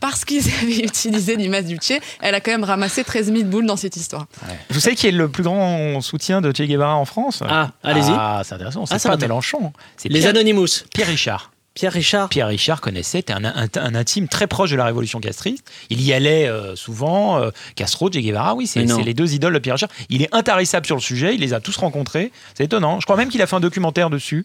Parce 0.00 0.24
qu'ils 0.24 0.42
avaient 0.62 0.78
utilisé 0.78 1.36
l'image 1.36 1.64
du 1.66 1.76
Che, 1.76 2.00
elle 2.22 2.34
a 2.34 2.40
quand 2.40 2.50
même 2.52 2.64
ramassé 2.64 3.04
13 3.04 3.26
000 3.32 3.44
boules 3.44 3.66
dans 3.66 3.76
cette 3.76 3.96
histoire. 3.96 4.26
Vous 4.70 4.80
savez 4.80 4.96
qui 4.96 5.06
est 5.06 5.10
le 5.12 5.28
plus 5.28 5.42
grand 5.42 6.00
soutien 6.00 6.40
de 6.40 6.50
Che 6.52 6.62
Guevara 6.62 6.96
en 6.96 7.04
France? 7.04 7.42
Ah, 7.46 7.72
allez-y. 7.82 8.10
Ah, 8.10 8.40
c'est 8.44 8.54
intéressant. 8.54 8.86
C'est 8.86 8.94
Ah, 8.94 9.08
pas. 9.10 9.16
Mélenchon. 9.18 9.72
C'est 9.98 10.08
Les 10.08 10.20
Pierre, 10.20 10.30
Anonymous. 10.30 10.84
Pierre 10.94 11.08
Richard. 11.08 11.50
Pierre 11.80 11.92
Richard. 11.94 12.28
Pierre 12.28 12.48
Richard 12.48 12.82
connaissait, 12.82 13.20
était 13.20 13.32
un, 13.32 13.42
un- 13.44 13.68
un 13.74 13.94
intime 13.94 14.28
très 14.28 14.46
proche 14.46 14.70
de 14.70 14.76
la 14.76 14.84
révolution 14.84 15.18
castriste. 15.18 15.64
Il 15.88 16.02
y 16.02 16.12
allait 16.12 16.46
euh, 16.46 16.76
souvent. 16.76 17.40
euh, 17.40 17.50
Castro, 17.74 18.10
Che 18.12 18.18
Guevara, 18.18 18.54
oui, 18.54 18.66
c'est 18.66 18.80
les 19.02 19.14
deux 19.14 19.32
idoles 19.32 19.54
de 19.54 19.58
Pierre 19.60 19.76
Richard. 19.76 19.88
Il 20.10 20.20
est 20.22 20.28
intarissable 20.34 20.84
sur 20.84 20.96
le 20.96 21.00
sujet, 21.00 21.34
il 21.34 21.40
les 21.40 21.54
a 21.54 21.60
tous 21.60 21.76
rencontrés. 21.78 22.32
C'est 22.54 22.64
étonnant. 22.64 23.00
Je 23.00 23.06
crois 23.06 23.16
même 23.16 23.30
qu'il 23.30 23.40
a 23.40 23.46
fait 23.46 23.56
un 23.56 23.60
documentaire 23.60 24.10
dessus. 24.10 24.44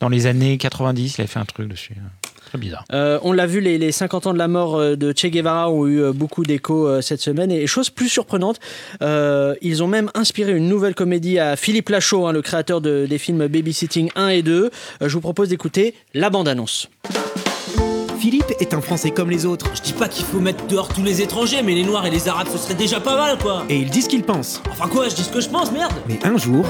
Dans 0.00 0.08
les 0.08 0.24
années 0.26 0.56
90, 0.56 1.16
il 1.18 1.20
a 1.22 1.26
fait 1.26 1.38
un 1.38 1.44
truc 1.44 1.68
dessus. 1.68 1.94
Très 2.52 2.58
bizarre. 2.58 2.84
Euh, 2.92 3.18
on 3.22 3.32
l'a 3.32 3.46
vu, 3.46 3.60
les, 3.62 3.78
les 3.78 3.92
50 3.92 4.26
ans 4.26 4.32
de 4.34 4.38
la 4.38 4.46
mort 4.46 4.76
euh, 4.76 4.94
de 4.94 5.14
Che 5.16 5.28
Guevara 5.28 5.70
ont 5.70 5.86
eu 5.86 6.02
euh, 6.02 6.12
beaucoup 6.12 6.42
d'écho 6.42 6.86
euh, 6.86 7.00
cette 7.00 7.22
semaine. 7.22 7.50
Et 7.50 7.66
chose 7.66 7.88
plus 7.88 8.10
surprenante, 8.10 8.58
euh, 9.00 9.54
ils 9.62 9.82
ont 9.82 9.86
même 9.86 10.10
inspiré 10.12 10.52
une 10.52 10.68
nouvelle 10.68 10.94
comédie 10.94 11.38
à 11.38 11.56
Philippe 11.56 11.88
Lachaud, 11.88 12.26
hein, 12.26 12.32
le 12.32 12.42
créateur 12.42 12.82
de- 12.82 13.06
des 13.08 13.16
films 13.16 13.46
Babysitting 13.46 14.10
1 14.16 14.28
et 14.28 14.42
2. 14.42 14.64
Euh, 14.66 15.08
je 15.08 15.14
vous 15.14 15.22
propose 15.22 15.48
d'écouter 15.48 15.94
la 16.12 16.28
bande-annonce. 16.28 16.90
Philippe 18.20 18.52
est 18.60 18.74
un 18.74 18.82
Français 18.82 19.12
comme 19.12 19.30
les 19.30 19.46
autres. 19.46 19.70
Je 19.74 19.80
dis 19.80 19.94
pas 19.94 20.08
qu'il 20.08 20.26
faut 20.26 20.38
mettre 20.38 20.66
dehors 20.66 20.88
tous 20.88 21.02
les 21.02 21.22
étrangers, 21.22 21.62
mais 21.62 21.74
les 21.74 21.84
Noirs 21.84 22.04
et 22.04 22.10
les 22.10 22.28
Arabes, 22.28 22.48
ce 22.52 22.58
serait 22.58 22.74
déjà 22.74 23.00
pas 23.00 23.16
mal, 23.16 23.38
quoi. 23.38 23.64
Et 23.70 23.76
il 23.78 23.88
dit 23.90 24.02
ce 24.02 24.10
qu'il 24.10 24.24
pense. 24.24 24.62
Enfin 24.70 24.88
quoi, 24.88 25.08
je 25.08 25.14
dis 25.14 25.22
ce 25.22 25.32
que 25.32 25.40
je 25.40 25.48
pense, 25.48 25.72
merde. 25.72 25.92
Mais 26.06 26.18
un 26.22 26.36
jour, 26.36 26.66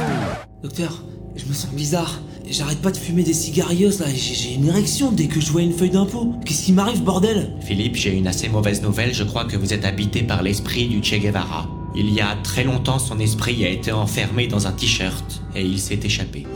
Docteur, 0.62 1.02
je 1.36 1.46
me 1.46 1.52
sens 1.52 1.70
bizarre. 1.72 2.20
J'arrête 2.48 2.82
pas 2.82 2.90
de 2.90 2.96
fumer 2.96 3.22
des 3.22 3.32
cigarios 3.32 3.90
là, 4.00 4.08
et 4.08 4.16
j'ai 4.16 4.54
une 4.54 4.66
érection 4.66 5.12
dès 5.12 5.26
que 5.26 5.40
je 5.40 5.50
vois 5.50 5.62
une 5.62 5.72
feuille 5.72 5.90
d'impôt. 5.90 6.34
Qu'est-ce 6.44 6.64
qui 6.64 6.72
m'arrive, 6.72 7.02
bordel? 7.02 7.50
Philippe, 7.60 7.96
j'ai 7.96 8.12
une 8.14 8.26
assez 8.26 8.48
mauvaise 8.48 8.82
nouvelle, 8.82 9.14
je 9.14 9.24
crois 9.24 9.44
que 9.44 9.56
vous 9.56 9.72
êtes 9.72 9.84
habité 9.84 10.22
par 10.22 10.42
l'esprit 10.42 10.88
du 10.88 11.02
Che 11.02 11.20
Guevara. 11.20 11.68
Il 11.94 12.10
y 12.12 12.20
a 12.20 12.36
très 12.42 12.64
longtemps, 12.64 12.98
son 12.98 13.18
esprit 13.20 13.64
a 13.64 13.68
été 13.68 13.92
enfermé 13.92 14.46
dans 14.48 14.66
un 14.66 14.72
t-shirt 14.72 15.42
et 15.54 15.62
il 15.62 15.78
s'est 15.78 16.00
échappé. 16.02 16.46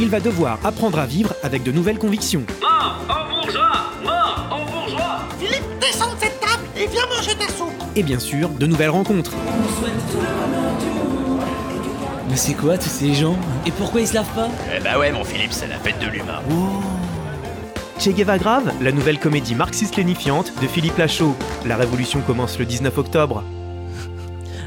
il 0.00 0.08
va 0.08 0.20
devoir 0.20 0.58
apprendre 0.64 0.98
à 0.98 1.06
vivre 1.06 1.34
avec 1.42 1.62
de 1.62 1.72
nouvelles 1.72 1.98
convictions. 1.98 2.44
Mort 2.60 2.96
au 3.08 3.40
bourgeois 3.42 3.72
Mort 4.04 4.46
au 4.50 4.70
bourgeois 4.70 5.20
Philippe, 5.38 5.64
descends 5.80 6.12
de 6.14 6.20
cette 6.20 6.40
table 6.40 6.64
et 6.76 6.86
viens 6.86 7.06
manger 7.14 7.34
ta 7.34 7.48
soupe. 7.52 7.72
Et 7.94 8.02
bien 8.02 8.18
sûr, 8.18 8.48
de 8.50 8.66
nouvelles 8.66 8.90
rencontres. 8.90 9.32
Mais 12.36 12.42
c'est 12.42 12.52
quoi 12.52 12.76
tous 12.76 12.90
ces 12.90 13.14
gens 13.14 13.34
Et 13.66 13.70
pourquoi 13.70 14.02
ils 14.02 14.06
se 14.06 14.12
lavent 14.12 14.34
pas 14.34 14.50
Eh 14.76 14.82
bah 14.82 14.98
ouais, 14.98 15.10
mon 15.10 15.24
Philippe, 15.24 15.54
c'est 15.54 15.68
la 15.68 15.78
fête 15.78 15.98
de 16.00 16.06
l'humain. 16.06 16.42
Che 17.98 18.10
Guevara 18.10 18.36
Grave, 18.36 18.72
la 18.82 18.92
nouvelle 18.92 19.18
comédie 19.18 19.54
marxiste-lénifiante 19.54 20.52
de 20.60 20.66
Philippe 20.66 20.98
Lachaud. 20.98 21.34
La 21.64 21.78
révolution 21.78 22.20
commence 22.20 22.58
le 22.58 22.66
19 22.66 22.98
octobre. 22.98 23.42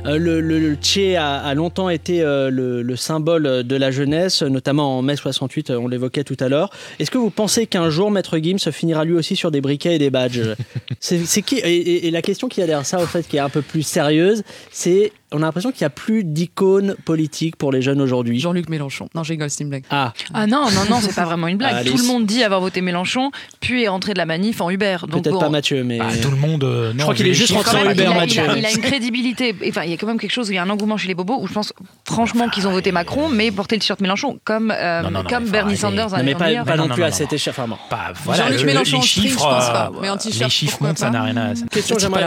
Euh, 0.08 0.18
le, 0.18 0.42
le- 0.42 0.58
le 0.60 0.78
Che 0.82 1.16
a, 1.16 1.36
a 1.42 1.54
longtemps 1.54 1.90
été 1.90 2.24
euh, 2.24 2.50
le, 2.50 2.82
le 2.82 2.96
symbole 2.96 3.64
de 3.64 3.76
la 3.76 3.92
jeunesse, 3.92 4.42
notamment 4.42 4.98
en 4.98 5.04
mai 5.04 5.16
68, 5.16 5.70
euh, 5.70 5.78
on 5.78 5.88
l'évoquait 5.88 6.24
tout 6.24 6.38
à 6.40 6.48
l'heure. 6.50 6.72
Est-ce 6.98 7.12
que 7.12 7.20
vous 7.20 7.30
pensez 7.30 7.68
qu'un 7.68 7.92
jour, 7.92 8.10
Maître 8.10 8.40
Gims 8.40 8.72
finira 8.72 9.06
lui 9.06 9.14
aussi 9.14 9.36
sur 9.36 9.52
des 9.52 9.62
briquets 9.62 9.94
et 9.94 10.00
des 10.00 10.10
badges? 10.10 10.42
C'est 11.00 11.20
c'est 11.24 11.44
qui 11.44 11.58
et, 11.60 11.68
et- 11.70 12.08
et 12.08 12.12
la 12.12 12.24
question 12.24 12.48
qui 12.48 12.64
a 12.64 12.66
derrière 12.66 12.86
ça, 12.86 12.98
au 13.00 13.06
fait, 13.06 13.28
qui 13.28 13.38
est 13.38 13.42
un 13.42 13.50
peu 13.50 13.62
plus 13.62 13.84
sérieuse, 13.84 14.42
c'est 14.72 15.12
on 15.32 15.38
a 15.38 15.42
l'impression 15.42 15.72
qu'il 15.72 15.82
n'y 15.84 15.88
a 15.88 15.90
plus 15.92 16.24
d'icône 16.24 16.96
politique 17.06 17.56
pour 17.56 17.72
les 17.72 17.82
jeunes 17.82 18.02
aujourd'hui. 18.02 18.40
Jean-Luc 18.40 18.70
Mélenchon. 18.70 19.10
Non, 19.16 19.24
j'ai 19.24 19.34
rigole, 19.34 19.50
c'est 19.50 19.64
une 19.64 19.70
blague. 19.70 19.84
Ah, 19.92 20.14
Ah 20.34 20.48
non, 20.48 20.66
non, 20.72 20.82
non, 20.90 20.98
c'est 21.02 21.14
pas 21.16 21.26
vraiment 21.26 21.48
une 21.48 21.58
blague. 21.58 21.76
Alice. 21.76 21.92
Tout 21.92 21.98
le 22.00 22.08
monde 22.08 22.26
dit 22.26 22.44
avoir 22.44 22.62
voté 22.62 22.82
Mélenchon, 22.82 23.32
puis 23.60 23.84
est 23.84 23.88
rentré 23.88 24.14
de 24.14 24.18
la 24.18 24.26
manif 24.26 24.62
en 24.62 24.70
Uber. 24.70 24.98
Peut-être 25.10 25.32
bon, 25.32 25.40
pas 25.40 25.50
Mathieu, 25.50 25.84
mais. 25.84 26.00
Bah, 26.00 26.06
tout 26.22 26.32
le 26.32 26.38
monde. 26.38 26.64
euh, 26.64 26.94
Je 26.96 27.02
crois 27.02 27.14
qu'il 27.14 27.28
est 27.28 27.34
juste 27.34 27.50
chiffres, 27.54 27.64
rentré 27.64 27.88
en 27.88 27.92
Uber, 27.92 28.04
il, 28.04 28.08
a, 28.08 28.14
Mathieu. 28.16 28.44
il 28.46 28.50
a- 28.50 28.58
il 28.58 28.66
a 28.66 28.72
une 28.72 28.78
crédibilité. 28.82 29.56
Enfin, 29.68 29.84
il 29.84 29.92
y 29.92 29.94
a 29.94 29.98
quand 29.98 30.08
même 30.08 30.20
quelque 30.20 30.32
chose, 30.32 30.50
il 30.50 30.56
y 30.56 30.58
a 30.58 30.64
un 30.64 30.70
engouement 30.70 30.98
chez 30.98 31.08
les 31.08 31.16
bobos 31.16 31.38
où 31.42 31.48
je 31.48 31.54
pense 31.54 31.74
franchement 32.06 32.50
qu'ils 32.50 32.68
ont 32.68 32.72
voté 32.72 32.92
Macron, 32.92 33.30
mais 33.30 33.52
porté 33.52 33.76
le 33.76 33.82
t-shirt 33.82 34.00
Mélenchon, 34.02 34.40
comme, 34.44 34.72
euh, 34.72 35.02
Non, 35.04 35.12
non, 35.12 35.24
non, 35.24 35.30
comme 35.30 35.46
Bernie. 35.46 35.78
Sanders 35.78 36.10
Non, 36.10 36.24
mais 36.24 36.34
pas, 36.34 36.46
pas 36.64 36.76
non, 36.76 36.88
non, 36.88 36.94
plus 36.96 37.02
non, 37.02 37.08
à 37.08 37.12
cette 37.12 37.32
échelle. 37.34 37.54
Enfin, 37.56 37.68
bon. 37.68 37.78
Pas- 37.90 38.14
voilà, 38.24 38.44
Jean-Luc 38.46 38.60
le- 38.62 38.66
Mélenchon 38.66 38.92
les 38.94 38.98
en 38.98 39.02
string, 39.04 39.24
je 39.26 39.30
chiffres, 39.30 39.48
pense 39.48 39.70
pas. 39.70 39.92
euh, 39.94 40.00
Mais 40.02 40.10
en 40.10 40.18
t-shirt, 40.18 40.44
les 40.44 40.50
chiffres 40.50 40.78
montent, 40.82 40.98
ça 40.98 41.10
n'a 41.10 41.22
rien 41.24 41.38
à. 41.38 41.56
ça- 41.56 41.66
Question, 41.68 41.98
j'aimerais 42.00 42.24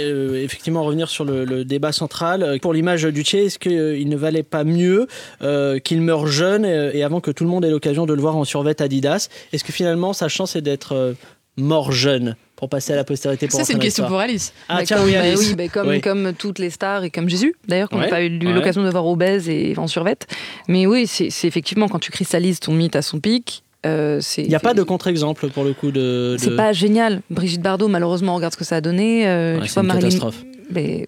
euh, 0.00 0.42
effectivement 0.44 0.84
revenir 0.84 1.08
sur 1.08 1.24
le 1.24 1.64
débat 1.64 1.90
central. 1.92 2.43
Euh, 2.44 2.58
Pour 2.58 2.72
l'image 2.72 3.02
du 3.04 3.22
est-ce 3.22 3.58
qu'il 3.58 4.08
ne 4.08 4.16
valait 4.16 4.42
pas 4.42 4.64
mieux 4.64 5.06
euh, 5.42 5.78
qu'il 5.78 6.00
meure 6.02 6.26
jeune 6.26 6.64
et 6.64 7.02
avant 7.02 7.20
que 7.20 7.30
tout 7.30 7.42
le 7.44 7.50
monde 7.50 7.64
ait 7.64 7.70
l'occasion 7.70 8.06
de 8.06 8.12
le 8.14 8.20
voir 8.20 8.36
en 8.36 8.44
survêt 8.44 8.80
Adidas? 8.80 9.28
Est-ce 9.52 9.64
que 9.64 9.72
finalement 9.72 10.12
sa 10.12 10.28
chance 10.28 10.52
c'est 10.52 10.60
d'être 10.60 10.92
euh, 10.94 11.12
mort 11.56 11.90
jeune 11.92 12.36
pour 12.56 12.68
passer 12.68 12.92
à 12.92 12.96
la 12.96 13.04
postérité 13.04 13.48
pour 13.48 13.58
Ça, 13.58 13.64
c'est 13.64 13.72
une 13.72 13.78
question 13.78 14.06
pour 14.06 14.18
Alice. 14.18 14.52
Ah 14.68 14.76
Bah, 14.78 14.82
tiens, 14.84 14.96
comme, 14.98 15.06
oui, 15.06 15.12
bah 15.14 15.20
Alice. 15.22 15.48
oui, 15.48 15.54
bah, 15.56 15.68
comme, 15.68 15.88
Oui. 15.88 16.00
comme 16.00 16.32
toutes 16.38 16.58
les 16.58 16.70
stars 16.70 17.02
et 17.04 17.10
comme 17.10 17.28
Jésus, 17.28 17.54
d'ailleurs, 17.66 17.88
qu'on 17.88 17.96
n'a 17.98 18.04
Ouais, 18.04 18.10
pas 18.10 18.22
eu 18.22 18.30
ouais. 18.38 18.52
l'occasion 18.52 18.82
de 18.84 18.90
voir 18.90 19.06
obèse 19.06 19.48
et 19.48 19.74
en 19.76 19.86
survette. 19.86 20.26
Mais 20.68 20.86
oui, 20.86 21.06
c'est 21.06 21.30
c'est 21.30 21.46
effectivement 21.48 21.88
quand 21.88 21.98
tu 21.98 22.10
cristallises 22.10 22.60
ton 22.60 22.72
mythe 22.72 22.96
à 22.96 23.02
son 23.02 23.18
pic. 23.20 23.62
euh, 23.86 24.18
c'est- 24.20 24.42
Il 24.42 24.48
n'y 24.48 24.54
a 24.54 24.60
pas 24.60 24.72
de 24.74 24.82
contre-exemple 24.82 25.48
pour 25.50 25.62
le 25.64 25.72
coup 25.74 25.90
de. 25.90 26.36
C'est 26.38 26.50
de- 26.50 26.56
pas 26.56 26.72
génial. 26.72 27.20
Brigitte 27.30 27.60
Bardot, 27.62 27.88
malheureusement, 27.88 28.34
regarde 28.34 28.52
ce 28.54 28.58
que 28.58 28.64
ça 28.64 28.76
a 28.76 28.80
donné. 28.80 29.26
euh, 29.28 29.56
Ouais, 29.56 29.62
tu 29.62 29.68
c'est 29.68 29.74
vois, 29.74 29.82
une 29.82 29.88
Marilyn- 29.88 30.08
catastrophe. 30.08 30.42
Mais. 30.70 31.06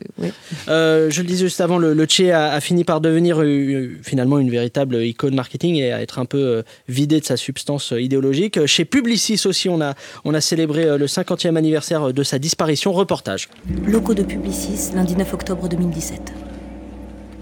Euh, 0.69 1.11
je 1.11 1.23
le 1.23 1.27
disais 1.27 1.45
juste 1.45 1.61
avant, 1.61 1.79
le, 1.79 1.95
le 1.95 2.07
Che 2.07 2.31
a, 2.31 2.53
a 2.53 2.61
fini 2.61 2.85
par 2.85 3.01
devenir 3.01 3.41
euh, 3.41 3.97
finalement 4.03 4.39
une 4.39 4.51
véritable 4.51 4.97
icône 5.05 5.35
marketing 5.35 5.77
et 5.77 5.93
à 5.93 6.01
être 6.03 6.19
un 6.19 6.25
peu 6.25 6.39
euh, 6.39 6.63
vidé 6.89 7.21
de 7.21 7.25
sa 7.25 7.37
substance 7.37 7.93
euh, 7.93 8.01
idéologique. 8.01 8.65
Chez 8.67 8.85
Publicis 8.85 9.41
aussi, 9.47 9.69
on 9.69 9.81
a, 9.81 9.95
on 10.25 10.35
a 10.35 10.41
célébré 10.41 10.85
euh, 10.85 10.99
le 10.99 11.07
50e 11.07 11.57
anniversaire 11.57 12.13
de 12.13 12.23
sa 12.23 12.39
disparition. 12.39 12.93
Reportage. 12.93 13.49
Locaux 13.87 14.15
de 14.15 14.23
Publicis, 14.23 14.93
lundi 14.95 15.17
9 15.17 15.35
octobre 15.35 15.69
2017. 15.69 16.33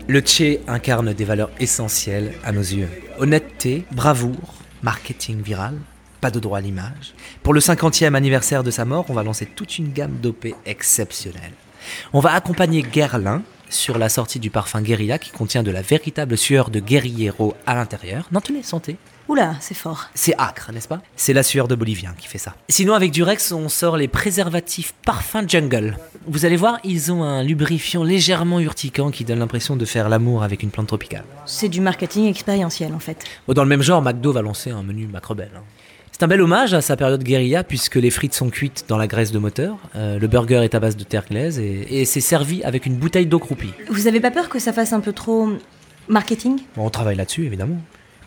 Le 0.07 0.21
Che 0.21 0.61
incarne 0.67 1.15
des 1.15 1.25
valeurs 1.25 1.51
essentielles 1.61 2.33
à 2.45 2.53
nos 2.53 2.61
yeux. 2.61 2.89
Honnêteté, 3.19 3.85
bravoure, 3.93 4.55
marketing 4.83 5.43
viral, 5.43 5.75
pas 6.21 6.31
de 6.31 6.41
droit 6.41 6.59
à 6.59 6.61
l'image. 6.61 7.15
Pour 7.43 7.55
le 7.55 7.61
50e 7.61 8.15
anniversaire 8.15 8.63
de 8.63 8.71
sa 8.71 8.85
mort, 8.85 9.07
on 9.09 9.15
va 9.15 9.23
lancer 9.23 9.47
toute 9.47 9.79
une 9.79 9.93
gamme 9.93 10.17
d'OP 10.23 10.47
exceptionnelle. 10.67 11.53
On 12.13 12.21
va 12.21 12.33
accompagner 12.35 12.83
Guerlain 12.83 13.43
sur 13.69 13.99
la 13.99 14.09
sortie 14.09 14.39
du 14.39 14.51
parfum 14.51 14.83
Guérilla 14.83 15.19
qui 15.19 15.31
contient 15.31 15.63
de 15.63 15.71
la 15.71 15.83
véritable 15.83 16.37
sueur 16.37 16.71
de 16.71 16.81
guerriero 16.81 17.55
à 17.67 17.75
l'intérieur. 17.75 18.27
Non, 18.31 18.41
tenez, 18.41 18.63
sentez. 18.63 18.97
Oula, 19.27 19.55
c'est 19.61 19.75
fort. 19.75 20.11
C'est 20.15 20.35
acre, 20.37 20.71
n'est-ce 20.71 20.87
pas? 20.87 21.01
C'est 21.17 21.33
la 21.33 21.43
sueur 21.43 21.67
de 21.67 21.75
Bolivien 21.75 22.15
qui 22.19 22.29
fait 22.29 22.37
ça. 22.39 22.55
Sinon, 22.69 22.93
avec 22.93 23.11
Durex, 23.11 23.53
on 23.53 23.71
sort 23.71 23.97
les 23.97 24.07
préservatifs 24.07 24.93
parfum 25.07 25.49
jungle. 25.49 25.97
Vous 26.27 26.45
allez 26.45 26.57
voir, 26.57 26.79
ils 26.85 27.11
ont 27.11 27.25
un 27.25 27.43
lubrifiant 27.43 28.05
légèrement 28.05 28.61
urticant 28.61 29.11
qui 29.11 29.25
donne 29.25 29.39
l'impression 29.39 29.77
de 29.77 29.85
faire 29.87 30.11
l'amour 30.11 30.43
avec 30.43 30.63
une 30.63 30.71
plante 30.71 30.89
tropicale. 30.89 31.25
C'est 31.47 31.71
du 31.71 31.81
marketing 31.81 32.27
expérientiel 32.29 32.93
en 32.93 32.99
fait. 32.99 33.25
Dans 33.49 33.63
le 33.63 33.69
même 33.69 33.83
genre, 33.83 34.03
McDo 34.03 34.31
va 34.33 34.43
lancer 34.43 34.71
un 34.71 34.83
menu 34.83 35.07
macrobel. 35.07 35.51
hein. 35.57 35.63
C'est 36.17 36.23
un 36.23 36.29
bel 36.29 36.41
hommage 36.41 36.75
à 36.75 36.81
sa 36.81 36.97
période 36.97 37.25
guérilla 37.25 37.65
puisque 37.65 37.97
les 37.97 38.11
frites 38.11 38.35
sont 38.35 38.49
cuites 38.49 38.85
dans 38.87 38.97
la 38.97 39.09
graisse 39.09 39.33
de 39.33 39.41
moteur, 39.41 39.79
euh, 39.97 40.17
le 40.17 40.29
burger 40.29 40.63
est 40.63 40.77
à 40.77 40.79
base 40.79 40.97
de 40.97 41.03
terre 41.03 41.25
glaise 41.29 41.59
et, 41.59 42.03
et 42.03 42.05
c'est 42.05 42.21
servi 42.21 42.63
avec 42.63 42.87
une 42.87 42.95
bouteille 42.95 43.27
d'eau 43.27 43.41
croupie. 43.41 43.73
Vous 43.91 44.07
avez 44.07 44.21
pas 44.21 44.31
peur 44.31 44.49
que 44.49 44.61
ça 44.61 44.73
fasse 44.73 44.93
un 44.93 45.01
peu 45.01 45.13
trop 45.13 45.49
marketing? 46.09 46.61
Bon, 46.77 46.87
on 46.87 46.91
travaille 46.91 47.17
là-dessus 47.17 47.47
évidemment. 47.47 47.79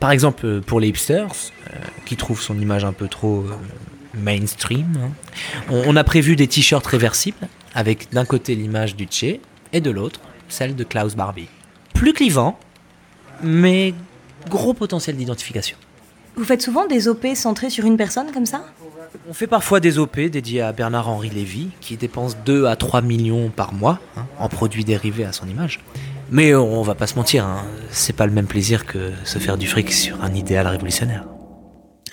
Par 0.01 0.11
exemple, 0.11 0.45
euh, 0.45 0.59
pour 0.59 0.81
les 0.81 0.89
hipsters, 0.89 1.29
euh, 1.31 1.77
qui 2.05 2.17
trouvent 2.17 2.41
son 2.41 2.59
image 2.59 2.83
un 2.83 2.91
peu 2.91 3.07
trop 3.07 3.45
euh, 3.45 3.55
mainstream, 4.13 4.91
hein, 5.01 5.11
on, 5.69 5.83
on 5.87 5.95
a 5.95 6.03
prévu 6.03 6.35
des 6.35 6.47
t-shirts 6.47 6.85
réversibles 6.85 7.47
avec 7.73 8.11
d'un 8.11 8.25
côté 8.25 8.55
l'image 8.55 8.97
du 8.97 9.07
Che 9.09 9.39
et 9.71 9.79
de 9.79 9.91
l'autre 9.91 10.19
celle 10.49 10.75
de 10.75 10.83
Klaus 10.83 11.15
Barbie. 11.15 11.47
Plus 11.93 12.11
clivant, 12.11 12.59
mais 13.41 13.93
gros 14.49 14.73
potentiel 14.73 15.15
d'identification. 15.15 15.77
Vous 16.37 16.43
faites 16.43 16.61
souvent 16.61 16.85
des 16.85 17.07
OP 17.07 17.25
centrés 17.33 17.71
sur 17.71 17.85
une 17.85 17.97
personne 17.97 18.31
comme 18.31 18.45
ça? 18.45 18.63
On 19.27 19.33
fait 19.33 19.47
parfois 19.47 19.79
des 19.79 19.97
OP 19.97 20.19
dédiés 20.19 20.61
à 20.61 20.71
Bernard-Henri 20.71 21.29
Lévy, 21.29 21.69
qui 21.81 21.97
dépense 21.97 22.37
2 22.45 22.65
à 22.65 22.75
3 22.75 23.01
millions 23.01 23.49
par 23.49 23.73
mois 23.73 23.99
hein, 24.15 24.25
en 24.37 24.47
produits 24.47 24.85
dérivés 24.85 25.25
à 25.25 25.31
son 25.31 25.47
image. 25.47 25.79
Mais 26.29 26.53
on 26.53 26.83
va 26.83 26.93
pas 26.93 27.07
se 27.07 27.15
mentir, 27.15 27.45
hein, 27.45 27.63
c'est 27.89 28.15
pas 28.15 28.27
le 28.27 28.33
même 28.33 28.47
plaisir 28.47 28.85
que 28.85 29.11
se 29.23 29.39
faire 29.39 29.57
du 29.57 29.65
fric 29.65 29.91
sur 29.91 30.23
un 30.23 30.33
idéal 30.33 30.67
révolutionnaire. 30.67 31.25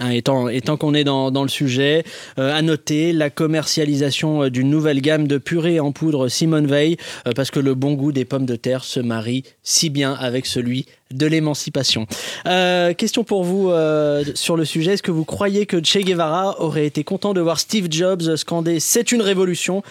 Hein, 0.00 0.10
étant 0.10 0.48
étant 0.48 0.76
qu'on 0.76 0.94
est 0.94 1.04
dans, 1.04 1.30
le 1.30 1.48
sujet, 1.48 2.04
euh, 2.38 2.54
à 2.54 2.62
noter 2.62 3.12
la 3.12 3.30
commercialisation 3.30 4.44
euh, 4.44 4.50
d'une 4.50 4.70
nouvelle 4.70 5.00
gamme 5.00 5.28
de 5.28 5.38
purée 5.38 5.78
en 5.78 5.92
poudre 5.92 6.28
Simone 6.28 6.66
Veil, 6.66 6.96
euh, 7.26 7.32
parce 7.32 7.50
que 7.50 7.60
le 7.60 7.74
bon 7.74 7.94
goût 7.94 8.12
des 8.12 8.24
pommes 8.24 8.46
de 8.46 8.56
terre 8.56 8.84
se 8.84 9.00
marie 9.00 9.44
si 9.62 9.90
bien 9.90 10.12
avec 10.14 10.46
celui 10.46 10.86
de 11.12 11.26
l'émancipation. 11.26 12.06
Question 12.44 13.22
pour 13.22 13.44
vous 13.44 13.70
sur 14.34 14.56
le 14.56 14.64
sujet, 14.64 14.94
est-ce 14.94 15.02
que 15.02 15.12
vous 15.12 15.24
croyez 15.24 15.64
que 15.64 15.82
Che 15.82 15.98
Guevara 15.98 16.60
aurait 16.60 16.86
été 16.86 17.04
content 17.04 17.34
de 17.34 17.40
voir 17.40 17.60
Steve 17.60 17.86
Jobs 17.88 18.34
scander 18.34 18.80
C'est 18.80 19.12
une 19.12 19.22
révolution 19.22 19.82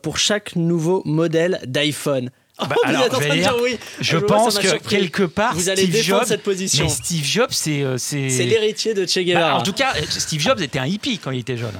pour 0.00 0.18
chaque 0.18 0.56
nouveau 0.56 1.02
modèle 1.04 1.60
d'iPhone 1.66 2.30
Bah, 2.68 2.76
vous 2.84 2.90
alors, 2.90 3.04
êtes 3.06 3.14
en 3.14 3.20
je 3.20 3.28
vais 3.28 3.36
de 3.36 3.42
dire, 3.42 3.56
oui. 3.62 3.76
Je 4.00 4.16
pense 4.18 4.58
que 4.58 4.68
surpris. 4.68 4.96
quelque 4.96 5.22
part, 5.24 5.54
vous 5.54 5.68
allez 5.68 5.82
Steve 5.82 5.92
défendre 5.94 6.20
Jobs, 6.20 6.28
cette 6.28 6.42
position. 6.42 6.84
mais 6.84 6.90
Steve 6.90 7.24
Jobs, 7.24 7.50
c'est 7.50 7.82
euh, 7.82 7.96
c'est 7.98 8.28
C'est 8.30 8.44
l'héritier 8.44 8.94
de 8.94 9.06
Che 9.06 9.16
Bah, 9.16 9.22
Guevara. 9.24 9.58
en 9.58 9.62
tout 9.62 9.72
cas, 9.72 9.92
Steve 10.08 10.40
Jobs 10.40 10.60
était 10.60 10.78
un 10.78 10.86
hippie 10.86 11.18
quand 11.18 11.30
il 11.30 11.40
était 11.40 11.56
jeune. 11.56 11.72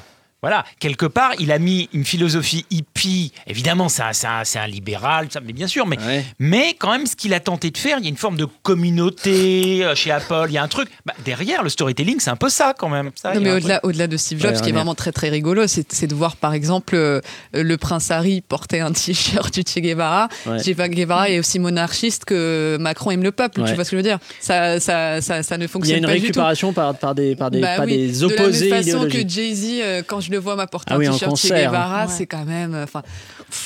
Voilà, 0.42 0.64
quelque 0.81 1.07
part, 1.07 1.35
il 1.38 1.52
a 1.52 1.61
mis 1.61 1.88
une 1.92 2.05
philosophie 2.05 2.66
hippie. 2.70 3.33
Évidemment, 3.46 3.88
c'est 3.88 4.02
un, 4.02 4.66
libéral, 4.66 5.28
ça, 5.31 5.40
mais 5.40 5.52
bien 5.52 5.68
sûr, 5.68 5.87
mais, 5.87 5.96
mais 6.40 6.74
quand 6.76 6.90
même, 6.90 7.07
ce 7.07 7.14
qu'il 7.14 7.33
a 7.33 7.38
tenté 7.38 7.70
de 7.70 7.78
faire, 7.78 7.98
il 7.98 8.05
y 8.05 8.07
a 8.07 8.11
une 8.11 8.16
forme 8.16 8.37
de 8.37 8.46
communauté 8.62 9.85
euh, 9.85 9.94
chez 9.94 10.11
Apple, 10.11 10.46
il 10.48 10.55
y 10.55 10.59
a 10.59 10.62
un 10.62 10.68
truc. 10.68 10.88
Bah, 11.07 11.14
derrière, 11.24 11.62
le 11.62 11.68
storytelling, 11.68 12.18
c'est 12.18 12.31
un 12.31 12.37
peu 12.37 12.48
ça 12.48 12.74
quand 12.76 12.88
même. 12.88 13.11
Ça, 13.14 13.35
Non, 13.35 13.40
mais 13.40 13.52
au-delà, 13.52 14.07
de 14.09 14.16
Steve 14.16 14.40
Jobs, 14.40 14.50
Ouais, 14.50 14.57
ce 14.57 14.62
qui 14.62 14.70
est 14.70 14.72
vraiment 14.72 14.96
très 14.96 15.12
très 15.12 15.28
rigolo, 15.28 15.66
c'est, 15.68 16.07
de 16.07 16.14
voir 16.14 16.35
par 16.37 16.55
exemple 16.55 16.96
euh, 16.96 17.20
le 17.52 17.76
prince 17.76 18.11
Harry 18.11 18.40
porter 18.40 18.81
un 18.81 18.90
t-shirt 18.92 19.55
du 19.55 19.62
Che 19.62 19.78
Guevara. 19.81 20.28
Ouais. 20.46 20.59
Che 20.59 20.72
Guevara 20.72 21.31
est 21.31 21.38
aussi 21.38 21.61
monarchiste 21.61 22.24
que 22.24 22.76
Macron 22.81 23.12
aime 23.12 23.22
le 23.22 23.31
peuple. 23.33 23.61
Ouais. 23.61 23.68
Tu 23.68 23.74
vois 23.74 23.85
ce 23.85 23.90
que 23.90 23.96
je 23.96 24.02
veux 24.02 24.09
dire? 24.09 24.18
Ça, 24.40 24.81
ça, 24.81 25.20
ça, 25.20 25.44
ça 25.44 25.57
ne 25.57 25.62
Il 25.62 25.62
y 25.62 25.64
a 25.66 25.68
fonctionne 25.68 25.98
une 25.98 26.07
pas 26.07 26.12
du 26.14 26.18
tout. 26.18 26.22
récupération 26.26 26.72
par, 26.72 26.96
par 26.96 27.14
des, 27.14 27.37
par 27.37 27.50
des, 27.52 27.61
Bah 27.61 27.76
pas 27.76 27.85
oui, 27.85 27.96
des 27.96 28.24
opposés 28.24 28.66
de 28.66 28.70
la 28.70 28.76
même 28.83 28.85
façon 28.85 29.09
que 29.09 29.28
Jay-Z, 29.28 29.66
euh, 29.83 30.02
quand 30.05 30.20
je 30.20 30.32
le 30.33 30.38
vois 30.38 30.57
m'apporter 30.57 30.92
Ah 30.95 30.99
oui, 30.99 31.07
un 31.07 31.11
en 31.12 31.14
t-shirt 31.14 31.37
Che. 31.37 31.49
Guevara, 31.49 32.07
Ouais. 32.07 32.12
c'est 32.12 32.27
quand 32.27 32.45
même. 32.45 32.75
euh, 32.75 32.85
Enfin, 32.85 33.03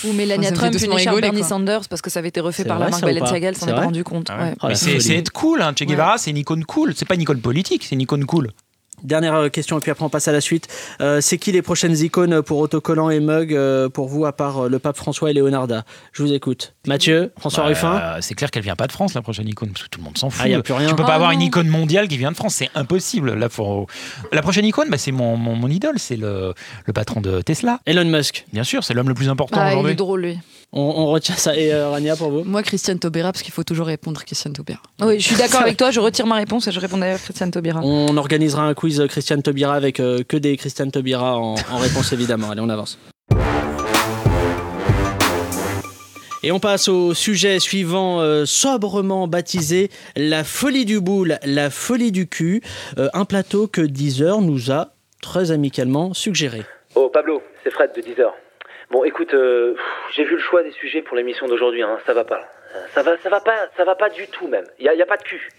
Ou 0.05 0.13
Melania 0.13 0.53
Trump, 0.53 0.75
une 0.75 0.93
écharpe 0.93 1.21
Bernie. 1.21 1.43
Sanders, 1.43 1.89
parce 1.89 2.03
que 2.03 2.11
ça 2.11 2.19
avait 2.19 2.29
été 2.29 2.41
refait 2.41 2.65
par 2.65 2.77
vrai, 2.77 2.87
la 2.87 2.91
marque 2.91 3.05
Balenciaga, 3.05 3.49
elle 3.49 3.57
s'en 3.57 3.69
est 3.69 3.73
pas 3.73 3.81
rendu 3.85 4.05
compte. 4.05 4.29
Ah 4.31 4.51
ouais. 4.63 4.69
ouais. 4.69 4.75
C'est 4.75 5.17
être 5.17 5.31
cool, 5.33 5.63
hein. 5.63 5.73
Che 5.79 5.85
Guevara, 5.85 6.19
c'est 6.19 6.31
une 6.31 6.37
icône 6.39 6.65
cool. 6.65 6.93
C'est 6.95 7.07
pas 7.09 7.15
une 7.15 7.23
icône 7.23 7.41
politique, 7.41 7.85
c'est 7.85 7.95
une 7.95 8.03
icône 8.03 8.25
cool. 8.27 8.51
Dernière 9.05 9.35
euh, 9.35 9.49
question, 9.49 9.79
et 9.79 9.81
puis 9.81 9.91
après 9.91 10.05
on 10.05 10.09
passe 10.09 10.27
à 10.29 10.33
la 10.33 10.41
suite. 10.41 10.69
Euh, 11.01 11.21
c'est 11.21 11.39
qui 11.39 11.53
les 11.53 11.63
prochaines 11.63 11.97
icônes 11.99 12.43
pour 12.43 12.59
autocollants 12.59 13.11
et 13.11 13.21
mugs 13.21 13.55
euh, 13.55 13.89
pour 13.89 14.09
vous, 14.09 14.25
à 14.25 14.33
part 14.33 14.69
le 14.69 14.79
pape 14.79 14.97
François 14.97 15.31
et 15.31 15.35
Leonarda 15.35 15.85
Je 16.13 16.23
vous 16.23 16.33
écoute. 16.33 16.75
Mathieu, 16.87 17.33
François 17.39 17.65
Bah, 17.65 17.69
Ruffin? 17.69 17.97
euh, 18.01 18.19
C'est 18.21 18.35
clair 18.35 18.51
qu'elle 18.51 18.63
vient 18.63 18.77
pas 18.77 18.87
de 18.87 18.93
France, 18.93 19.15
la 19.15 19.23
prochaine 19.23 19.49
icône, 19.49 19.71
parce 19.71 19.85
que 19.85 19.89
tout 19.91 20.01
le 20.01 20.05
monde 20.05 20.17
s'en 20.19 20.31
fout. 20.31 20.43
Ah, 20.45 20.49
y 20.49 20.55
a 20.55 20.63
plus 20.63 20.73
rien. 20.75 20.89
Tu 20.89 20.95
peux 20.95 21.03
pas 21.05 21.13
Ah, 21.13 21.15
avoir 21.17 21.31
non. 21.31 21.37
une 21.37 21.43
icône 21.43 21.69
mondiale 21.69 22.09
qui 22.09 22.17
vient 22.17 22.31
de 22.33 22.37
France, 22.37 22.55
c'est 22.55 22.71
impossible. 22.75 23.35
Là, 23.35 23.49
faut... 23.49 23.87
La 24.33 24.43
prochaine 24.43 24.65
icône, 24.65 24.89
bah, 24.91 24.99
c'est 24.99 25.13
mon, 25.13 25.37
mon, 25.37 25.55
mon 25.57 25.69
idole, 25.69 25.99
c'est 25.99 26.17
le, 26.17 26.55
le 26.87 26.93
patron 26.93 27.21
de 27.21 27.43
Tesla. 27.43 27.81
Elon 27.87 28.05
Musk. 28.07 28.47
Bien 28.53 28.65
sûr, 28.65 28.83
c'est 28.83 28.95
l'homme 28.95 29.09
le 29.09 29.15
plus 29.15 29.29
important 29.29 29.61
Ah, 29.61 29.67
il 29.67 29.73
est 29.73 29.75
aujourd'hui. 29.75 29.97
drôle, 29.97 30.21
lui. 30.23 30.39
On, 30.73 30.83
on 30.83 31.07
retient 31.07 31.37
ça. 31.37 31.57
Et 31.57 31.73
euh, 31.73 31.89
Rania, 31.91 32.17
pour 32.17 32.31
vous 32.31 32.45
moi, 32.45 32.63
Christiane 32.63 32.99
Taubira, 32.99 33.33
parce 33.33 33.43
qu'il 33.43 33.53
faut 33.55 33.65
toujours 33.65 33.87
répondre 33.87 34.23
Christiane 34.25 34.53
Taubira. 34.53 34.81
Oui, 35.01 35.19
je 35.21 35.27
suis 35.27 35.37
d'accord 35.37 35.61
avec 35.63 35.77
toi, 35.77 35.91
je 35.91 36.01
retire 36.01 36.27
ma 36.27 36.37
réponse 36.37 36.67
et 36.69 36.73
je 36.73 36.81
réponds 36.81 37.01
à 37.03 37.17
Christiane 37.17 37.51
Taubira. 37.51 37.81
On 37.83 38.17
organisera 38.17 38.63
un 38.65 38.75
quiz 38.75 39.01
euh, 39.01 39.07
Christiane 39.07 39.43
Taubira 39.43 39.75
avec 39.75 40.01
euh, 40.01 40.23
que 40.27 40.37
des 40.37 40.57
Christiane 40.57 40.91
Taubira 40.91 41.37
en, 41.39 41.55
en 41.55 41.77
réponse 41.79 42.13
évidemment. 42.13 42.51
Allez, 42.51 42.61
on 42.61 42.69
avance. 42.69 42.99
Et 46.43 46.53
on 46.53 46.61
passe 46.61 46.87
au 46.87 47.13
sujet 47.13 47.59
suivant, 47.59 48.21
euh, 48.21 48.45
sobrement 48.45 49.27
baptisé 49.27 49.91
La 50.15 50.45
folie 50.45 50.85
du 50.85 51.01
boule, 51.01 51.39
la 51.45 51.71
folie 51.71 52.13
du 52.13 52.29
cul. 52.29 52.63
Euh, 52.99 53.09
un 53.15 53.25
plateau 53.25 53.67
que 53.67 53.81
Deezer 53.81 54.41
nous 54.43 54.71
a 54.71 54.91
très 55.21 55.51
amicalement 55.51 56.15
suggéré. 56.15 56.63
Oh 56.95 57.11
Pablo, 57.13 57.43
c'est 57.65 57.73
Fred 57.73 57.91
de 57.97 58.01
10h. 58.01 58.27
Bon 58.97 59.05
écoute, 59.05 59.35
euh, 59.35 59.75
j'ai 60.13 60.25
vu 60.25 60.37
le 60.37 60.41
choix 60.41 60.63
des 60.63 60.71
sujets 60.71 61.03
pour 61.03 61.19
l'émission 61.19 61.47
d'aujourd'hui, 61.47 61.83
hein, 61.83 61.99
ça 62.07 62.15
va 62.15 62.25
pas. 62.25 62.41
Ça 62.95 63.03
va, 63.03 63.19
ça 63.19 63.29
va 63.29 63.41
pas, 63.41 63.69
ça 63.77 63.85
va 63.85 63.95
pas 63.95 64.09
du 64.09 64.27
tout 64.27 64.49
même. 64.49 64.65
A, 64.81 64.95
y 64.95 65.03
a 65.03 65.05
pas 65.05 65.19
de 65.19 65.23
cul. 65.23 65.51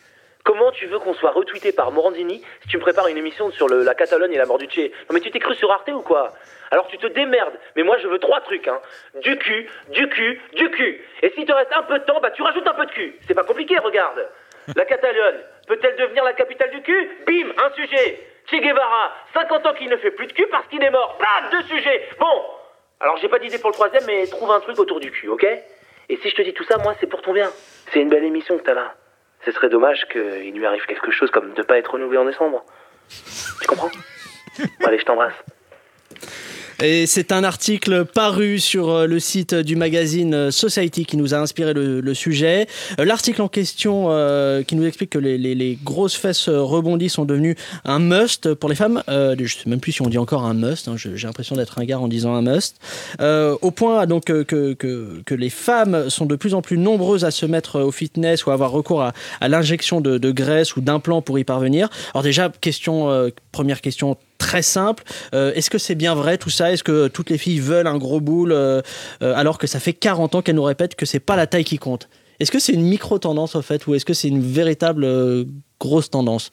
Comment 0.44 0.72
tu 0.72 0.88
veux 0.88 0.98
qu'on 0.98 1.14
soit 1.14 1.30
retweeté 1.30 1.72
par 1.72 1.92
Morandini 1.92 2.44
si 2.64 2.68
tu 2.68 2.78
me 2.78 2.82
prépares 2.82 3.10
une 3.10 3.18
émission 3.20 3.52
sur 3.52 3.70
la 3.70 3.94
Catalogne 3.94 4.34
et 4.34 4.40
la 4.40 4.48
mort 4.48 4.58
du 4.58 4.66
Che 4.68 4.90
Non 5.08 5.14
mais 5.14 5.20
tu 5.20 5.30
t'es 5.30 5.38
cru 5.38 5.54
sur 5.54 5.72
Arte 5.72 5.88
ou 5.90 6.02
quoi? 6.02 6.34
Alors 6.72 6.88
tu 6.88 6.98
te 6.98 7.06
démerdes. 7.06 7.54
Mais 7.76 7.84
moi 7.84 8.00
je 8.00 8.08
veux 8.08 8.18
trois 8.18 8.42
trucs, 8.42 8.68
hein. 8.68 8.80
Du 9.22 9.38
cul, 9.38 9.70
du 9.90 10.10
cul, 10.10 10.42
du 10.56 10.72
cul. 10.72 11.06
Et 11.22 11.30
s'il 11.30 11.46
te 11.46 11.54
reste 11.54 11.74
un 11.74 11.84
peu 11.84 12.00
de 12.00 12.06
temps, 12.06 12.20
bah 12.20 12.32
tu 12.32 12.42
rajoutes 12.42 12.68
un 12.68 12.74
peu 12.74 12.88
de 12.88 12.92
cul. 12.92 13.20
C'est 13.28 13.36
pas 13.36 13.44
compliqué, 13.44 13.78
regarde. 13.78 14.28
La 14.76 14.86
Catalogne 14.86 15.42
peut-elle 15.68 15.96
devenir 15.96 16.24
la 16.24 16.34
capitale 16.34 16.72
du 16.72 16.82
cul? 16.82 17.10
Bim, 17.28 17.54
un 17.64 17.72
sujet. 17.76 18.20
Che 18.50 18.56
Guevara, 18.56 19.14
50 19.36 19.66
ans 19.68 19.74
qu'il 19.76 19.90
ne 19.90 19.98
fait 19.98 20.10
plus 20.10 20.26
de 20.26 20.34
cul 20.34 20.48
parce 20.50 20.66
qu'il 20.70 20.82
est 20.82 20.90
mort. 20.90 21.20
Bam, 21.20 21.52
deux 21.52 21.68
sujets. 21.68 22.08
Bon, 22.18 22.44
alors 23.00 23.18
j'ai 23.18 23.30
pas 23.30 23.40
d'idée 23.40 23.60
pour 23.60 23.70
le 23.70 23.76
troisième, 23.76 24.04
mais 24.06 24.26
trouve 24.28 24.52
un 24.52 24.60
truc 24.60 24.80
autour 24.80 25.00
du 25.00 25.12
cul, 25.12 25.28
ok? 25.30 25.46
Et 26.10 26.18
si 26.18 26.30
je 26.30 26.36
te 26.36 26.42
dis 26.42 26.54
tout 26.54 26.64
ça, 26.64 26.78
moi, 26.78 26.96
c'est 27.00 27.08
pour 27.08 27.22
ton 27.22 27.34
bien. 27.34 27.52
C'est 27.92 28.00
une 28.00 28.10
belle 28.10 28.24
émission 28.24 28.58
que 28.58 28.64
t'as 28.64 28.74
là. 28.74 28.96
Ce 29.46 29.52
serait 29.52 29.70
dommage 29.70 30.08
qu'il 30.12 30.54
lui 30.54 30.66
arrive 30.66 30.86
quelque 30.86 31.12
chose 31.12 31.30
comme 31.32 31.54
de 31.54 31.62
pas 31.62 31.78
être 31.78 31.92
renouvelé 31.92 32.18
en 32.18 32.26
décembre. 32.26 32.64
Tu 33.62 33.68
comprends? 33.68 33.92
Bon, 34.80 34.88
Allez, 34.88 34.98
je 34.98 35.06
t'embrasse. 35.06 35.36
Et 36.80 37.08
c'est 37.08 37.32
un 37.32 37.44
article 37.44 38.06
paru 38.06 38.60
sur 38.60 38.92
euh, 38.92 39.08
le 39.08 39.20
site 39.20 39.56
du 39.56 39.76
magazine 39.76 40.36
euh, 40.36 40.52
Society 40.52 41.06
qui 41.06 41.18
nous 41.18 41.34
a 41.34 41.38
inspiré 41.38 41.74
le, 41.74 42.14
sujet. 42.14 42.68
Euh, 43.00 43.06
L'article 43.06 43.42
en 43.42 43.48
question 43.48 44.08
qui 44.68 44.76
nous 44.76 44.86
explique 44.86 45.12
que 45.12 45.20
les, 45.20 45.80
grosses 45.84 46.16
fesses 46.16 46.50
rebondies 46.50 47.10
sont 47.10 47.26
devenues 47.26 47.56
un 47.84 48.00
must 48.00 48.54
pour 48.54 48.70
les 48.70 48.76
femmes. 48.76 49.04
Je 49.08 49.46
sais 49.48 49.70
même 49.70 49.80
plus 49.80 49.94
si 49.94 50.02
on 50.02 50.08
dit 50.08 50.18
encore 50.18 50.44
un 50.44 50.54
must. 50.54 50.88
hein, 50.88 50.96
J'ai 50.98 51.28
l'impression 51.28 51.56
d'être 51.56 51.80
un 51.80 51.86
gars 51.86 52.00
en 52.00 52.08
disant 52.08 52.34
un 52.36 52.42
must. 52.42 52.78
Au 53.20 53.72
point 53.72 54.06
donc 54.06 54.26
que, 54.26 54.44
que, 54.74 55.36
les 55.36 55.50
femmes 55.50 56.10
sont 56.10 56.26
de 56.26 56.36
plus 56.36 56.54
en 56.54 56.62
plus 56.62 56.78
nombreuses 56.78 57.26
à 57.26 57.32
se 57.32 57.46
mettre 57.46 57.82
au 57.82 57.92
fitness 57.92 58.46
ou 58.46 58.52
à 58.52 58.54
avoir 58.54 58.72
recours 58.72 59.02
à, 59.02 59.14
à 59.42 59.48
l'injection 59.48 60.02
de, 60.02 60.18
de 60.18 60.32
graisse 60.32 60.76
ou 60.76 60.82
d'implants 60.82 61.22
pour 61.22 61.40
y 61.40 61.44
parvenir. 61.44 61.90
Alors 62.14 62.24
déjà, 62.24 62.50
question, 62.50 63.32
première 63.52 63.82
question 63.82 64.18
très 64.38 64.62
simple. 64.62 65.04
Euh, 65.34 65.54
Est-ce 65.54 65.70
que 65.70 65.78
c'est 65.78 65.96
bien 65.96 66.16
vrai 66.16 66.38
tout 66.38 66.50
ça? 66.50 66.72
Est-ce 66.72 66.84
que 66.84 67.08
toutes 67.08 67.30
les 67.30 67.38
filles 67.38 67.60
veulent 67.60 67.88
un 67.88 67.98
gros 67.98 68.22
boule 68.22 68.52
euh, 68.52 68.82
euh, 69.22 69.34
alors 69.36 69.58
que 69.58 69.68
ça 69.68 69.80
fait 69.80 69.94
40 69.94 70.36
ans 70.36 70.42
qu'elles 70.42 70.56
nous 70.56 70.64
répètent 70.64 70.96
que 70.96 71.06
c'est 71.06 71.20
pas 71.20 71.36
la 71.36 71.48
taille 71.48 71.64
qui 71.64 71.78
compte? 71.78 72.10
Est-ce 72.40 72.52
que 72.52 72.60
c'est 72.60 72.74
une 72.74 72.84
micro-tendance 72.84 73.56
en 73.56 73.62
fait 73.62 73.88
ou 73.88 73.96
est-ce 73.96 74.06
que 74.06 74.14
c'est 74.14 74.28
une 74.28 74.42
véritable 74.42 75.08
grosse 75.80 76.10
tendance? 76.10 76.52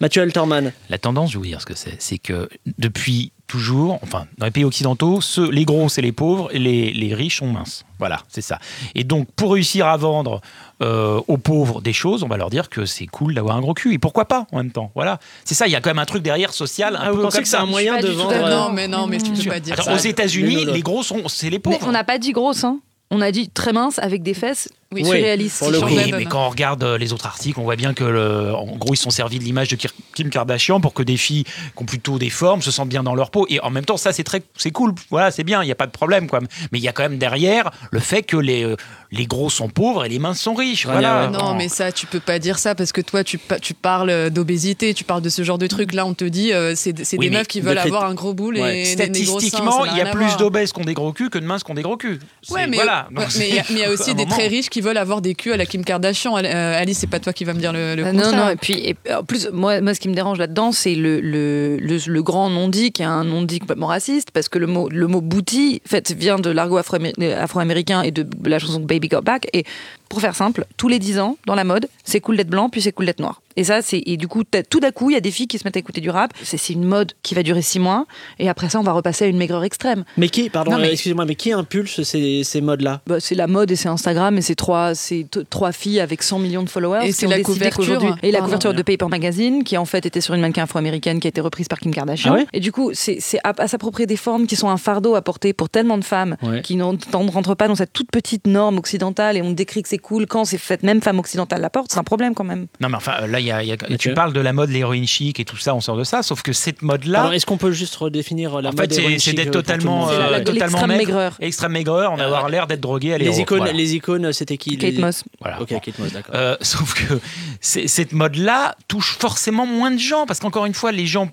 Mathieu 0.00 0.22
Alterman. 0.22 0.72
La 0.90 0.98
tendance, 0.98 1.30
je 1.30 1.36
vais 1.36 1.38
vous 1.38 1.46
dire 1.46 1.60
ce 1.60 1.66
que 1.66 1.74
c'est. 1.74 1.96
C'est 1.98 2.18
que 2.18 2.48
depuis 2.78 3.32
toujours, 3.46 3.98
enfin, 4.02 4.26
dans 4.38 4.46
les 4.46 4.50
pays 4.50 4.64
occidentaux, 4.64 5.20
ceux, 5.20 5.50
les 5.50 5.64
gros, 5.64 5.88
c'est 5.88 6.02
les 6.02 6.12
pauvres 6.12 6.48
et 6.52 6.58
les, 6.58 6.92
les 6.92 7.14
riches 7.14 7.38
sont 7.38 7.46
minces. 7.46 7.84
Voilà, 7.98 8.20
c'est 8.28 8.40
ça. 8.42 8.58
Et 8.94 9.04
donc, 9.04 9.28
pour 9.36 9.52
réussir 9.52 9.86
à 9.86 9.96
vendre 9.96 10.40
euh, 10.82 11.20
aux 11.28 11.38
pauvres 11.38 11.80
des 11.80 11.92
choses, 11.92 12.22
on 12.22 12.28
va 12.28 12.36
leur 12.36 12.50
dire 12.50 12.68
que 12.68 12.84
c'est 12.84 13.06
cool 13.06 13.34
d'avoir 13.34 13.56
un 13.56 13.60
gros 13.60 13.72
cul. 13.74 13.94
Et 13.94 13.98
pourquoi 13.98 14.26
pas 14.26 14.46
en 14.52 14.58
même 14.58 14.70
temps 14.72 14.90
Voilà. 14.94 15.18
C'est 15.44 15.54
ça, 15.54 15.66
il 15.66 15.72
y 15.72 15.76
a 15.76 15.80
quand 15.80 15.90
même 15.90 15.98
un 15.98 16.04
truc 16.04 16.22
derrière 16.22 16.52
social 16.52 16.96
un 16.96 17.00
Ah, 17.02 17.12
vous 17.12 17.22
pensez 17.22 17.40
que 17.42 17.48
c'est 17.48 17.56
un 17.56 17.66
moyen 17.66 18.00
de 18.00 18.08
vendre 18.08 18.48
Non, 18.50 18.70
mais 18.72 18.88
non, 18.88 19.06
mais 19.06 19.18
tu 19.18 19.30
peux 19.32 19.48
pas 19.50 19.60
dire 19.60 19.74
Attends, 19.74 19.84
ça. 19.84 19.94
aux 19.94 19.98
États-Unis, 19.98 20.66
Les 20.66 20.82
gros 20.82 21.02
sont, 21.02 21.28
c'est 21.28 21.46
les 21.48 21.56
Mais 21.56 21.60
pauvres. 21.60 21.86
on 21.88 21.92
n'a 21.92 22.04
pas 22.04 22.18
dit 22.18 22.32
grosse, 22.32 22.64
hein. 22.64 22.80
On 23.12 23.20
a 23.20 23.30
dit 23.30 23.48
très 23.48 23.72
mince 23.72 24.00
avec 24.00 24.24
des 24.24 24.34
fesses 24.34 24.68
Oui, 24.90 25.04
surréalistes. 25.04 25.60
pour 25.60 25.70
le 25.70 25.78
coup. 25.80 25.86
Oui, 25.86 26.12
mais 26.16 26.24
quand 26.24 26.44
on 26.44 26.50
regarde 26.50 26.82
euh, 26.82 26.98
les 26.98 27.12
autres 27.12 27.26
articles, 27.26 27.58
on 27.60 27.62
voit 27.62 27.76
bien 27.76 27.94
que, 27.94 28.02
le- 28.02 28.52
en 28.52 28.76
gros, 28.76 28.94
ils 28.94 28.98
sont 28.98 29.10
servis 29.10 29.38
de 29.38 29.44
l'image 29.44 29.68
de 29.68 29.76
Kim 30.14 30.28
Kardashian 30.28 30.80
pour 30.80 30.92
que 30.92 31.04
des 31.04 31.16
filles 31.16 31.44
qui 31.44 31.50
ont 31.76 31.84
plutôt 31.84 32.18
des 32.18 32.30
formes 32.30 32.62
se 32.62 32.72
sentent 32.72 32.88
bien 32.88 33.04
dans 33.04 33.14
leur 33.14 33.30
peau. 33.30 33.46
Et 33.48 33.60
en 33.60 33.70
même 33.70 33.84
temps, 33.84 33.96
ça, 33.96 34.12
c'est 34.12 34.24
très, 34.24 34.42
c'est 34.56 34.72
cool. 34.72 34.92
Voilà, 35.10 35.30
c'est 35.30 35.44
bien, 35.44 35.62
il 35.62 35.66
n'y 35.66 35.72
a 35.72 35.76
pas 35.76 35.86
de 35.86 35.92
problème, 35.92 36.28
quoi. 36.28 36.40
Mais 36.72 36.78
il 36.78 36.82
y 36.82 36.88
a 36.88 36.92
quand 36.92 37.04
même 37.04 37.18
derrière 37.18 37.70
le 37.92 38.00
fait 38.00 38.24
que 38.24 38.36
les, 38.36 38.64
euh, 38.64 38.74
les 39.12 39.26
gros 39.26 39.50
sont 39.50 39.68
pauvres 39.68 40.04
et 40.04 40.08
les 40.08 40.18
minces 40.18 40.40
sont 40.40 40.54
riches. 40.54 40.86
Voilà. 40.86 41.28
Non, 41.28 41.54
mais 41.54 41.68
ça, 41.68 41.92
tu 41.92 42.06
peux 42.06 42.20
pas 42.20 42.38
dire 42.38 42.58
ça 42.58 42.74
parce 42.74 42.92
que 42.92 43.00
toi, 43.00 43.22
tu, 43.24 43.38
pa- 43.38 43.58
tu 43.58 43.74
parles 43.74 44.30
d'obésité, 44.30 44.94
tu 44.94 45.04
parles 45.04 45.22
de 45.22 45.28
ce 45.28 45.42
genre 45.42 45.58
de 45.58 45.66
truc. 45.66 45.92
Là, 45.92 46.06
on 46.06 46.14
te 46.14 46.24
dit, 46.24 46.52
euh, 46.52 46.74
c'est 46.74 47.04
c'est 47.04 47.18
Oui, 47.18 47.30
des 47.30 47.36
meufs 47.36 47.46
qui 47.46 47.60
de 47.60 47.66
veulent 47.66 47.78
fait- 47.78 47.86
avoir 47.86 48.04
un 48.04 48.14
gros 48.14 48.34
boule 48.34 48.56
Ouais. 48.56 48.82
et 48.92 48.96
des, 48.96 49.08
des 49.08 49.22
gros 49.24 49.38
seins, 49.40 49.48
Statistiquement, 49.48 49.84
il 49.86 49.96
y 49.96 50.00
a 50.00 50.06
plus 50.06 50.36
d'obèses 50.38 50.72
qui 50.72 50.80
ont 50.80 50.84
des 50.84 50.94
gros 50.94 51.12
culs 51.12 51.30
que 51.30 51.38
de 51.38 51.44
minces 51.46 51.62
qui 51.64 51.70
ont 51.70 51.74
des 51.74 51.82
gros 51.82 51.96
culs. 51.96 52.18
Ouais, 52.50 52.66
mais 52.66 52.76
voilà. 52.76 53.08
ouais, 53.16 53.24
il 53.36 53.54
y 53.78 53.82
a- 53.82 53.86
y 53.88 53.92
aussi 53.92 54.14
des 54.14 54.24
moment- 54.24 54.34
très 54.36 54.48
riches 54.48 54.68
qui 54.70 54.80
veulent 54.80 54.96
avoir 54.98 55.20
des 55.20 55.34
culs 55.34 55.52
à 55.52 55.56
la 55.56 55.66
Kim 55.66 55.84
Kardashian. 55.84 56.36
Euh, 56.36 56.80
Alice, 56.80 56.98
c'est 56.98 57.06
pas 57.06 57.20
toi 57.20 57.32
qui 57.32 57.44
va 57.44 57.54
me 57.54 57.60
dire 57.60 57.72
le, 57.72 57.94
le 57.94 58.04
Ah, 58.04 58.10
contraire. 58.10 58.32
non, 58.32 58.36
non, 58.44 58.48
et 58.50 58.56
puis 58.56 58.74
et, 58.74 58.96
en 59.12 59.22
plus, 59.24 59.48
moi, 59.52 59.80
moi, 59.80 59.94
ce 59.94 60.00
qui 60.00 60.08
me 60.08 60.14
dérange 60.14 60.38
là-dedans, 60.38 60.72
c'est 60.72 60.94
le, 60.94 61.20
le, 61.20 61.76
le, 61.78 61.98
le 62.06 62.22
grand 62.22 62.50
non-dit 62.50 62.92
qui 62.92 63.02
est 63.02 63.06
un 63.06 63.24
non-dit 63.24 63.60
complètement 63.60 63.86
raciste, 63.88 64.30
parce 64.32 64.48
que 64.48 64.58
le 64.58 64.66
mot, 64.66 64.88
le 64.90 65.06
mot 65.06 65.20
booty 65.20 65.80
en 65.86 65.88
fait, 65.88 66.12
vient 66.12 66.38
de 66.38 66.50
l'argot 66.50 66.78
afro-amé- 66.78 67.14
afro-américain 67.34 68.02
et 68.02 68.10
de 68.10 68.26
la 68.44 68.58
chanson 68.58 68.80
Baby 68.96 69.08
Got 69.08 69.22
Back. 69.22 69.48
Et 69.52 69.64
pour 70.08 70.20
faire 70.20 70.34
simple, 70.34 70.66
tous 70.76 70.88
les 70.88 70.98
10 70.98 71.18
ans, 71.20 71.36
dans 71.46 71.54
la 71.54 71.64
mode, 71.64 71.88
c'est 72.04 72.20
cool 72.20 72.36
d'être 72.36 72.50
blanc, 72.50 72.68
puis 72.68 72.82
c'est 72.82 72.92
cool 72.92 73.06
d'être 73.06 73.20
noir. 73.20 73.40
Et 73.56 73.64
ça, 73.64 73.82
c'est 73.82 74.02
et 74.06 74.16
du 74.16 74.28
coup, 74.28 74.42
tout 74.68 74.80
d'un 74.80 74.90
coup, 74.90 75.10
il 75.10 75.14
y 75.14 75.16
a 75.16 75.20
des 75.20 75.30
filles 75.30 75.46
qui 75.46 75.58
se 75.58 75.64
mettent 75.64 75.76
à 75.76 75.80
écouter 75.80 76.00
du 76.00 76.10
rap. 76.10 76.32
C'est 76.42 76.68
une 76.70 76.84
mode 76.84 77.12
qui 77.22 77.34
va 77.34 77.42
durer 77.42 77.62
six 77.62 77.78
mois, 77.78 78.06
et 78.38 78.48
après 78.48 78.68
ça, 78.68 78.78
on 78.80 78.82
va 78.82 78.92
repasser 78.92 79.24
à 79.24 79.28
une 79.28 79.36
maigreur 79.38 79.64
extrême. 79.64 80.04
Mais 80.16 80.28
qui, 80.28 80.50
pardon, 80.50 80.76
mais- 80.78 80.92
excusez-moi, 80.92 81.24
mais 81.24 81.34
qui 81.34 81.52
impulse 81.52 82.02
ces, 82.02 82.42
ces 82.44 82.60
modes-là? 82.60 83.00
Bah, 83.06 83.16
c'est 83.20 83.34
la 83.34 83.46
mode 83.46 83.70
et 83.70 83.76
c'est 83.76 83.88
Instagram 83.88 84.36
et 84.38 84.42
c'est 84.42 84.54
trois, 84.54 84.94
c'est 84.94 85.26
trois 85.50 85.72
filles 85.72 86.00
avec 86.00 86.22
100 86.22 86.38
millions 86.38 86.62
de 86.62 86.68
followers. 86.68 87.06
Et 87.06 87.12
c'est 87.12 87.26
la 87.26 87.40
couverture. 87.40 88.16
Et 88.22 88.30
la 88.30 88.40
couverture 88.40 88.74
de 88.74 88.82
Paper 88.82 89.06
Magazine, 89.08 89.64
qui 89.64 89.76
en 89.78 89.84
fait 89.84 90.04
était 90.06 90.20
sur 90.20 90.34
une 90.34 90.40
mannequin 90.40 90.64
afro-américaine 90.64 91.20
qui 91.20 91.26
a 91.26 91.30
été 91.30 91.40
reprise 91.40 91.68
par 91.68 91.78
Kim 91.78 91.94
Kardashian. 91.94 92.32
Ah 92.32 92.36
ouais? 92.36 92.46
Et 92.52 92.60
du 92.60 92.72
coup, 92.72 92.90
c'est 92.94 93.16
c'est 93.20 93.38
à, 93.44 93.52
à 93.58 93.68
s'approprier 93.68 94.06
des 94.06 94.16
formes 94.16 94.46
qui 94.46 94.56
sont 94.56 94.68
un 94.68 94.76
fardeau 94.76 95.14
à 95.14 95.22
porter 95.22 95.52
pour 95.52 95.68
tellement 95.70 95.98
de 95.98 96.04
femmes 96.04 96.36
Ouais. 96.42 96.60
qui 96.62 96.76
ne 96.76 96.82
rentrent 96.82 97.54
pas 97.54 97.68
dans 97.68 97.74
cette 97.74 97.92
toute 97.92 98.10
petite 98.10 98.46
norme 98.46 98.78
occidentale 98.78 99.36
et 99.36 99.42
on 99.42 99.52
décrit 99.52 99.82
que 99.82 99.88
c'est 99.88 99.98
cool 99.98 100.26
quand 100.26 100.44
c'est 100.44 100.58
cette 100.58 100.82
même 100.82 101.00
femme 101.00 101.18
occidentale 101.18 101.60
la 101.60 101.70
porte. 101.70 101.90
C'est 101.92 101.98
un 101.98 102.04
problème 102.04 102.34
quand 102.34 102.44
même. 102.44 102.66
Non, 102.80 102.88
mais 102.88 102.96
enfin, 102.96 103.26
là, 103.26 103.40
il 103.40 103.45
y 103.46 103.52
a, 103.52 103.62
y 103.62 103.72
a- 103.72 103.76
tu 103.98 104.12
parles 104.14 104.32
de 104.32 104.40
la 104.40 104.52
mode, 104.52 104.70
l'héroïne 104.70 105.06
chic 105.06 105.40
et 105.40 105.44
tout 105.44 105.56
ça, 105.56 105.74
on 105.74 105.80
sort 105.80 105.96
de 105.96 106.04
ça, 106.04 106.22
sauf 106.22 106.42
que 106.42 106.52
cette 106.52 106.82
mode-là. 106.82 107.20
Alors, 107.20 107.32
est-ce 107.32 107.46
qu'on 107.46 107.56
peut 107.56 107.72
juste 107.72 107.96
redéfinir 107.96 108.60
la 108.60 108.70
En 108.70 108.72
mode 108.72 108.92
fait, 108.92 109.18
c'est- 109.18 109.32
d'être 109.32 109.48
euh, 109.48 109.50
totalement, 109.50 110.06
la- 110.10 110.14
euh, 110.38 110.44
totalement 110.44 110.86
maigre, 110.86 110.98
maigreur. 110.98 111.36
extrême 111.40 111.72
maigreur, 111.72 112.12
on 112.12 112.18
avoir 112.18 112.48
l'air 112.48 112.66
d'être 112.66 112.80
drogué 112.80 113.12
à 113.14 113.18
les 113.18 113.40
icônes, 113.40 113.58
Voilà. 113.58 113.72
les 113.72 113.94
icônes, 113.94 114.32
c'était 114.32 114.56
qui 114.56 114.76
Kate 114.78 114.92
les- 114.94 114.98
Moss. 115.00 115.24
Voilà. 115.40 115.60
Ok, 115.62 115.68
Kate 115.68 115.98
Moss, 115.98 116.12
d'accord. 116.12 116.34
Euh, 116.34 116.56
sauf 116.60 116.94
que 116.94 117.20
cette 117.60 118.12
mode-là 118.12 118.76
touche 118.88 119.16
forcément 119.18 119.66
moins 119.66 119.90
de 119.90 119.98
gens, 119.98 120.26
parce 120.26 120.40
qu'encore 120.40 120.66
une 120.66 120.74
fois, 120.74 120.92
les 120.92 121.06
gens 121.06 121.28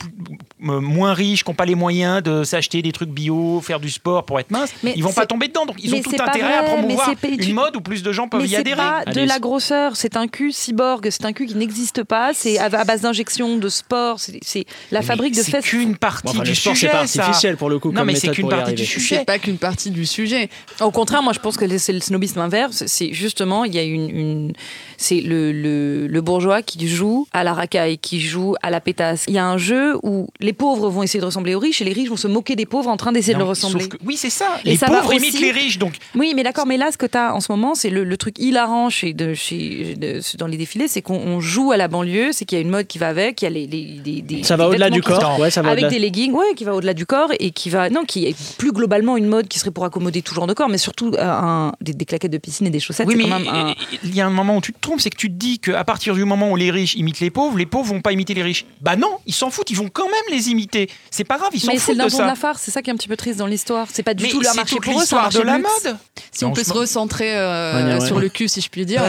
euh, 0.65 0.79
moins 0.79 1.13
riches, 1.13 1.43
qui 1.43 1.49
n'ont 1.51 1.55
pas 1.55 1.65
les 1.65 1.75
moyens 1.75 2.23
de 2.23 2.43
s'acheter 2.43 2.81
des 2.81 2.91
trucs 2.93 3.09
bio, 3.09 3.59
faire 3.61 3.79
du 3.81 3.89
sport 3.89 4.23
pour 4.25 4.39
être 4.39 4.49
mince, 4.51 4.71
Mais 4.81 4.93
ils 4.95 5.03
vont 5.03 5.11
pas 5.11 5.25
tomber 5.25 5.47
dedans. 5.49 5.65
Donc 5.65 5.75
ils 5.83 5.91
mais 5.91 5.99
ont 5.99 6.03
tout 6.03 6.11
intérêt 6.21 6.53
à 6.55 6.63
promouvoir 6.63 7.11
une 7.23 7.53
mode 7.53 7.75
où 7.75 7.81
plus 7.81 8.01
de 8.03 8.11
gens 8.13 8.27
peuvent 8.29 8.41
Mais 8.41 8.47
y 8.47 8.51
c'est 8.51 8.57
adhérer. 8.57 8.77
pas 8.77 9.03
de 9.05 9.09
Allez. 9.11 9.25
la 9.25 9.39
grosseur, 9.39 9.95
c'est 9.97 10.15
un 10.15 10.27
cul 10.27 10.51
cyborg, 10.51 11.07
c'est 11.09 11.25
un 11.25 11.33
cul 11.33 11.47
qui 11.47 11.55
n'existe 11.55 12.02
pas, 12.03 12.31
c'est 12.33 12.57
à, 12.59 12.65
à 12.65 12.83
base 12.83 13.01
d'injections, 13.01 13.57
de 13.57 13.69
sport, 13.69 14.19
c'est 14.19 14.39
c'est 14.43 14.65
la 14.91 14.99
Mais 14.99 15.05
fabrique 15.05 15.35
de 15.35 15.41
c'est 15.41 15.51
fesses. 15.51 15.65
qu'une 15.65 15.95
partie 15.97 16.23
Bon, 16.25 16.31
enfin, 16.31 16.43
du 16.43 16.49
le 16.51 16.55
sport, 16.55 16.73
c'est 16.73 16.79
sujet. 16.81 16.91
pas 16.91 17.07
ça. 17.07 17.21
artificiel 17.23 17.57
pour 17.57 17.69
le 17.69 17.79
coup. 17.79 17.89
Non, 17.91 17.99
comme 18.01 18.07
mais 18.07 18.15
c'est 18.15 18.29
qu'une 18.29 18.49
partie 18.49 18.73
du 18.73 18.85
sujet. 18.85 19.17
C'est 19.19 19.25
pas 19.25 19.39
qu'une 19.39 19.57
partie 19.57 19.91
du 19.91 20.05
sujet. 20.05 20.49
Au 20.81 20.91
contraire, 20.91 21.23
moi 21.23 21.33
je 21.33 21.39
pense 21.39 21.57
que 21.57 21.77
c'est 21.77 21.93
le 21.93 21.99
snobisme 21.99 22.39
inverse. 22.39 22.83
C'est 22.87 23.13
justement, 23.13 23.63
il 23.65 23.73
y 23.75 23.79
a 23.79 23.83
une, 23.83 24.09
une- 24.09 24.53
c'est 24.97 25.21
le, 25.21 25.51
le, 25.51 26.07
le 26.07 26.21
bourgeois 26.21 26.61
qui 26.61 26.87
joue 26.87 27.27
à 27.33 27.43
la 27.43 27.53
racaille, 27.53 27.97
qui 27.97 28.21
joue 28.21 28.55
à 28.61 28.69
la 28.69 28.79
pétasse. 28.79 29.25
Il 29.27 29.33
y 29.33 29.37
a 29.37 29.45
un 29.45 29.57
jeu 29.57 29.97
où 30.03 30.27
les 30.39 30.53
pauvres 30.53 30.89
vont 30.89 31.03
essayer 31.03 31.19
de 31.19 31.25
ressembler 31.25 31.55
aux 31.55 31.59
riches 31.59 31.81
et 31.81 31.85
les 31.85 31.93
riches 31.93 32.09
vont 32.09 32.15
se 32.17 32.27
moquer 32.27 32.55
des 32.55 32.65
pauvres 32.65 32.89
en 32.89 32.97
train 32.97 33.11
d'essayer 33.11 33.33
de 33.33 33.39
leur 33.39 33.47
ressembler. 33.47 33.87
que- 33.89 33.97
oui, 34.05 34.15
c'est 34.17 34.29
ça. 34.29 34.45
Et 34.65 34.71
Les 34.71 34.77
ça 34.77 34.87
pauvres 34.87 35.13
imitent 35.13 35.33
aussi- 35.33 35.43
les 35.43 35.51
riches, 35.51 35.77
donc 35.77 35.93
Oui, 36.15 36.33
mais 36.35 36.43
d'accord, 36.43 36.65
mais 36.65 36.77
là, 36.77 36.91
ce 36.91 36.97
que 36.97 37.05
tu 37.05 37.17
as 37.17 37.33
en 37.35 37.39
ce 37.39 37.51
moment, 37.51 37.75
c'est 37.75 37.89
le, 37.89 38.03
le 38.03 38.17
truc 38.17 38.37
hilarant 38.39 38.89
chez, 38.89 39.13
de, 39.13 39.33
chez, 39.33 39.95
de- 39.97 40.21
dans 40.37 40.47
les 40.47 40.57
défilés, 40.57 40.87
c'est 40.87 41.01
qu'on 41.01 41.15
on 41.17 41.39
joue 41.39 41.71
à 41.71 41.77
la 41.77 41.82
banlieue, 41.87 42.31
c'est 42.31 42.45
qu'il 42.45 42.57
y 42.57 42.59
a 42.59 42.61
une 42.61 42.69
mode 42.69 42.87
qui 42.87 42.97
va 42.97 43.07
avec, 43.09 43.41
il 43.41 43.45
y 43.45 43.47
a 43.47 43.51
les, 43.51 43.67
les- 43.67 43.99
des- 44.03 44.21
des- 44.21 44.43
Ça 44.43 44.55
va 44.57 44.67
au-delà 44.67 44.89
du 44.89 45.01
corps. 45.01 45.21
sont- 45.35 45.41
Ouais, 45.41 45.51
ça 45.51 45.61
va 45.61 45.71
avec 45.71 45.87
des 45.87 45.99
leggings, 45.99 46.31
ouais, 46.33 46.53
qui 46.55 46.63
va 46.63 46.73
au-delà 46.75 46.93
du 46.93 47.05
corps 47.05 47.29
et 47.39 47.51
qui 47.51 47.69
va, 47.69 47.89
non, 47.89 48.05
qui 48.05 48.25
est 48.27 48.35
plus 48.57 48.71
globalement 48.71 49.17
une 49.17 49.27
mode 49.27 49.47
qui 49.47 49.59
serait 49.59 49.71
pour 49.71 49.85
accommoder 49.85 50.21
tout 50.21 50.33
genre 50.35 50.47
de 50.47 50.53
corps, 50.53 50.69
mais 50.69 50.77
surtout 50.77 51.11
euh, 51.15 51.21
un, 51.23 51.73
des, 51.81 51.93
des 51.93 52.05
claquettes 52.05 52.31
de 52.31 52.37
piscine 52.37 52.67
et 52.67 52.69
des 52.69 52.79
chaussettes. 52.79 53.07
Oui, 53.07 53.15
c'est 53.17 53.23
mais 53.23 53.29
quand 53.29 53.39
même 53.39 53.47
un- 53.47 53.75
il 54.03 54.15
y 54.15 54.21
a 54.21 54.25
un 54.25 54.29
moment 54.29 54.57
où 54.57 54.61
tu 54.61 54.73
te 54.73 54.79
trompes, 54.79 55.01
c'est 55.01 55.09
que 55.09 55.17
tu 55.17 55.29
te 55.29 55.35
dis 55.35 55.59
qu'à 55.59 55.83
partir 55.83 56.13
du 56.15 56.25
moment 56.25 56.51
où 56.51 56.55
les 56.55 56.71
riches 56.71 56.95
imitent 56.95 57.19
les 57.19 57.29
pauvres, 57.29 57.57
les 57.57 57.65
pauvres 57.65 57.85
vont 57.93 58.01
pas 58.01 58.11
imiter 58.11 58.33
les 58.33 58.43
riches. 58.43 58.65
Bah 58.81 58.95
non, 58.95 59.17
ils 59.25 59.33
s'en 59.33 59.49
foutent, 59.49 59.69
ils 59.71 59.77
vont 59.77 59.89
quand 59.91 60.05
même 60.05 60.13
les 60.37 60.49
imiter. 60.49 60.89
C'est 61.11 61.23
pas 61.23 61.37
grave, 61.37 61.49
ils 61.53 61.59
s'en 61.59 61.67
Mais 61.71 61.73
c'est 61.77 61.79
foutent 61.85 61.93
de 61.95 61.99
dindon 61.99 62.09
de 62.17 62.21
ça. 62.21 62.25
la 62.27 62.35
farce, 62.35 62.61
c'est 62.63 62.71
ça 62.71 62.81
qui 62.81 62.89
est 62.89 62.93
un 62.93 62.97
petit 62.97 63.07
peu 63.07 63.17
triste 63.17 63.39
dans 63.39 63.47
l'histoire. 63.47 63.87
C'est 63.91 64.03
pas 64.03 64.13
du 64.13 64.23
Mais 64.23 64.29
tout 64.29 64.41
leur 64.41 64.51
c'est 64.51 64.57
marché 64.57 64.75
pour 64.81 64.99
eux, 64.99 65.03
c'est 65.05 65.15
de 65.39 65.41
la 65.45 65.57
luxe. 65.57 65.69
mode. 65.85 65.97
Si 66.31 66.45
on 66.45 66.51
peut 66.51 66.63
se 66.63 66.73
recentrer 66.73 67.35
euh, 67.37 67.93
Ouais, 67.95 67.99
ouais, 67.99 68.05
sur 68.07 68.19
le 68.19 68.29
cul, 68.29 68.47
si 68.47 68.61
je 68.61 68.69
puis 68.69 68.85
dire, 68.85 69.01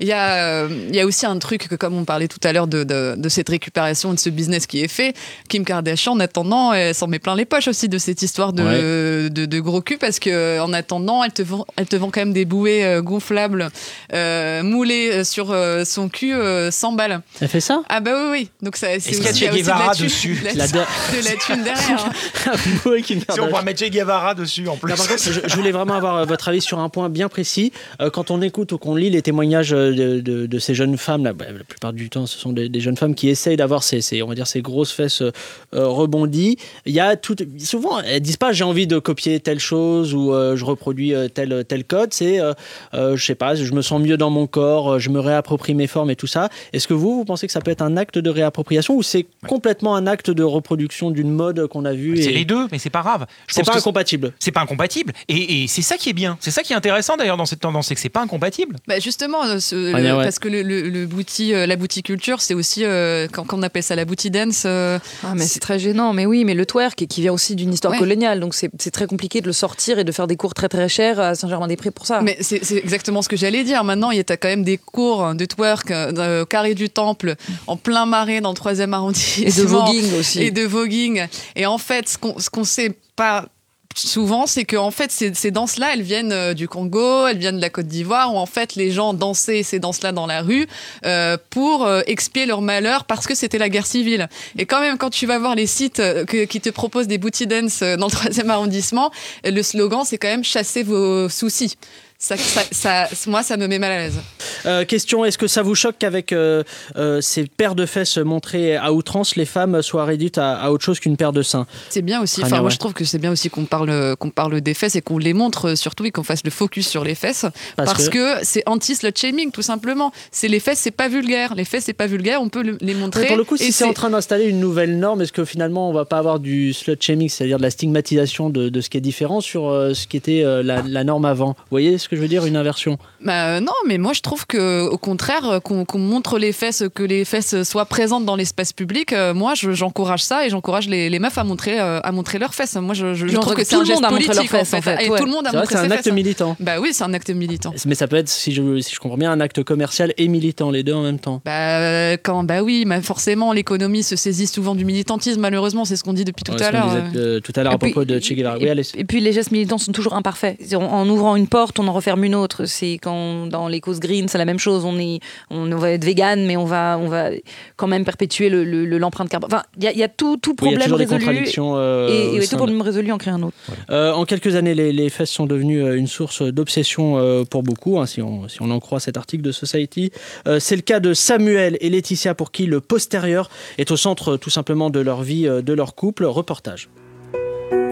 il 0.00 0.06
y, 0.06 0.12
a, 0.12 0.66
il 0.66 0.94
y 0.94 1.00
a 1.00 1.06
aussi 1.06 1.26
un 1.26 1.38
truc 1.38 1.68
que, 1.68 1.74
comme 1.74 1.94
on 1.96 2.04
parlait 2.22 2.28
tout 2.28 2.40
à 2.48 2.52
l'heure 2.52 2.66
de, 2.66 2.84
de, 2.84 3.14
de 3.16 3.28
cette 3.28 3.48
récupération, 3.48 4.12
de 4.14 4.18
ce 4.18 4.30
business 4.30 4.66
qui 4.66 4.80
est 4.82 4.88
fait, 4.88 5.14
Kim 5.48 5.64
Kardashian, 5.64 6.12
en 6.12 6.20
attendant, 6.20 6.72
elle 6.72 6.94
s'en 6.94 7.06
met 7.08 7.18
plein 7.18 7.34
les 7.34 7.44
poches 7.44 7.68
aussi 7.68 7.88
de 7.88 7.98
cette 7.98 8.22
histoire 8.22 8.52
de, 8.52 9.28
de, 9.28 9.46
de 9.46 9.60
gros 9.60 9.80
cul, 9.80 9.98
parce 9.98 10.18
que 10.18 10.60
en 10.60 10.72
attendant, 10.72 11.24
elle 11.24 11.32
te 11.32 11.42
vend, 11.42 11.66
elle 11.76 11.86
te 11.86 11.96
vend 11.96 12.10
quand 12.10 12.20
même 12.20 12.32
des 12.32 12.44
bouées 12.44 12.84
euh, 12.84 13.02
gonflables 13.02 13.68
euh, 14.12 14.62
moulées 14.62 15.10
euh, 15.12 15.24
sur 15.24 15.50
euh, 15.50 15.84
son 15.84 16.08
cul 16.08 16.32
euh, 16.34 16.70
100 16.70 16.92
balles. 16.92 17.22
Elle 17.40 17.48
fait 17.48 17.60
ça? 17.60 17.82
Ah 17.88 18.00
bah 18.00 18.12
oui, 18.14 18.28
oui. 18.42 18.50
Donc 18.60 18.76
ça, 18.76 18.88
c'est 19.00 19.10
Est-ce 19.10 19.20
qu'il 19.20 19.24
y 19.24 19.26
a 19.28 19.30
aussi- 19.30 19.44
aussi 19.48 19.62
de 19.62 19.68
la 19.68 19.74
Guevara 19.74 19.94
thune- 19.94 20.04
dessus 20.06 20.34
de 20.52 20.58
la, 20.58 20.66
de 20.68 21.24
la 21.24 21.32
thune 21.36 21.64
derrière. 21.64 22.06
hein. 22.46 23.00
Kim 23.02 23.20
Si 23.20 23.40
on 23.40 23.48
pourrait 23.48 23.62
mettre 23.64 23.84
Che 23.84 23.90
Guevara 23.90 24.34
dessus 24.34 24.68
en 24.68 24.76
plus. 24.76 24.90
Non, 24.90 24.96
par 24.96 25.08
contre, 25.08 25.22
je, 25.22 25.40
je 25.46 25.56
voulais 25.56 25.72
vraiment 25.72 25.94
avoir 25.94 26.16
euh, 26.16 26.24
votre 26.24 26.48
avis 26.48 26.60
sur 26.60 26.78
un 26.78 26.88
point 26.88 27.08
bien 27.08 27.28
précis. 27.28 27.72
Euh, 28.00 28.10
quand 28.10 28.30
on 28.30 28.40
écoute 28.42 28.72
ou 28.72 28.78
qu'on 28.78 28.94
lit 28.94 29.10
les 29.10 29.22
témoignages 29.22 29.72
euh, 29.72 29.92
de, 29.92 30.20
de- 30.20 30.46
de 30.46 30.58
ces 30.58 30.74
jeunes 30.74 30.96
femmes, 30.98 31.24
là, 31.24 31.32
bah, 31.32 31.46
la 31.56 31.64
plupart 31.64 31.92
du 31.92 32.10
temps, 32.12 32.26
ce 32.26 32.38
sont 32.38 32.52
des, 32.52 32.68
des 32.68 32.80
jeunes 32.80 32.96
femmes 32.96 33.14
qui 33.14 33.28
essayent 33.28 33.56
d'avoir 33.56 33.82
ces, 33.82 34.00
ces- 34.00 34.22
on 34.22 34.28
va 34.28 34.34
dire, 34.34 34.46
ces 34.46 34.62
grosses 34.62 34.92
fesses 34.92 35.22
euh, 35.22 35.30
euh, 35.74 35.86
rebondies. 35.86 36.56
Il 36.86 36.92
y 36.94 37.00
a 37.00 37.16
tout, 37.16 37.36
souvent, 37.58 38.00
elles 38.00 38.20
disent 38.20 38.36
pas 38.36 38.52
j'ai 38.52 38.64
envie 38.64 38.86
de 38.86 38.98
copier 38.98 39.40
telle 39.40 39.58
chose 39.60 40.14
ou 40.14 40.32
euh, 40.32 40.56
je 40.56 40.64
reproduis 40.64 41.14
euh, 41.14 41.28
tel 41.28 41.64
tel 41.68 41.84
code. 41.84 42.12
C'est, 42.12 42.40
euh, 42.40 42.52
euh, 42.94 43.16
je 43.16 43.24
sais 43.24 43.34
pas, 43.34 43.54
je 43.54 43.72
me 43.72 43.82
sens 43.82 44.00
mieux 44.00 44.16
dans 44.16 44.30
mon 44.30 44.46
corps, 44.46 44.98
je 44.98 45.10
me 45.10 45.20
réapproprie 45.20 45.74
mes 45.74 45.86
formes 45.86 46.10
et 46.10 46.16
tout 46.16 46.26
ça. 46.26 46.48
Est-ce 46.72 46.86
que 46.88 46.94
vous, 46.94 47.16
vous 47.16 47.24
pensez 47.24 47.46
que 47.46 47.52
ça 47.52 47.60
peut 47.60 47.70
être 47.70 47.82
un 47.82 47.96
acte 47.96 48.18
de 48.18 48.30
réappropriation 48.30 48.94
ou 48.96 49.02
c'est 49.02 49.26
complètement 49.46 49.94
un 49.96 50.06
acte 50.06 50.30
de 50.30 50.42
reproduction 50.42 51.10
d'une 51.10 51.30
mode 51.30 51.66
qu'on 51.66 51.84
a 51.84 51.92
vue 51.94 52.16
C'est 52.22 52.30
et- 52.30 52.34
les 52.34 52.44
deux, 52.44 52.66
mais 52.70 52.78
c'est 52.78 52.90
pas 52.90 53.00
grave. 53.02 53.26
C'est 53.48 53.64
pas 53.64 53.76
incompatible. 53.76 54.32
C'est 54.38 54.52
pas 54.52 54.60
incompatible. 54.60 55.12
Et, 55.28 55.62
et 55.62 55.66
c'est 55.68 55.82
ça 55.82 55.96
qui 55.96 56.08
est 56.10 56.12
bien. 56.14 56.36
C'est 56.40 56.50
ça 56.50 56.62
qui 56.62 56.72
est 56.72 56.76
intéressant 56.76 57.16
d'ailleurs 57.16 57.36
dans 57.36 57.46
cette 57.46 57.60
tendance, 57.60 57.86
c'est 57.88 57.94
que 57.94 58.00
c'est 58.00 58.08
pas 58.08 58.22
incompatible. 58.22 58.76
Bah 58.86 58.98
justement, 58.98 59.58
ce- 59.60 59.94
Ah, 59.94 60.00
le- 60.00 60.16
ouais. 60.16 60.24
parce 60.24 60.38
que 60.38 60.48
le, 60.48 60.62
le, 60.62 60.88
le 60.88 61.06
bouti, 61.06 61.52
la 61.52 61.76
bouticulture, 62.02 62.40
c'est 62.40 62.54
aussi, 62.54 62.84
euh, 62.84 63.28
quand, 63.32 63.44
quand 63.44 63.58
on 63.58 63.62
appelle 63.62 63.82
ça 63.82 63.94
la 63.94 64.04
bouti 64.04 64.30
dance, 64.30 64.64
euh, 64.66 64.98
Ah, 65.22 65.34
mais 65.36 65.46
c'est 65.46 65.60
très 65.60 65.78
gênant, 65.78 66.12
mais 66.12 66.26
oui, 66.26 66.44
mais 66.44 66.54
le 66.54 66.66
twerk, 66.66 67.06
qui 67.06 67.20
vient 67.20 67.32
aussi 67.32 67.54
d'une 67.54 67.72
histoire 67.72 67.92
Ouais. 67.92 67.98
coloniale, 67.98 68.40
donc 68.40 68.54
c'est 68.54 68.90
très 68.90 69.06
compliqué 69.06 69.40
de 69.40 69.46
le 69.46 69.52
sortir 69.52 69.98
et 69.98 70.04
de 70.04 70.12
faire 70.12 70.26
des 70.26 70.36
cours 70.36 70.54
très 70.54 70.68
très 70.68 70.88
chers 70.88 71.20
à 71.20 71.34
Saint-Germain-des-Prés 71.34 71.90
pour 71.92 72.06
ça. 72.06 72.20
mais 72.22 72.36
c'est 72.40 72.60
exactement 72.76 73.22
ce 73.22 73.28
que 73.28 73.36
j'allais 73.36 73.62
dire. 73.64 73.84
Maintenant, 73.84 74.10
il 74.10 74.16
y 74.16 74.20
a 74.20 74.24
quand 74.36 74.48
même 74.48 74.64
des 74.64 74.78
cours 74.78 75.34
de 75.34 75.44
twerk 75.44 75.90
euh, 75.90 76.42
au 76.42 76.46
carré 76.46 76.74
du 76.74 76.90
Temple, 76.90 77.34
en 77.66 77.76
plein 77.76 78.06
marais 78.06 78.40
dans 78.40 78.50
le 78.50 78.56
3e 78.56 78.92
arrondissement. 78.92 79.46
Et 79.46 79.52
de 79.52 79.62
voguing 79.62 80.18
aussi. 80.18 80.42
Et 80.42 80.50
de 80.50 80.62
voguing. 80.62 81.26
Et 81.56 81.66
en 81.66 81.78
fait, 81.78 82.08
ce 82.08 82.18
qu'on 82.18 82.38
ce 82.38 82.50
qu'on 82.50 82.64
sait 82.64 82.96
pas 83.16 83.46
souvent, 83.94 84.46
c'est 84.46 84.64
que 84.64 84.76
en 84.76 84.90
fait, 84.90 85.10
ces, 85.12 85.34
ces 85.34 85.50
danses-là, 85.50 85.90
elles 85.94 86.02
viennent 86.02 86.32
euh, 86.32 86.54
du 86.54 86.68
Congo, 86.68 87.26
elles 87.26 87.38
viennent 87.38 87.56
de 87.56 87.60
la 87.60 87.70
Côte 87.70 87.86
d'Ivoire, 87.86 88.34
où 88.34 88.38
en 88.38 88.46
fait, 88.46 88.74
les 88.74 88.90
gens 88.90 89.14
dansaient 89.14 89.62
ces 89.62 89.78
danses-là 89.78 90.12
dans 90.12 90.26
la 90.26 90.42
rue 90.42 90.66
euh, 91.04 91.36
pour 91.50 91.86
euh, 91.86 92.02
expier 92.06 92.46
leur 92.46 92.60
malheur 92.62 93.04
parce 93.04 93.26
que 93.26 93.34
c'était 93.34 93.58
la 93.58 93.68
guerre 93.68 93.86
civile. 93.86 94.28
Et 94.58 94.66
quand 94.66 94.80
même, 94.80 94.98
quand 94.98 95.10
tu 95.10 95.26
vas 95.26 95.38
voir 95.38 95.54
les 95.54 95.66
sites 95.66 96.00
euh, 96.00 96.24
que- 96.24 96.44
qui 96.44 96.60
te 96.60 96.70
proposent 96.70 97.06
des 97.08 97.18
booty 97.18 97.46
dance 97.46 97.80
dans 97.80 98.06
le 98.06 98.12
3e 98.30 98.48
arrondissement, 98.48 99.10
le 99.44 99.62
slogan, 99.62 100.02
c'est 100.04 100.18
quand 100.18 100.28
même 100.28 100.44
chasser 100.44 100.82
vos 100.82 101.28
soucis. 101.28 101.76
Ça, 102.24 102.36
ça, 102.36 102.62
ça- 102.70 103.08
moi, 103.26 103.42
ça 103.42 103.56
me 103.56 103.66
met 103.66 103.80
mal 103.80 103.90
à 103.90 103.98
l'aise. 103.98 104.20
Euh, 104.64 104.84
question 104.84 105.24
est-ce 105.24 105.36
que 105.36 105.48
ça 105.48 105.62
vous 105.62 105.74
choque 105.74 105.96
qu'avec 105.98 106.30
euh, 106.30 106.62
euh, 106.94 107.20
ces 107.20 107.46
paires 107.48 107.74
de 107.74 107.84
fesses 107.84 108.16
montrées 108.16 108.76
à 108.76 108.92
outrance, 108.92 109.34
les 109.34 109.44
femmes 109.44 109.82
soient 109.82 110.04
réduites 110.04 110.38
à, 110.38 110.54
à 110.54 110.70
autre 110.70 110.84
chose 110.84 111.00
qu'une 111.00 111.16
paire 111.16 111.32
de 111.32 111.42
seins 111.42 111.66
C'est 111.90 112.00
bien 112.00 112.22
aussi. 112.22 112.40
Enfin, 112.44 112.58
moi, 112.58 112.66
ouais. 112.66 112.70
je 112.70 112.78
trouve 112.78 112.92
que 112.92 113.04
c'est 113.04 113.18
bien 113.18 113.32
aussi 113.32 113.50
qu'on 113.50 113.64
parle, 113.64 114.14
qu'on 114.20 114.30
parle 114.30 114.60
des 114.60 114.72
fesses 114.72 114.94
et 114.94 115.00
qu'on 115.02 115.18
les 115.18 115.32
montre 115.32 115.74
surtout 115.74 116.04
et 116.04 116.12
qu'on 116.12 116.22
fasse 116.22 116.44
le 116.44 116.52
focus 116.52 116.86
sur 116.86 117.02
les 117.02 117.16
fesses. 117.16 117.44
Parce 117.76 117.92
Parce, 117.92 118.08
que- 118.08 118.38
que, 118.38 118.44
c'est 118.44 118.62
anti-slut 118.66 119.10
shaming, 119.18 119.50
tout 119.50 119.62
simplement. 119.62 120.12
C'est 120.30 120.46
les 120.46 120.60
fesses, 120.60 120.78
c'est 120.78 120.92
pas 120.92 121.08
vulgaire. 121.08 121.56
Les 121.56 121.64
fesses, 121.64 121.86
c'est 121.86 121.92
pas 121.92 122.06
vulgaire. 122.06 122.40
On 122.40 122.48
peut 122.50 122.62
le- 122.62 122.78
les 122.80 122.94
montrer. 122.94 123.22
Ouais, 123.22 123.26
pour 123.26 123.36
le 123.36 123.42
coup, 123.42 123.56
si 123.56 123.72
c'est 123.72 123.82
en 123.82 123.94
train 123.94 124.10
d'installer 124.10 124.44
une 124.44 124.60
nouvelle 124.60 124.96
norme, 124.96 125.22
est-ce 125.22 125.32
que 125.32 125.44
finalement 125.44 125.90
on 125.90 125.92
va 125.92 126.04
pas 126.04 126.18
avoir 126.18 126.38
du 126.38 126.72
slut 126.72 126.96
shaming, 127.00 127.28
c'est-à-dire 127.28 127.56
de 127.56 127.62
la 127.62 127.70
stigmatisation 127.70 128.48
de, 128.48 128.68
de 128.68 128.80
ce 128.80 128.90
qui 128.90 128.96
est 128.98 129.00
différent 129.00 129.40
sur 129.40 129.62
ce 129.92 130.06
qui 130.06 130.16
était 130.16 130.44
la, 130.62 130.82
la 130.86 131.02
norme 131.02 131.24
avant? 131.24 131.48
Vous 131.58 131.64
voyez 131.72 131.98
ce 131.98 132.11
que 132.12 132.16
je 132.16 132.22
veux 132.22 132.28
dire 132.28 132.44
Une 132.46 132.56
inversion 132.56 132.98
Bah, 133.24 133.46
euh, 133.56 133.60
non, 133.60 133.72
mais 133.86 133.98
moi 133.98 134.12
je 134.12 134.20
trouve 134.20 134.46
que 134.46 134.86
au 134.88 134.98
contraire 134.98 135.48
euh, 135.48 135.60
qu'on 135.60 135.84
montre 135.98 136.38
les 136.38 136.52
fesses, 136.52 136.84
que 136.94 137.02
les 137.02 137.24
fesses 137.24 137.62
soient 137.64 137.86
présentes 137.86 138.24
dans 138.24 138.36
l'espace 138.36 138.72
public. 138.72 139.12
euh, 139.12 139.34
moi, 139.34 139.54
je- 139.54 139.72
j'encourage 139.72 140.22
ça 140.22 140.46
et 140.46 140.50
j'encourage 140.50 140.88
les, 140.88 141.08
les 141.10 141.18
meufs 141.18 141.38
à 141.38 141.44
montrer 141.44 141.80
euh, 141.80 142.00
à 142.02 142.12
montrer 142.12 142.38
leurs 142.38 142.54
fesses. 142.54 142.74
Moi, 142.76 142.94
je, 142.94 143.14
je- 143.14 143.26
je 143.26 143.36
trouve 143.36 143.54
que 143.54 143.60
que 143.60 143.64
c'est 143.66 143.70
tout 143.74 143.76
un 143.76 143.80
le 143.80 143.86
geste 143.86 143.96
monde 144.02 144.04
a 144.04 144.10
montré 144.10 144.34
leurs 144.34 144.44
fesses, 144.44 144.74
en 144.74 144.78
en 144.78 144.82
fait. 144.82 144.96
fait, 144.96 145.06
Et 145.06 145.10
ouais. 145.10 145.18
tout 145.18 145.24
le 145.24 145.30
monde 145.32 145.46
a 145.46 145.52
montré 145.52 145.74
c'est 145.74 145.80
un 145.80 145.84
ses 145.86 145.92
acte 145.92 146.04
fesses. 146.04 146.12
militant. 146.12 146.56
Bah 146.60 146.80
oui, 146.80 146.90
c'est 146.92 147.04
un 147.04 147.14
acte 147.14 147.30
militant. 147.30 147.72
Mais 147.86 147.94
ça 147.94 148.06
peut 148.08 148.16
être, 148.16 148.28
si 148.28 148.52
je, 148.52 148.80
si 148.80 148.94
je 148.94 149.00
comprends 149.00 149.16
bien, 149.18 149.32
un 149.32 149.40
acte 149.40 149.62
commercial 149.62 150.12
et 150.18 150.28
militant, 150.28 150.70
les 150.70 150.82
deux 150.82 150.92
en 150.94 151.02
même 151.02 151.18
temps. 151.18 151.40
Bah, 151.44 152.12
quand, 152.22 152.44
bah 152.44 152.62
oui, 152.62 152.84
mais 152.86 153.00
forcément, 153.00 153.52
l'économie 153.52 154.02
se 154.02 154.16
saisit 154.16 154.46
souvent 154.46 154.74
du 154.74 154.84
militantisme, 154.84 155.40
malheureusement, 155.40 155.84
c'est 155.84 155.96
ce 155.96 156.04
qu'on 156.04 156.12
dit 156.12 156.24
depuis 156.24 156.44
tout 156.44 156.52
à 156.62 156.70
l'heure. 156.70 156.86
disait, 156.88 157.02
euh, 157.18 157.40
tout 157.40 157.52
à 157.56 157.62
l'heure 157.62 157.72
à 157.72 157.76
Et 157.76 157.78
puis- 157.78 157.92
propos 157.92 158.04
de 158.04 158.18
Che 158.20 158.32
Guevara. 158.34 158.56
Oui. 158.58 158.68
Et 158.96 159.04
puis 159.04 159.20
les 159.20 159.32
gestes 159.32 159.50
militants 159.52 159.78
sont 159.78 159.92
toujours 159.92 160.14
imparfaits. 160.14 160.58
En, 160.74 160.78
en 160.82 161.08
ouvrant 161.08 161.36
une 161.36 161.46
porte, 161.46 161.78
on 161.78 161.86
en 161.88 161.92
referme 162.02 162.24
une 162.24 162.34
autre. 162.34 162.64
C'est 162.66 162.98
quand 163.00 163.46
dans 163.46 163.68
les 163.68 163.80
causes 163.80 164.00
green, 164.00 164.26
c'est 164.28 164.38
la 164.38 164.44
même 164.44 164.58
chose. 164.58 164.84
On 164.84 164.98
est, 164.98 165.20
on 165.50 165.64
va 165.76 165.90
être 165.92 166.04
vegan, 166.04 166.44
mais 166.44 166.56
on 166.56 166.64
va, 166.64 166.98
on 167.00 167.08
va 167.08 167.30
quand 167.76 167.86
même 167.86 168.04
perpétuer 168.04 168.48
le- 168.48 168.64
le- 168.64 168.98
l'empreinte 168.98 169.28
carbone. 169.28 169.48
Enfin, 169.52 169.62
il 169.78 169.84
y 169.84 169.86
a, 169.86 169.92
il 169.92 169.98
y 169.98 170.02
a 170.02 170.08
tout, 170.08 170.36
tout 170.36 170.56
Oui, 170.62 170.70
il 170.70 170.72
y 170.72 170.74
a 170.74 170.78
problème 170.78 170.84
toujours 170.84 170.98
des 170.98 171.04
résolu 171.04 171.24
contradictions, 171.26 171.72
euh, 171.76 172.08
et, 172.08 172.36
et 172.36 172.40
tout 172.46 172.50
de- 172.52 172.56
problème 172.56 172.82
résolu 172.82 173.12
en 173.12 173.18
crée 173.18 173.30
un 173.30 173.42
autre. 173.42 173.56
Euh, 173.90 174.12
en 174.12 174.24
quelques 174.24 174.54
années, 174.56 174.74
les, 174.74 174.92
les 174.92 175.08
fesses 175.10 175.30
sont 175.30 175.46
devenues 175.46 175.82
euh, 175.82 175.96
une 175.96 176.08
source 176.08 176.42
d'obsession 176.42 177.44
pour 177.50 177.62
beaucoup, 177.62 177.98
hein, 178.00 178.06
si, 178.06 178.20
on, 178.22 178.48
si 178.48 178.60
on 178.62 178.70
en 178.70 178.80
croit 178.80 179.00
cet 179.00 179.16
article 179.16 179.42
de 179.42 179.52
Society. 179.52 180.10
C'est 180.58 180.76
le 180.76 180.82
cas 180.82 181.00
de 181.00 181.14
Samuel 181.14 181.76
et 181.80 181.88
Laetitia, 181.90 182.34
pour 182.34 182.50
qui 182.52 182.66
le 182.66 182.80
postérieur 182.80 183.48
est 183.78 183.90
au 183.90 183.96
centre 183.96 184.36
tout 184.36 184.50
simplement 184.50 184.90
de 184.90 185.00
leur 185.00 185.22
vie, 185.22 185.44
de 185.44 185.72
leur 185.72 185.94
couple. 185.94 186.24
Reportage. 186.24 186.88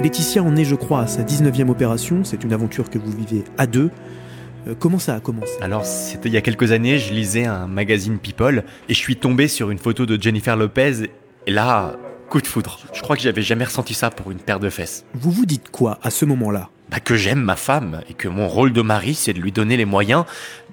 Laetitia 0.03 0.43
en 0.43 0.57
est, 0.57 0.65
je 0.65 0.75
crois, 0.75 1.03
à 1.03 1.07
sa 1.07 1.23
19e 1.23 1.69
opération. 1.69 2.25
C'est 2.25 2.45
une 2.45 2.53
aventure 2.53 2.91
que 2.91 2.99
vous 2.99 3.13
vivez 3.13 3.45
à 3.59 3.67
deux. 3.67 3.91
Euh, 4.67 4.75
comment 4.79 4.99
ça 4.99 5.15
a 5.15 5.21
commencé? 5.21 5.53
Alors, 5.61 5.85
c'était 5.85 6.29
il 6.29 6.33
y 6.33 6.39
a 6.39 6.43
quelques 6.43 6.73
années, 6.73 6.99
je 6.99 7.13
lisais 7.13 7.47
un 7.47 7.67
magazine 7.67 8.19
People 8.19 8.65
et 8.89 8.95
je 8.95 8.99
suis 8.99 9.17
tombé 9.17 9.49
sur 9.49 9.71
une 9.71 9.79
photo 9.79 10.07
de 10.07 10.21
Jennifer 10.21 10.57
Lopez. 10.57 11.11
Et 11.47 11.51
là, 11.51 11.97
coup 12.29 12.41
de 12.41 12.47
foudre. 12.47 12.79
Je 12.93 13.03
crois 13.03 13.17
que 13.17 13.23
j'avais 13.23 13.43
jamais 13.43 13.65
ressenti 13.65 13.95
ça 13.95 14.11
pour 14.11 14.31
une 14.31 14.39
paire 14.39 14.61
de 14.61 14.71
fesses. 14.71 15.05
Vous 15.15 15.31
vous 15.31 15.47
dites 15.47 15.71
quoi 15.71 15.99
à 16.03 16.11
ce 16.11 16.25
moment-là? 16.25 16.69
Bah, 16.91 17.01
que 17.01 17.15
j'aime 17.15 17.41
ma 17.41 17.57
femme 17.57 18.01
et 18.09 18.15
que 18.15 18.29
mon 18.29 18.49
rôle 18.49 18.73
de 18.73 18.83
mari, 18.83 19.15
c'est 19.15 19.33
de 19.33 19.41
lui 19.41 19.53
donner 19.53 19.77
les 19.77 19.85
moyens 19.85 20.25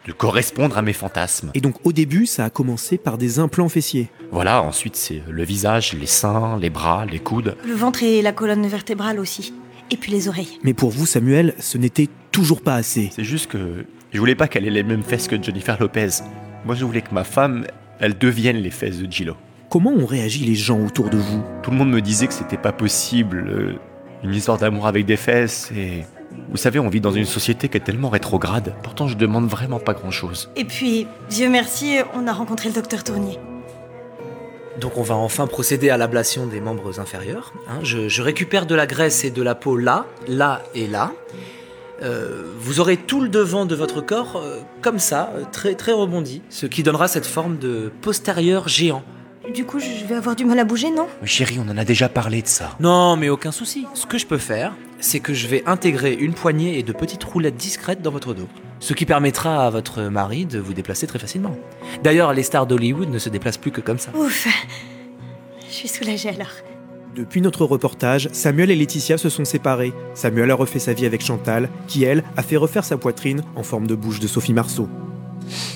de 0.08 0.14
correspondre 0.14 0.78
à 0.78 0.82
mes 0.82 0.94
fantasmes. 0.94 1.52
Et 1.54 1.62
donc 1.62 1.76
au 1.84 1.92
début, 1.92 2.26
ça 2.26 2.46
a 2.46 2.50
commencé 2.50 2.98
par 2.98 3.18
des 3.18 3.40
implants 3.40 3.70
fessiers. 3.70 4.10
Voilà, 4.32 4.64
ensuite 4.64 4.96
c'est 4.96 5.22
le 5.30 5.44
visage, 5.44 5.94
les 5.94 6.08
seins, 6.08 6.58
les 6.60 6.70
bras, 6.70 7.06
les 7.06 7.20
coudes. 7.20 7.58
Le 7.68 7.74
ventre 7.74 8.04
et 8.04 8.22
la 8.22 8.32
colonne 8.32 8.66
vertébrale 8.66 9.20
aussi. 9.20 9.54
Et 9.92 9.98
puis 9.98 10.12
les 10.12 10.28
oreilles. 10.28 10.60
Mais 10.64 10.74
pour 10.74 10.90
vous, 10.92 11.06
Samuel, 11.06 11.54
ce 11.60 11.78
n'était 11.78 12.08
toujours 12.32 12.62
pas 12.62 12.76
assez. 12.76 13.10
C'est 13.14 13.24
juste 13.24 13.48
que 13.48 13.86
je 14.12 14.20
voulais 14.20 14.36
pas 14.36 14.48
qu'elle 14.48 14.66
ait 14.66 14.72
les 14.72 14.84
mêmes 14.84 15.04
fesses 15.04 15.28
que 15.28 15.42
Jennifer 15.42 15.78
Lopez. 15.80 16.10
Moi, 16.66 16.76
je 16.76 16.86
voulais 16.86 17.02
que 17.02 17.14
ma 17.14 17.24
femme, 17.24 17.66
elle 18.00 18.18
devienne 18.18 18.58
les 18.58 18.72
fesses 18.72 19.00
de 19.00 19.12
Gillo. 19.12 19.36
Comment 19.70 19.92
ont 19.92 20.06
réagi 20.06 20.46
les 20.46 20.56
gens 20.56 20.84
autour 20.86 21.10
de 21.10 21.18
vous? 21.18 21.44
Tout 21.64 21.72
le 21.72 21.78
monde 21.78 21.90
me 21.90 22.02
disait 22.02 22.28
que 22.28 22.34
c'était 22.34 22.58
pas 22.58 22.72
possible, 22.72 23.46
euh, 23.50 23.76
une 24.24 24.34
histoire 24.34 24.58
d'amour 24.58 24.88
avec 24.88 25.06
des 25.06 25.18
fesses 25.18 25.72
et. 25.76 26.04
Vous 26.50 26.58
savez, 26.58 26.80
on 26.80 26.88
vit 26.90 27.02
dans 27.02 27.12
une 27.12 27.26
société 27.26 27.68
qui 27.70 27.78
est 27.78 27.82
tellement 27.82 28.10
rétrograde. 28.10 28.74
Pourtant, 28.84 29.08
je 29.08 29.16
demande 29.16 29.48
vraiment 29.48 29.80
pas 29.80 29.94
grand 29.94 30.12
chose. 30.12 30.50
Et 30.56 30.66
puis, 30.66 31.08
Dieu 31.30 31.50
merci, 31.50 31.98
on 32.16 32.28
a 32.28 32.34
rencontré 32.34 32.70
le 32.70 32.76
docteur 32.76 33.04
Tournier. 33.04 33.38
Donc 34.80 34.98
on 34.98 35.02
va 35.02 35.16
enfin 35.16 35.48
procéder 35.48 35.90
à 35.90 35.98
l'ablation 35.98 36.46
des 36.46 36.62
membres 36.62 37.00
inférieurs. 37.00 37.52
hein. 37.68 37.80
je, 37.82 38.08
je 38.10 38.22
récupère 38.22 38.68
de 38.68 38.76
la 38.76 38.86
graisse 38.86 39.24
et 39.26 39.32
de 39.32 39.42
la 39.42 39.56
peau 39.56 39.76
là, 39.76 40.06
là 40.28 40.62
et 40.76 40.88
là. 40.88 41.12
Euh, 42.04 42.44
vous 42.60 42.80
aurez 42.80 42.96
tout 42.96 43.22
le 43.22 43.28
devant 43.28 43.66
de 43.66 43.74
votre 43.74 44.02
corps 44.02 44.36
euh, 44.38 44.60
comme 44.84 45.00
ça, 45.00 45.34
très, 45.52 45.74
très 45.74 45.94
rebondi, 45.94 46.44
ce 46.50 46.68
qui 46.68 46.84
donnera 46.84 47.08
cette 47.08 47.26
forme 47.26 47.58
de 47.58 47.92
postérieur 48.02 48.68
géant. 48.68 49.02
Du 49.52 49.66
coup, 49.66 49.80
je 49.80 50.06
vais 50.06 50.14
avoir 50.14 50.36
du 50.36 50.46
mal 50.46 50.60
à 50.60 50.64
bouger, 50.64 50.92
non? 50.92 51.08
Mais 51.22 51.28
chérie, 51.28 51.58
on 51.60 51.68
en 51.72 51.78
a 51.78 51.84
déjà 51.86 52.08
parlé 52.08 52.44
de 52.44 52.48
ça. 52.48 52.76
Non, 52.80 53.16
mais 53.16 53.30
aucun 53.30 53.52
souci. 53.52 53.88
Ce 53.96 54.06
que 54.06 54.20
je 54.20 54.28
peux 54.28 54.38
faire, 54.38 54.74
c'est 55.00 55.20
que 55.20 55.34
je 55.34 55.48
vais 55.48 55.64
intégrer 55.66 56.14
une 56.14 56.34
poignée 56.34 56.80
et 56.80 56.84
de 56.84 56.92
petites 56.94 57.24
roulettes 57.24 57.58
discrètes 57.58 58.02
dans 58.02 58.12
votre 58.12 58.34
dos. 58.34 58.48
Ce 58.80 58.94
qui 58.94 59.06
permettra 59.06 59.66
à 59.66 59.70
votre 59.70 60.04
mari 60.04 60.46
de 60.46 60.60
vous 60.60 60.74
déplacer 60.74 61.08
très 61.08 61.20
facilement. 61.20 61.56
D'ailleurs, 62.04 62.34
les 62.34 62.44
stars 62.44 62.68
d'Hollywood 62.68 63.10
ne 63.10 63.20
se 63.20 63.30
déplacent 63.30 63.58
plus 63.58 63.72
que 63.72 63.82
comme 63.82 64.00
ça. 64.00 64.12
Ouf. 64.16 64.48
Je 65.68 65.74
suis 65.74 65.88
soulagée 65.88 66.30
alors. 66.30 66.52
Depuis 67.16 67.42
notre 67.42 67.66
reportage, 67.66 68.30
Samuel 68.32 68.70
et 68.70 68.76
Laetitia 68.76 69.18
se 69.18 69.30
sont 69.30 69.46
séparés. 69.46 69.92
Samuel 70.14 70.52
a 70.52 70.56
refait 70.56 70.78
sa 70.78 70.94
vie 70.94 71.06
avec 71.08 71.24
Chantal, 71.24 71.70
qui 71.88 72.04
elle 72.04 72.24
a 72.36 72.44
fait 72.44 72.58
refaire 72.58 72.86
sa 72.86 72.98
poitrine 72.98 73.42
en 73.56 73.64
forme 73.64 73.88
de 73.88 73.96
bouche 73.96 74.20
de 74.20 74.28
Sophie 74.28 74.54
Marceau. 74.54 74.88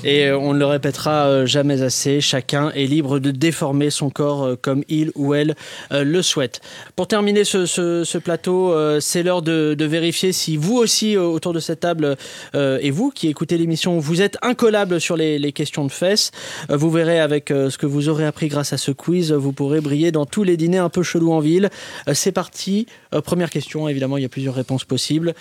Et 0.03 0.25
euh, 0.25 0.37
on 0.37 0.53
ne 0.53 0.59
le 0.59 0.65
répétera 0.65 1.27
euh, 1.27 1.45
jamais 1.45 1.81
assez, 1.81 2.21
chacun 2.21 2.71
est 2.71 2.85
libre 2.85 3.19
de 3.19 3.31
déformer 3.31 3.89
son 3.89 4.09
corps 4.09 4.43
euh, 4.43 4.55
comme 4.59 4.83
il 4.89 5.11
ou 5.15 5.33
elle 5.33 5.55
le 5.91 6.21
souhaite. 6.21 6.61
Pour 6.95 7.07
terminer 7.07 7.43
ce, 7.43 8.17
plateau, 8.17 8.73
c'est 8.99 9.23
l'heure 9.23 9.41
de, 9.41 9.75
vérifier 9.79 10.31
si 10.31 10.57
vous 10.57 10.77
aussi 10.77 11.17
autour 11.17 11.53
de 11.53 11.59
cette 11.59 11.81
table 11.81 12.15
et 12.53 12.91
vous 12.91 13.11
qui 13.11 13.27
écoutez 13.27 13.57
l'émission, 13.57 13.97
vous 13.99 14.21
êtes 14.21 14.37
incollable 14.41 15.01
sur 15.01 15.17
les, 15.17 15.39
les 15.39 15.51
questions 15.51 15.85
de 15.85 15.91
fesses. 15.91 16.31
Vous 16.69 16.89
verrez 16.89 17.19
avec 17.19 17.49
ce 17.49 17.77
que 17.77 17.85
vous 17.85 18.09
aurez 18.09 18.25
appris 18.25 18.47
grâce 18.47 18.73
à 18.73 18.77
ce 18.77 18.91
quiz, 18.91 19.31
vous 19.31 19.51
pourrez 19.51 19.81
briller 19.81 20.11
dans 20.11 20.25
tous 20.25 20.43
les 20.43 20.57
dîners 20.57 20.77
un 20.77 20.89
peu 20.89 21.03
chelous 21.03 21.33
en 21.33 21.39
ville. 21.39 21.69
C'est 22.13 22.31
parti. 22.31 22.85
Première 23.25 23.49
question, 23.49 23.89
évidemment, 23.89 24.17
il 24.17 24.23
y 24.23 24.25
a 24.25 24.29
plusieurs 24.29 24.55
réponses 24.55 24.85
possibles. 24.85 25.33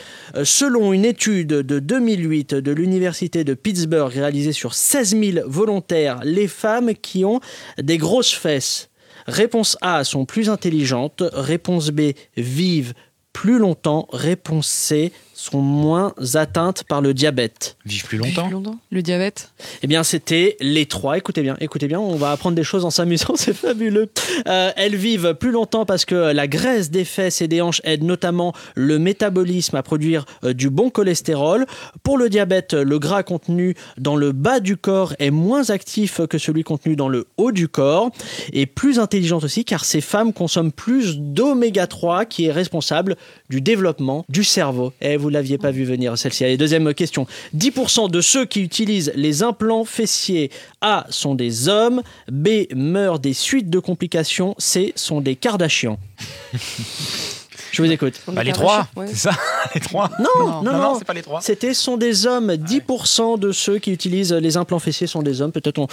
Selon 0.42 0.92
une 0.92 1.04
étude 1.04 1.48
de 1.48 1.78
2008 1.78 2.54
de 2.54 2.72
l'université 2.72 3.44
de 3.44 3.54
Pittsburgh 3.54 4.19
réalisée 4.20 4.52
sur 4.52 4.74
16 4.74 5.16
000 5.18 5.48
volontaires, 5.48 6.20
les 6.24 6.48
femmes 6.48 6.94
qui 6.94 7.24
ont 7.24 7.40
des 7.78 7.98
grosses 7.98 8.32
fesses, 8.32 8.90
réponse 9.26 9.76
A 9.80 10.04
sont 10.04 10.24
plus 10.24 10.48
intelligentes, 10.48 11.22
réponse 11.32 11.90
B 11.90 12.12
vivent 12.36 12.94
plus 13.32 13.58
longtemps, 13.58 14.06
réponse 14.12 14.68
C 14.68 15.12
sont 15.40 15.60
moins 15.60 16.12
atteintes 16.34 16.84
par 16.84 17.00
le 17.00 17.14
diabète. 17.14 17.76
Vivent 17.86 18.04
plus 18.04 18.18
longtemps 18.18 18.50
Le 18.90 19.02
diabète 19.02 19.52
Eh 19.82 19.86
bien, 19.86 20.02
c'était 20.02 20.56
les 20.60 20.84
trois. 20.86 21.16
Écoutez 21.16 21.40
bien, 21.42 21.56
écoutez 21.60 21.88
bien, 21.88 21.98
on 21.98 22.16
va 22.16 22.32
apprendre 22.32 22.54
des 22.54 22.62
choses 22.62 22.84
en 22.84 22.90
s'amusant, 22.90 23.32
c'est 23.36 23.54
fabuleux. 23.54 24.10
Euh, 24.46 24.70
elles 24.76 24.96
vivent 24.96 25.34
plus 25.34 25.50
longtemps 25.50 25.86
parce 25.86 26.04
que 26.04 26.32
la 26.32 26.46
graisse 26.46 26.90
des 26.90 27.04
fesses 27.04 27.40
et 27.40 27.48
des 27.48 27.62
hanches 27.62 27.80
aide 27.84 28.04
notamment 28.04 28.52
le 28.74 28.98
métabolisme 28.98 29.76
à 29.76 29.82
produire 29.82 30.26
euh, 30.44 30.52
du 30.52 30.68
bon 30.68 30.90
cholestérol. 30.90 31.64
Pour 32.02 32.18
le 32.18 32.28
diabète, 32.28 32.74
le 32.74 32.98
gras 32.98 33.22
contenu 33.22 33.74
dans 33.96 34.16
le 34.16 34.32
bas 34.32 34.60
du 34.60 34.76
corps 34.76 35.14
est 35.18 35.30
moins 35.30 35.70
actif 35.70 36.20
que 36.28 36.36
celui 36.36 36.64
contenu 36.64 36.96
dans 36.96 37.08
le 37.08 37.26
haut 37.38 37.52
du 37.52 37.68
corps 37.68 38.10
et 38.52 38.66
plus 38.66 38.98
intelligente 38.98 39.44
aussi 39.44 39.64
car 39.64 39.86
ces 39.86 40.02
femmes 40.02 40.34
consomment 40.34 40.72
plus 40.72 41.18
d'oméga 41.18 41.86
3 41.86 42.26
qui 42.26 42.46
est 42.46 42.52
responsable 42.52 43.16
du 43.48 43.62
développement 43.62 44.24
du 44.28 44.44
cerveau. 44.44 44.92
Et 45.00 45.16
vous 45.16 45.29
l'aviez 45.30 45.58
pas 45.58 45.70
vu 45.70 45.84
venir 45.84 46.16
celle-ci. 46.18 46.44
Allez, 46.44 46.56
deuxième 46.56 46.92
question. 46.94 47.26
10% 47.56 48.10
de 48.10 48.20
ceux 48.20 48.44
qui 48.44 48.60
utilisent 48.60 49.12
les 49.14 49.42
implants 49.42 49.84
fessiers 49.84 50.50
A 50.80 51.06
sont 51.10 51.34
des 51.34 51.68
hommes, 51.68 52.02
B 52.30 52.48
meurent 52.74 53.18
des 53.18 53.34
suites 53.34 53.70
de 53.70 53.78
complications, 53.78 54.54
C 54.58 54.92
sont 54.96 55.20
des 55.20 55.36
Kardashians. 55.36 55.98
Je 57.72 57.82
vous 57.82 57.90
écoute. 57.90 58.20
Bah, 58.28 58.42
les 58.44 58.52
trois, 58.52 58.88
c'est 59.06 59.16
ça 59.16 59.32
Les 59.74 59.80
trois 59.80 60.10
Non, 60.18 60.62
non, 60.62 60.72
non, 60.72 60.94
c'est 60.98 61.04
pas 61.04 61.14
les 61.14 61.22
trois. 61.22 61.40
C'était 61.40 61.74
sont 61.74 61.96
des 61.96 62.26
hommes. 62.26 62.52
10% 62.52 63.38
de 63.38 63.52
ceux 63.52 63.78
qui 63.78 63.92
utilisent 63.92 64.32
les 64.32 64.56
implants 64.56 64.78
fessiers 64.78 65.06
sont 65.06 65.22
des 65.22 65.40
hommes. 65.40 65.52
Peut-être 65.52 65.86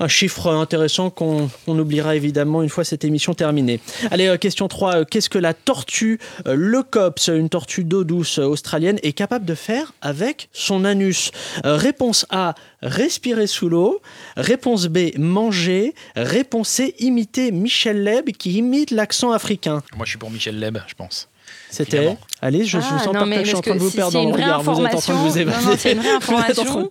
un 0.00 0.08
chiffre 0.08 0.48
intéressant 0.48 1.10
qu'on 1.10 1.50
on 1.66 1.78
oubliera 1.78 2.16
évidemment 2.16 2.62
une 2.62 2.68
fois 2.68 2.84
cette 2.84 3.04
émission 3.04 3.34
terminée. 3.34 3.80
Allez, 4.10 4.26
euh, 4.26 4.36
question 4.36 4.68
3. 4.68 4.96
Euh, 4.96 5.04
Qu'est-ce 5.08 5.30
que 5.30 5.38
la 5.38 5.54
tortue 5.54 6.18
euh, 6.46 6.54
Leucops, 6.54 7.28
une 7.28 7.48
tortue 7.48 7.84
d'eau 7.84 8.04
douce 8.04 8.38
australienne, 8.38 8.98
est 9.02 9.12
capable 9.12 9.44
de 9.44 9.54
faire 9.54 9.92
avec 10.00 10.48
son 10.52 10.84
anus? 10.84 11.30
Réponse 11.64 12.26
A, 12.30 12.54
respirer 12.82 13.46
sous 13.46 13.68
l'eau. 13.68 14.00
Réponse 14.36 14.86
B, 14.86 15.16
manger. 15.18 15.94
Réponse 16.16 16.68
C, 16.68 16.94
imiter 16.98 17.50
Michel 17.52 18.02
Leb 18.04 18.30
qui 18.30 18.52
imite 18.58 18.90
l'accent 18.90 19.32
africain. 19.32 19.82
Moi, 19.96 20.04
je 20.04 20.10
suis 20.10 20.18
pour 20.18 20.30
Michel 20.30 20.58
Leb, 20.58 20.78
je 20.86 20.94
pense. 20.94 21.28
C'était. 21.70 22.16
Allez, 22.42 22.64
je, 22.64 22.78
je 22.78 22.84
Ah, 22.90 22.98
sens 22.98 23.14
non, 23.14 23.24
que 23.24 23.38
je 23.40 23.44
suis 23.44 23.54
en 23.56 23.60
train 23.60 23.74
de 23.74 23.78
vous 23.80 23.90
si 23.90 23.96
perdre 23.96 24.12
dans 24.12 24.24
le 24.28 24.32
regard. 24.32 24.62
Vous 24.62 24.84
êtes 24.84 24.94
en 24.94 24.98
train 25.00 25.14
de 25.14 25.28
vous 25.28 25.38
évader. 25.38 25.64
non, 25.64 25.70
non, 25.70 25.76
c'est 25.78 25.92
une 25.92 25.98
vraie 25.98 26.14
Vous 26.14 26.20
train 26.20 26.36
information. 26.38 26.90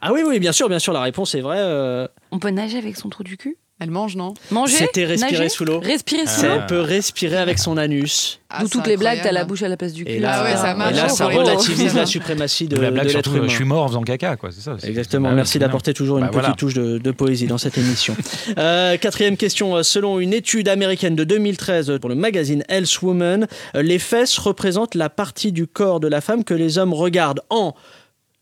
Ah 0.00 0.12
oui, 0.12 0.22
oui, 0.26 0.38
bien 0.38 0.52
sûr, 0.52 0.68
bien 0.68 0.78
sûr, 0.78 0.92
la 0.92 1.02
réponse 1.02 1.34
est 1.34 1.40
vraie. 1.40 1.58
euh, 1.58 2.06
On 2.30 2.38
peut 2.38 2.50
nager 2.50 2.78
avec 2.78 2.96
son 2.96 3.08
trou 3.08 3.24
du 3.24 3.36
cul? 3.36 3.56
Elle 3.80 3.90
mange, 3.92 4.16
non? 4.16 4.34
Manger? 4.50 4.74
C'était 4.76 5.04
respirer 5.04 5.32
Nager? 5.32 5.48
sous 5.48 5.64
l'eau. 5.64 5.78
Respirer 5.78 6.26
sous 6.26 6.44
Elle 6.44 6.50
l'eau 6.58 6.60
peut 6.66 6.80
respirer 6.80 7.36
avec 7.36 7.60
son 7.60 7.76
anus. 7.76 8.40
Ah, 8.50 8.62
D'où 8.62 8.68
toutes 8.68 8.88
les 8.88 8.96
blagues, 8.96 9.20
t'as 9.22 9.30
la 9.30 9.44
bouche 9.44 9.62
à 9.62 9.68
la 9.68 9.76
place 9.76 9.92
du 9.92 10.04
cul. 10.04 10.10
Et 10.10 10.18
là, 10.18 10.32
Ah 10.40 10.44
ouais, 10.44 10.56
ça 10.56 10.90
et 10.90 10.94
là, 10.94 11.08
ça 11.08 11.26
relativise 11.26 11.94
la 11.94 12.04
suprématie 12.06 12.66
de, 12.66 12.76
la 12.76 12.90
blague 12.90 13.04
de 13.04 13.10
surtout, 13.10 13.36
humain. 13.36 13.46
je 13.46 13.54
suis 13.54 13.64
mort 13.64 13.84
en 13.84 13.88
faisant 13.88 14.02
caca, 14.02 14.34
quoi, 14.36 14.50
c'est 14.50 14.62
ça. 14.62 14.76
Exactement, 14.82 15.28
c'est- 15.28 15.34
merci 15.36 15.58
d'apporter 15.60 15.94
toujours 15.94 16.18
une 16.18 16.24
Bah, 16.24 16.28
petite 16.30 16.40
voilà. 16.40 16.54
touche 16.56 16.74
de, 16.74 16.98
de 16.98 17.10
poésie 17.12 17.46
dans 17.46 17.58
cette 17.58 17.78
émission. 17.78 18.16
Euh, 18.58 18.96
quatrième 18.96 19.36
question, 19.36 19.80
selon 19.84 20.18
une 20.18 20.32
étude 20.32 20.68
américaine 20.68 21.14
de 21.14 21.22
2013 21.22 21.98
pour 22.00 22.08
le 22.08 22.16
magazine 22.16 22.64
Health 22.68 23.02
Woman, 23.02 23.46
les 23.74 23.98
fesses 24.00 24.38
représentent 24.38 24.94
la 24.96 25.08
partie 25.10 25.52
du 25.52 25.66
corps 25.68 26.00
de 26.00 26.08
la 26.08 26.20
femme 26.20 26.42
que 26.44 26.54
les 26.54 26.78
hommes 26.78 26.94
regardent 26.94 27.42
en 27.50 27.74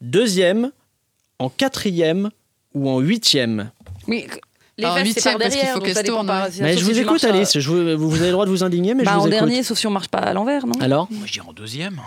deuxième, 0.00 0.70
en 1.38 1.48
quatrième 1.50 2.30
ou 2.74 2.88
en 2.88 3.00
huitième. 3.00 3.70
Mais 4.06 4.26
les 4.78 4.82
par 4.84 4.96
huitième, 4.98 5.38
parce 5.38 5.54
qu'il 5.56 5.66
faut 5.68 5.80
qu'elle 5.80 5.94
ça 5.94 6.00
se 6.00 6.04
dépend 6.04 6.16
tourne, 6.16 6.26
pas. 6.26 6.48
Mais 6.60 6.76
je 6.76 6.84
vous 6.84 6.98
écoute, 6.98 7.24
Alice, 7.24 7.56
vous, 7.56 7.96
vous 8.08 8.16
avez 8.16 8.26
le 8.26 8.32
droit 8.32 8.44
de 8.44 8.50
vous 8.50 8.62
indigner, 8.62 8.94
mais 8.94 9.04
Bah, 9.04 9.12
je 9.14 9.16
vous 9.16 9.22
en 9.22 9.26
écoute. 9.26 9.38
dernier, 9.48 9.62
sauf 9.62 9.78
si 9.78 9.86
on 9.86 9.90
marche 9.90 10.08
pas 10.08 10.18
à 10.18 10.32
l'envers, 10.34 10.66
non? 10.66 10.74
Alors? 10.80 11.08
Moi, 11.10 11.22
je 11.26 11.32
dirais 11.32 11.46
en 11.48 11.52
deuxième. 11.52 12.00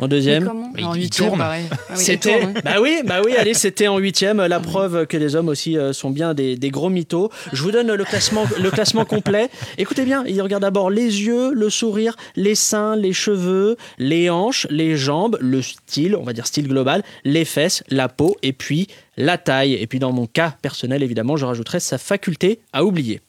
En 0.00 0.08
deuxième. 0.08 0.50
Mais 0.74 0.82
En 0.82 0.94
huitième, 0.94 1.36
pareil. 1.36 1.66
Ah 1.70 1.76
oui, 1.90 2.02
C'était, 2.02 2.40
tourne, 2.40 2.56
hein. 2.56 2.60
bah 2.64 2.76
oui, 2.80 3.02
bah 3.04 3.20
oui, 3.22 3.36
allez, 3.36 3.52
c'était 3.54 3.86
en 3.86 3.98
huitième. 3.98 4.44
La 4.46 4.58
preuve 4.58 5.06
que 5.06 5.18
les 5.18 5.36
hommes 5.36 5.48
aussi 5.48 5.76
euh, 5.76 5.92
sont 5.92 6.10
bien 6.10 6.32
des, 6.32 6.56
des 6.56 6.70
gros 6.70 6.88
mythos. 6.88 7.30
Je 7.52 7.62
vous 7.62 7.70
donne 7.70 7.92
le 7.92 8.04
classement, 8.04 8.44
le 8.58 8.70
classement 8.70 9.04
complet. 9.04 9.50
Écoutez 9.76 10.04
bien, 10.04 10.24
il 10.26 10.40
regarde 10.40 10.62
d'abord 10.62 10.88
les 10.88 11.22
yeux, 11.22 11.52
le 11.52 11.68
sourire, 11.68 12.16
les 12.34 12.54
seins, 12.54 12.96
les 12.96 13.12
cheveux, 13.12 13.76
les 13.98 14.30
hanches, 14.30 14.66
les 14.70 14.96
jambes, 14.96 15.36
le 15.38 15.60
style, 15.60 16.16
on 16.16 16.22
va 16.22 16.32
dire 16.32 16.46
style 16.46 16.66
global, 16.66 17.02
les 17.24 17.44
fesses, 17.44 17.84
la 17.90 18.08
peau 18.08 18.36
et 18.42 18.54
puis 18.54 18.86
la 19.18 19.36
taille. 19.36 19.74
Et 19.74 19.86
puis 19.86 19.98
dans 19.98 20.12
mon 20.12 20.26
cas 20.26 20.54
personnel, 20.62 21.02
évidemment, 21.02 21.36
je 21.36 21.44
rajouterais 21.44 21.80
sa 21.80 21.98
faculté 21.98 22.60
à 22.72 22.84
oublier. 22.84 23.20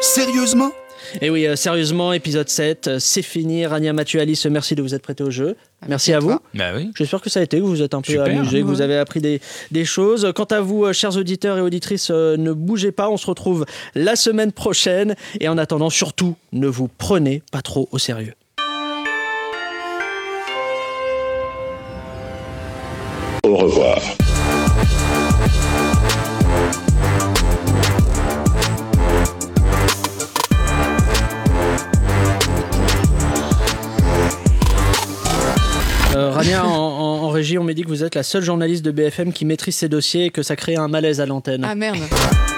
Sérieusement? 0.00 0.72
Et 1.20 1.30
oui, 1.30 1.46
euh, 1.46 1.56
sérieusement, 1.56 2.12
épisode 2.12 2.48
7, 2.48 2.88
euh, 2.88 2.98
c'est 2.98 3.22
fini. 3.22 3.66
Rania 3.66 3.92
Mathieu, 3.92 4.20
Alice, 4.20 4.46
merci 4.46 4.74
de 4.74 4.82
vous 4.82 4.94
être 4.94 5.02
prêté 5.02 5.22
au 5.22 5.30
jeu. 5.30 5.56
Merci, 5.88 6.12
à 6.12 6.20
vous. 6.20 6.38
Bah 6.54 6.72
oui. 6.76 6.90
J'espère 6.96 7.20
que 7.20 7.30
ça 7.30 7.40
a 7.40 7.42
été, 7.42 7.58
que 7.58 7.62
vous 7.62 7.70
vous 7.70 7.82
êtes 7.82 7.94
un 7.94 8.02
peu 8.02 8.12
Super. 8.12 8.26
amusé, 8.26 8.60
que 8.60 8.66
vous 8.66 8.80
avez 8.80 8.96
appris 8.96 9.20
des, 9.20 9.40
des 9.70 9.84
choses. 9.84 10.30
Quant 10.34 10.44
à 10.44 10.60
vous, 10.60 10.84
euh, 10.84 10.92
chers 10.92 11.16
auditeurs 11.16 11.58
et 11.58 11.60
auditrices, 11.60 12.10
euh, 12.10 12.36
ne 12.36 12.52
bougez 12.52 12.92
pas, 12.92 13.08
on 13.10 13.16
se 13.16 13.26
retrouve 13.26 13.66
la 13.94 14.14
semaine 14.16 14.52
prochaine. 14.52 15.16
Et 15.40 15.48
en 15.48 15.58
attendant, 15.58 15.90
surtout, 15.90 16.36
ne 16.52 16.68
vous 16.68 16.88
prenez 16.88 17.42
pas 17.50 17.62
trop 17.62 17.88
au 17.90 17.98
sérieux. 17.98 18.34
Au 23.44 23.56
revoir. 23.56 24.00
Régie, 37.42 37.58
on 37.58 37.64
m'a 37.64 37.74
dit 37.74 37.82
que 37.82 37.88
vous 37.88 38.04
êtes 38.04 38.14
la 38.14 38.22
seule 38.22 38.44
journaliste 38.44 38.84
de 38.84 38.92
BFM 38.92 39.32
qui 39.32 39.44
maîtrise 39.44 39.74
ces 39.74 39.88
dossiers 39.88 40.26
et 40.26 40.30
que 40.30 40.44
ça 40.44 40.54
crée 40.54 40.76
un 40.76 40.86
malaise 40.86 41.20
à 41.20 41.26
l'antenne. 41.26 41.64
Ah 41.68 41.74
merde. 41.74 41.98